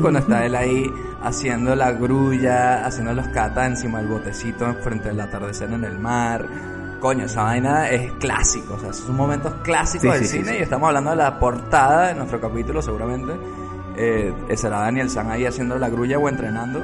Cuando 0.00 0.18
está 0.20 0.44
él 0.44 0.54
ahí 0.54 0.90
haciendo 1.22 1.74
la 1.74 1.92
grulla, 1.92 2.84
haciendo 2.86 3.12
los 3.14 3.28
katas 3.28 3.66
encima 3.68 3.98
del 3.98 4.08
botecito 4.08 4.72
frente 4.82 5.08
al 5.10 5.20
atardecer 5.20 5.70
en 5.72 5.84
el 5.84 5.98
mar. 5.98 6.46
Coño, 7.00 7.26
esa 7.26 7.42
vaina 7.44 7.90
es 7.90 8.12
clásico, 8.12 8.74
o 8.74 8.78
sea, 8.78 8.92
son 8.92 9.16
momentos 9.16 9.52
clásicos 9.62 10.02
Sí, 10.02 10.08
del 10.18 10.24
sí, 10.26 10.38
cine 10.38 10.52
sí. 10.52 10.56
y 10.58 10.62
estamos 10.62 10.88
hablando 10.88 11.10
de 11.10 11.16
la 11.16 11.38
portada 11.38 12.08
de 12.08 12.14
nuestro 12.14 12.40
capítulo 12.40 12.80
seguramente. 12.82 13.34
Eh, 13.96 14.32
será 14.56 14.80
Daniel 14.80 15.08
San 15.10 15.30
ahí 15.30 15.44
haciendo 15.46 15.78
la 15.78 15.88
grulla 15.88 16.18
o 16.18 16.28
entrenando, 16.28 16.82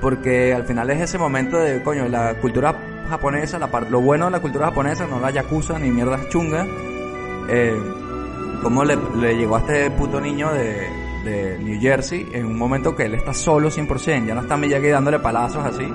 porque 0.00 0.52
al 0.54 0.64
final 0.64 0.90
es 0.90 1.00
ese 1.00 1.18
momento 1.18 1.58
de, 1.58 1.82
coño, 1.82 2.08
la 2.08 2.34
cultura 2.40 2.74
japonesa, 3.08 3.58
la 3.58 3.68
lo 3.88 4.00
bueno 4.00 4.26
de 4.26 4.30
la 4.32 4.40
cultura 4.40 4.66
japonesa, 4.66 5.06
no 5.06 5.20
la 5.20 5.30
yakuza 5.30 5.78
ni 5.78 5.90
mierdas 5.90 6.28
chungas, 6.28 6.66
eh, 7.48 7.80
cómo 8.62 8.84
le, 8.84 8.96
le 9.18 9.36
llegó 9.36 9.56
a 9.56 9.60
este 9.60 9.90
puto 9.92 10.20
niño 10.20 10.52
de, 10.52 10.88
de 11.24 11.58
New 11.58 11.80
Jersey 11.80 12.28
en 12.32 12.46
un 12.46 12.58
momento 12.58 12.94
que 12.94 13.04
él 13.04 13.14
está 13.14 13.32
solo 13.34 13.70
100%, 13.70 14.26
ya 14.26 14.34
no 14.34 14.42
está 14.42 14.56
Miyagi 14.56 14.88
dándole 14.88 15.18
palazos 15.20 15.64
así, 15.64 15.86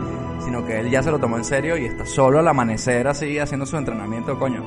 sino 0.48 0.66
que 0.66 0.80
él 0.80 0.90
ya 0.90 1.04
se 1.04 1.12
lo 1.12 1.20
tomó 1.20 1.36
en 1.36 1.44
serio 1.44 1.76
y 1.76 1.84
está 1.84 2.06
solo 2.06 2.40
al 2.40 2.48
amanecer 2.48 3.06
así 3.06 3.38
haciendo 3.38 3.66
su 3.66 3.76
entrenamiento, 3.76 4.40
coño. 4.40 4.64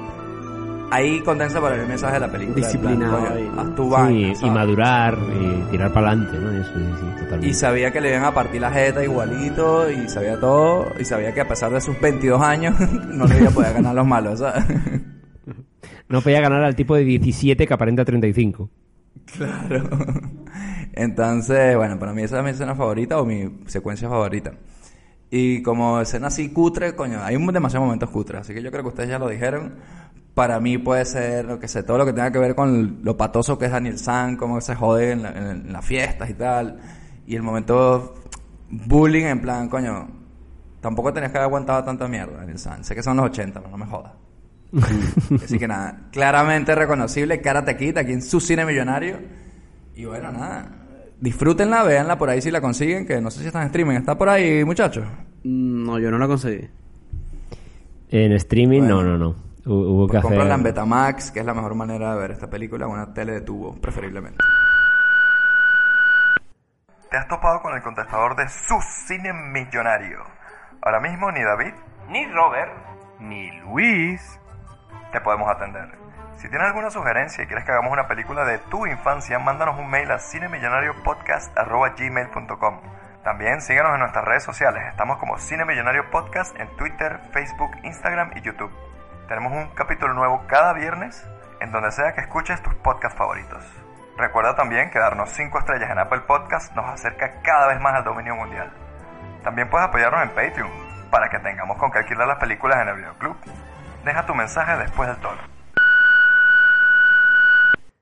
Ahí 0.90 1.20
condensa 1.20 1.58
para 1.58 1.76
el 1.80 1.88
mensaje 1.88 2.14
de 2.14 2.20
la 2.20 2.30
película. 2.30 2.56
plan, 2.56 2.64
Disciplinado 2.70 3.18
coño, 3.18 3.30
ahí, 3.34 3.50
¿no? 3.54 3.60
haz 3.62 3.74
tu 3.74 3.88
vaina, 3.88 4.34
Sí, 4.34 4.46
y 4.46 4.50
madurar 4.50 5.16
y 5.40 5.70
tirar 5.70 5.90
para 5.90 6.08
adelante, 6.08 6.38
¿no? 6.38 6.50
Eso 6.50 6.70
sí, 6.74 6.80
sí, 6.80 7.06
totalmente. 7.14 7.46
Y 7.46 7.54
sabía 7.54 7.90
que 7.92 8.00
le 8.02 8.10
iban 8.10 8.24
a 8.24 8.34
partir 8.34 8.60
la 8.60 8.70
jeta 8.70 9.02
igualito 9.02 9.90
y 9.90 10.06
sabía 10.10 10.38
todo 10.38 10.92
y 11.00 11.04
sabía 11.06 11.32
que 11.32 11.40
a 11.40 11.48
pesar 11.48 11.72
de 11.72 11.80
sus 11.80 11.98
22 11.98 12.42
años 12.42 12.78
no 13.08 13.24
le 13.24 13.38
iba 13.38 13.48
a 13.48 13.52
poder 13.52 13.72
ganar 13.72 13.94
los 13.94 14.06
malos, 14.06 14.40
¿sabes? 14.40 14.64
No 16.10 16.20
podía 16.20 16.42
ganar 16.42 16.62
al 16.62 16.76
tipo 16.76 16.94
de 16.94 17.04
17 17.04 17.66
que 17.66 17.72
aparenta 17.72 18.04
35. 18.04 18.68
Claro. 19.34 19.88
Entonces, 20.92 21.74
bueno, 21.76 21.98
para 21.98 22.12
mí 22.12 22.22
esa 22.22 22.38
es 22.38 22.44
mi 22.44 22.50
escena 22.50 22.74
favorita 22.74 23.18
o 23.18 23.24
mi 23.24 23.60
secuencia 23.66 24.08
favorita. 24.10 24.52
Y 25.30 25.62
como 25.62 26.00
escena 26.00 26.26
así 26.26 26.50
cutre, 26.50 26.94
coño, 26.96 27.22
hay 27.22 27.36
demasiados 27.36 27.86
momentos 27.86 28.10
cutres, 28.10 28.40
así 28.40 28.52
que 28.54 28.62
yo 28.62 28.70
creo 28.70 28.82
que 28.82 28.88
ustedes 28.88 29.08
ya 29.10 29.18
lo 29.18 29.28
dijeron. 29.28 29.74
Para 30.34 30.58
mí 30.60 30.78
puede 30.78 31.04
ser, 31.04 31.44
lo 31.44 31.58
que 31.58 31.68
sé, 31.68 31.82
todo 31.82 31.98
lo 31.98 32.06
que 32.06 32.12
tenga 32.12 32.30
que 32.32 32.38
ver 32.38 32.54
con 32.54 33.00
lo 33.02 33.16
patoso 33.16 33.58
que 33.58 33.66
es 33.66 33.70
Daniel 33.72 33.98
San, 33.98 34.36
cómo 34.36 34.60
se 34.60 34.74
jode 34.74 35.12
en, 35.12 35.22
la- 35.22 35.30
en- 35.30 35.72
las 35.72 35.84
fiestas 35.84 36.30
y 36.30 36.34
tal. 36.34 36.78
Y 37.26 37.36
el 37.36 37.42
momento 37.42 38.14
bullying 38.70 39.24
en 39.26 39.40
plan, 39.40 39.68
coño, 39.68 40.08
tampoco 40.80 41.12
tenías 41.12 41.30
que 41.32 41.38
haber 41.38 41.46
aguantado 41.48 41.84
tanta 41.84 42.08
mierda, 42.08 42.38
Daniel 42.38 42.58
San. 42.58 42.82
Sé 42.84 42.94
que 42.94 43.02
son 43.02 43.16
los 43.16 43.26
80, 43.26 43.60
pero 43.60 43.70
no 43.70 43.76
me 43.76 43.86
jodas. 43.90 44.12
Así 45.44 45.58
que 45.58 45.66
nada, 45.68 46.08
claramente 46.12 46.74
reconocible, 46.76 47.40
Karate 47.40 47.76
Kid 47.76 47.98
aquí 47.98 48.12
en 48.12 48.22
su 48.22 48.40
cine 48.40 48.64
millonario. 48.64 49.18
Y 49.96 50.04
bueno, 50.04 50.30
nada, 50.32 50.79
disfrútenla, 51.20 51.82
véanla 51.84 52.18
por 52.18 52.30
ahí 52.30 52.40
si 52.42 52.50
la 52.50 52.60
consiguen, 52.60 53.06
que 53.06 53.20
no 53.20 53.30
sé 53.30 53.40
si 53.40 53.46
está 53.46 53.60
en 53.60 53.66
streaming. 53.66 53.96
¿Está 53.96 54.16
por 54.18 54.28
ahí, 54.28 54.64
muchachos? 54.64 55.04
Mm, 55.44 55.84
No, 55.86 55.98
yo 55.98 56.10
no 56.10 56.18
la 56.18 56.26
conseguí. 56.26 56.68
En 58.10 58.32
streaming, 58.32 58.80
Bueno. 58.80 59.02
no, 59.02 59.16
no, 59.16 59.18
no. 59.18 59.30
Hu- 59.64 59.86
Hubo 59.86 60.06
que 60.06 60.12
Pues 60.12 60.18
hacer... 60.20 60.28
cómpranla 60.30 60.54
en 60.54 60.62
Betamax, 60.62 61.30
que 61.30 61.40
es 61.40 61.46
la 61.46 61.54
mejor 61.54 61.74
manera 61.74 62.14
de 62.14 62.20
ver 62.20 62.30
esta 62.32 62.48
película, 62.48 62.86
una 62.86 63.12
tele 63.12 63.32
de 63.32 63.40
tubo, 63.42 63.74
preferiblemente. 63.80 64.42
Te 67.10 67.16
has 67.16 67.28
topado 67.28 67.60
con 67.60 67.74
el 67.74 67.82
contestador 67.82 68.36
de 68.36 68.48
su 68.48 68.76
cine 69.06 69.32
millonario. 69.32 70.20
Ahora 70.82 71.00
mismo 71.00 71.30
ni 71.32 71.42
David, 71.42 71.74
ni 72.08 72.24
Robert, 72.32 72.70
ni 73.20 73.50
Luis 73.60 74.20
te 75.12 75.20
podemos 75.20 75.48
atender. 75.50 75.88
Si 76.40 76.48
tienes 76.48 76.66
alguna 76.68 76.90
sugerencia 76.90 77.44
y 77.44 77.46
quieres 77.46 77.66
que 77.66 77.72
hagamos 77.72 77.92
una 77.92 78.08
película 78.08 78.46
de 78.46 78.56
tu 78.56 78.86
infancia, 78.86 79.38
mándanos 79.38 79.78
un 79.78 79.90
mail 79.90 80.10
a 80.10 80.18
cinemillonariopodcast.gmail.com 80.18 82.80
También 83.22 83.60
síguenos 83.60 83.92
en 83.92 84.00
nuestras 84.00 84.24
redes 84.24 84.42
sociales. 84.42 84.82
Estamos 84.88 85.18
como 85.18 85.36
Cine 85.36 85.66
Millonario 85.66 86.10
Podcast 86.10 86.58
en 86.58 86.74
Twitter, 86.78 87.20
Facebook, 87.32 87.72
Instagram 87.82 88.30
y 88.36 88.40
YouTube. 88.40 88.72
Tenemos 89.28 89.52
un 89.52 89.68
capítulo 89.74 90.14
nuevo 90.14 90.46
cada 90.46 90.72
viernes 90.72 91.28
en 91.60 91.72
donde 91.72 91.92
sea 91.92 92.14
que 92.14 92.22
escuches 92.22 92.62
tus 92.62 92.74
podcasts 92.76 93.18
favoritos. 93.18 93.62
Recuerda 94.16 94.56
también 94.56 94.88
que 94.88 94.98
darnos 94.98 95.28
5 95.32 95.58
estrellas 95.58 95.90
en 95.90 95.98
Apple 95.98 96.20
Podcast 96.20 96.74
nos 96.74 96.88
acerca 96.88 97.42
cada 97.42 97.66
vez 97.66 97.78
más 97.82 97.96
al 97.96 98.04
dominio 98.04 98.34
mundial. 98.34 98.72
También 99.44 99.68
puedes 99.68 99.88
apoyarnos 99.88 100.22
en 100.22 100.30
Patreon 100.30 100.70
para 101.10 101.28
que 101.28 101.38
tengamos 101.40 101.76
con 101.76 101.90
qué 101.90 101.98
alquilar 101.98 102.26
las 102.26 102.38
películas 102.38 102.80
en 102.80 102.88
el 102.88 102.96
videoclub. 102.96 103.36
Deja 104.06 104.24
tu 104.24 104.34
mensaje 104.34 104.78
después 104.78 105.06
del 105.06 105.18
tono. 105.18 105.59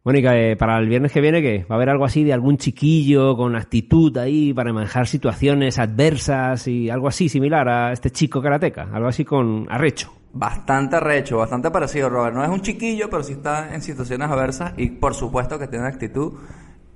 Mónica, 0.08 0.34
eh, 0.38 0.56
para 0.56 0.78
el 0.78 0.88
viernes 0.88 1.12
que 1.12 1.20
viene, 1.20 1.42
¿qué? 1.42 1.66
¿Va 1.70 1.74
a 1.74 1.76
haber 1.76 1.90
algo 1.90 2.06
así 2.06 2.24
de 2.24 2.32
algún 2.32 2.56
chiquillo 2.56 3.36
con 3.36 3.54
actitud 3.54 4.16
ahí 4.16 4.54
para 4.54 4.72
manejar 4.72 5.06
situaciones 5.06 5.78
adversas 5.78 6.66
y 6.66 6.88
algo 6.88 7.08
así 7.08 7.28
similar 7.28 7.68
a 7.68 7.92
este 7.92 8.10
chico 8.10 8.40
karateca? 8.40 8.88
Algo 8.90 9.08
así 9.08 9.26
con 9.26 9.66
arrecho. 9.68 10.10
Bastante 10.32 10.96
arrecho, 10.96 11.36
bastante 11.36 11.70
parecido, 11.70 12.08
Robert. 12.08 12.34
No 12.34 12.42
es 12.42 12.48
un 12.48 12.62
chiquillo, 12.62 13.10
pero 13.10 13.22
sí 13.22 13.34
está 13.34 13.74
en 13.74 13.82
situaciones 13.82 14.30
adversas 14.30 14.72
y 14.78 14.88
por 14.92 15.12
supuesto 15.12 15.58
que 15.58 15.66
tiene 15.66 15.86
actitud. 15.86 16.32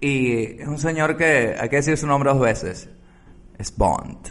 Y 0.00 0.62
es 0.62 0.66
un 0.66 0.78
señor 0.78 1.14
que 1.14 1.54
hay 1.60 1.68
que 1.68 1.76
decir 1.76 1.98
su 1.98 2.06
nombre 2.06 2.30
dos 2.30 2.40
veces. 2.40 2.88
Es 3.58 3.76
Bond. 3.76 4.28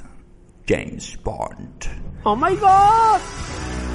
James 0.68 1.20
Bond. 1.24 1.86
¡Oh, 2.24 2.36
my 2.36 2.56
God! 2.56 3.91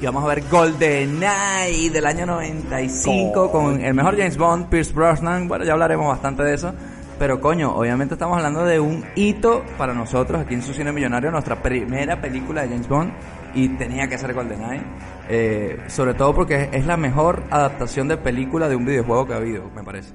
Y 0.00 0.06
vamos 0.06 0.24
a 0.24 0.28
ver 0.28 0.42
GoldenEye 0.50 1.90
del 1.90 2.06
año 2.06 2.24
95 2.24 3.50
con 3.50 3.80
el 3.82 3.92
mejor 3.94 4.16
James 4.16 4.38
Bond, 4.38 4.68
Pierce 4.68 4.92
Brosnan. 4.94 5.46
Bueno, 5.46 5.64
ya 5.64 5.72
hablaremos 5.74 6.08
bastante 6.08 6.42
de 6.42 6.54
eso. 6.54 6.72
Pero 7.18 7.38
coño, 7.38 7.74
obviamente 7.76 8.14
estamos 8.14 8.38
hablando 8.38 8.64
de 8.64 8.80
un 8.80 9.04
hito 9.14 9.62
para 9.76 9.92
nosotros 9.92 10.40
aquí 10.40 10.54
en 10.54 10.62
su 10.62 10.72
cine 10.72 10.90
millonario, 10.90 11.30
nuestra 11.30 11.62
primera 11.62 12.18
película 12.18 12.62
de 12.62 12.68
James 12.68 12.88
Bond 12.88 13.12
y 13.54 13.68
tenía 13.76 14.08
que 14.08 14.16
ser 14.16 14.32
GoldenEye. 14.32 14.82
Eh, 15.28 15.78
sobre 15.88 16.14
todo 16.14 16.34
porque 16.34 16.70
es 16.72 16.86
la 16.86 16.96
mejor 16.96 17.42
adaptación 17.50 18.08
de 18.08 18.16
película 18.16 18.70
de 18.70 18.76
un 18.76 18.86
videojuego 18.86 19.26
que 19.26 19.34
ha 19.34 19.36
habido, 19.36 19.70
me 19.76 19.82
parece. 19.84 20.14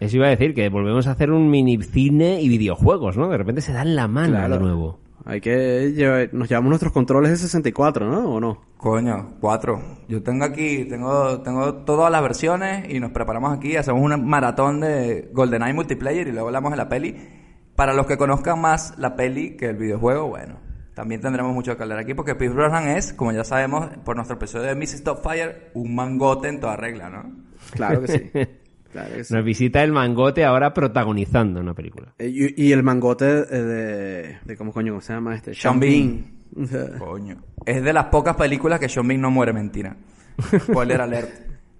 Eso 0.00 0.16
iba 0.16 0.28
a 0.28 0.30
decir, 0.30 0.54
que 0.54 0.70
volvemos 0.70 1.06
a 1.06 1.10
hacer 1.10 1.30
un 1.30 1.50
mini 1.50 1.76
cine 1.82 2.40
y 2.40 2.48
videojuegos, 2.48 3.18
¿no? 3.18 3.28
De 3.28 3.36
repente 3.36 3.60
se 3.60 3.74
dan 3.74 3.94
la 3.94 4.08
mano 4.08 4.32
Claro. 4.36 4.54
de 4.54 4.60
nuevo. 4.60 4.98
Hay 5.24 5.40
que 5.40 5.92
llevar, 5.92 6.30
nos 6.32 6.48
llevamos 6.48 6.70
nuestros 6.70 6.92
controles 6.92 7.30
de 7.30 7.36
64, 7.36 8.10
¿no? 8.10 8.34
¿O 8.34 8.40
no? 8.40 8.60
Coño, 8.76 9.34
cuatro. 9.40 9.80
Yo 10.08 10.22
tengo 10.22 10.44
aquí, 10.44 10.84
tengo, 10.86 11.40
tengo 11.42 11.74
todas 11.84 12.10
las 12.10 12.22
versiones 12.22 12.90
y 12.90 13.00
nos 13.00 13.10
preparamos 13.10 13.56
aquí, 13.56 13.76
hacemos 13.76 14.02
un 14.02 14.26
maratón 14.26 14.80
de 14.80 15.28
GoldenEye 15.32 15.74
multiplayer 15.74 16.28
y 16.28 16.32
luego 16.32 16.48
hablamos 16.48 16.70
de 16.70 16.76
la 16.76 16.88
peli. 16.88 17.16
Para 17.76 17.94
los 17.94 18.06
que 18.06 18.16
conozcan 18.16 18.60
más 18.60 18.98
la 18.98 19.16
peli 19.16 19.56
que 19.56 19.66
el 19.66 19.76
videojuego, 19.76 20.28
bueno, 20.28 20.56
también 20.94 21.20
tendremos 21.20 21.54
mucho 21.54 21.76
que 21.76 21.82
hablar 21.82 21.98
aquí 21.98 22.14
porque 22.14 22.34
Pierce 22.34 22.54
Brosnan 22.54 22.88
es, 22.88 23.12
como 23.12 23.32
ya 23.32 23.44
sabemos 23.44 23.88
por 24.04 24.16
nuestro 24.16 24.36
episodio 24.36 24.66
de 24.66 24.74
Mrs. 24.74 25.02
Fire, 25.22 25.70
un 25.74 25.94
mangote 25.94 26.48
en 26.48 26.60
toda 26.60 26.76
regla, 26.76 27.08
¿no? 27.10 27.24
Claro 27.72 28.02
que 28.02 28.08
sí. 28.08 28.30
Claro. 28.92 29.10
Nos 29.30 29.44
visita 29.44 29.82
el 29.84 29.92
mangote 29.92 30.44
ahora 30.44 30.74
protagonizando 30.74 31.60
una 31.60 31.74
película. 31.74 32.12
Eh, 32.18 32.28
Y, 32.56 32.66
y 32.68 32.72
el 32.72 32.82
mangote 32.82 33.26
eh, 33.26 33.62
de, 33.62 34.38
de... 34.44 34.56
¿Cómo 34.56 34.72
coño 34.72 34.92
cómo 34.92 35.00
se 35.00 35.12
llama 35.12 35.34
este? 35.36 35.54
Sean 35.54 35.78
Bean. 35.78 36.24
Coño. 36.98 37.36
Es 37.64 37.82
de 37.82 37.92
las 37.92 38.06
pocas 38.06 38.34
películas 38.36 38.80
que 38.80 38.88
Sean 38.88 39.06
Bean 39.06 39.20
no 39.20 39.30
muere, 39.30 39.52
mentira. 39.52 39.96
Spoiler 40.60 41.00
alert. 41.00 41.30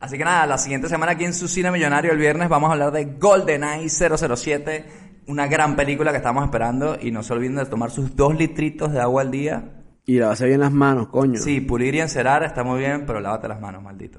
Así 0.01 0.17
que 0.17 0.25
nada, 0.25 0.47
la 0.47 0.57
siguiente 0.57 0.89
semana 0.89 1.13
aquí 1.13 1.25
en 1.25 1.35
su 1.35 1.47
cine 1.47 1.71
millonario 1.71 2.13
el 2.13 2.19
viernes 2.19 2.49
vamos 2.49 2.71
a 2.71 2.73
hablar 2.73 2.91
de 2.93 3.05
GoldenEye 3.19 3.89
007, 3.89 4.87
una 5.27 5.47
gran 5.47 5.77
película 5.77 6.11
que 6.11 6.17
estamos 6.17 6.43
esperando 6.45 6.97
y 7.01 7.11
no 7.11 7.23
se 7.23 7.35
olviden 7.35 7.57
de 7.57 7.67
tomar 7.67 7.91
sus 7.91 8.17
dos 8.17 8.35
litritos 8.35 8.93
de 8.93 9.01
agua 9.01 9.23
al 9.23 9.31
día. 9.31 9.65
Y 10.07 10.19
lavarse 10.19 10.47
bien 10.47 10.61
las 10.61 10.73
manos, 10.73 11.09
coño. 11.09 11.39
Sí, 11.39 11.61
pulir 11.61 11.95
y 11.95 12.01
encerar 12.01 12.43
está 12.45 12.65
muy 12.65 12.79
bien, 12.79 13.05
pero 13.07 13.21
lávate 13.21 13.47
las 13.49 13.61
manos, 13.61 13.83
maldito. 13.83 14.19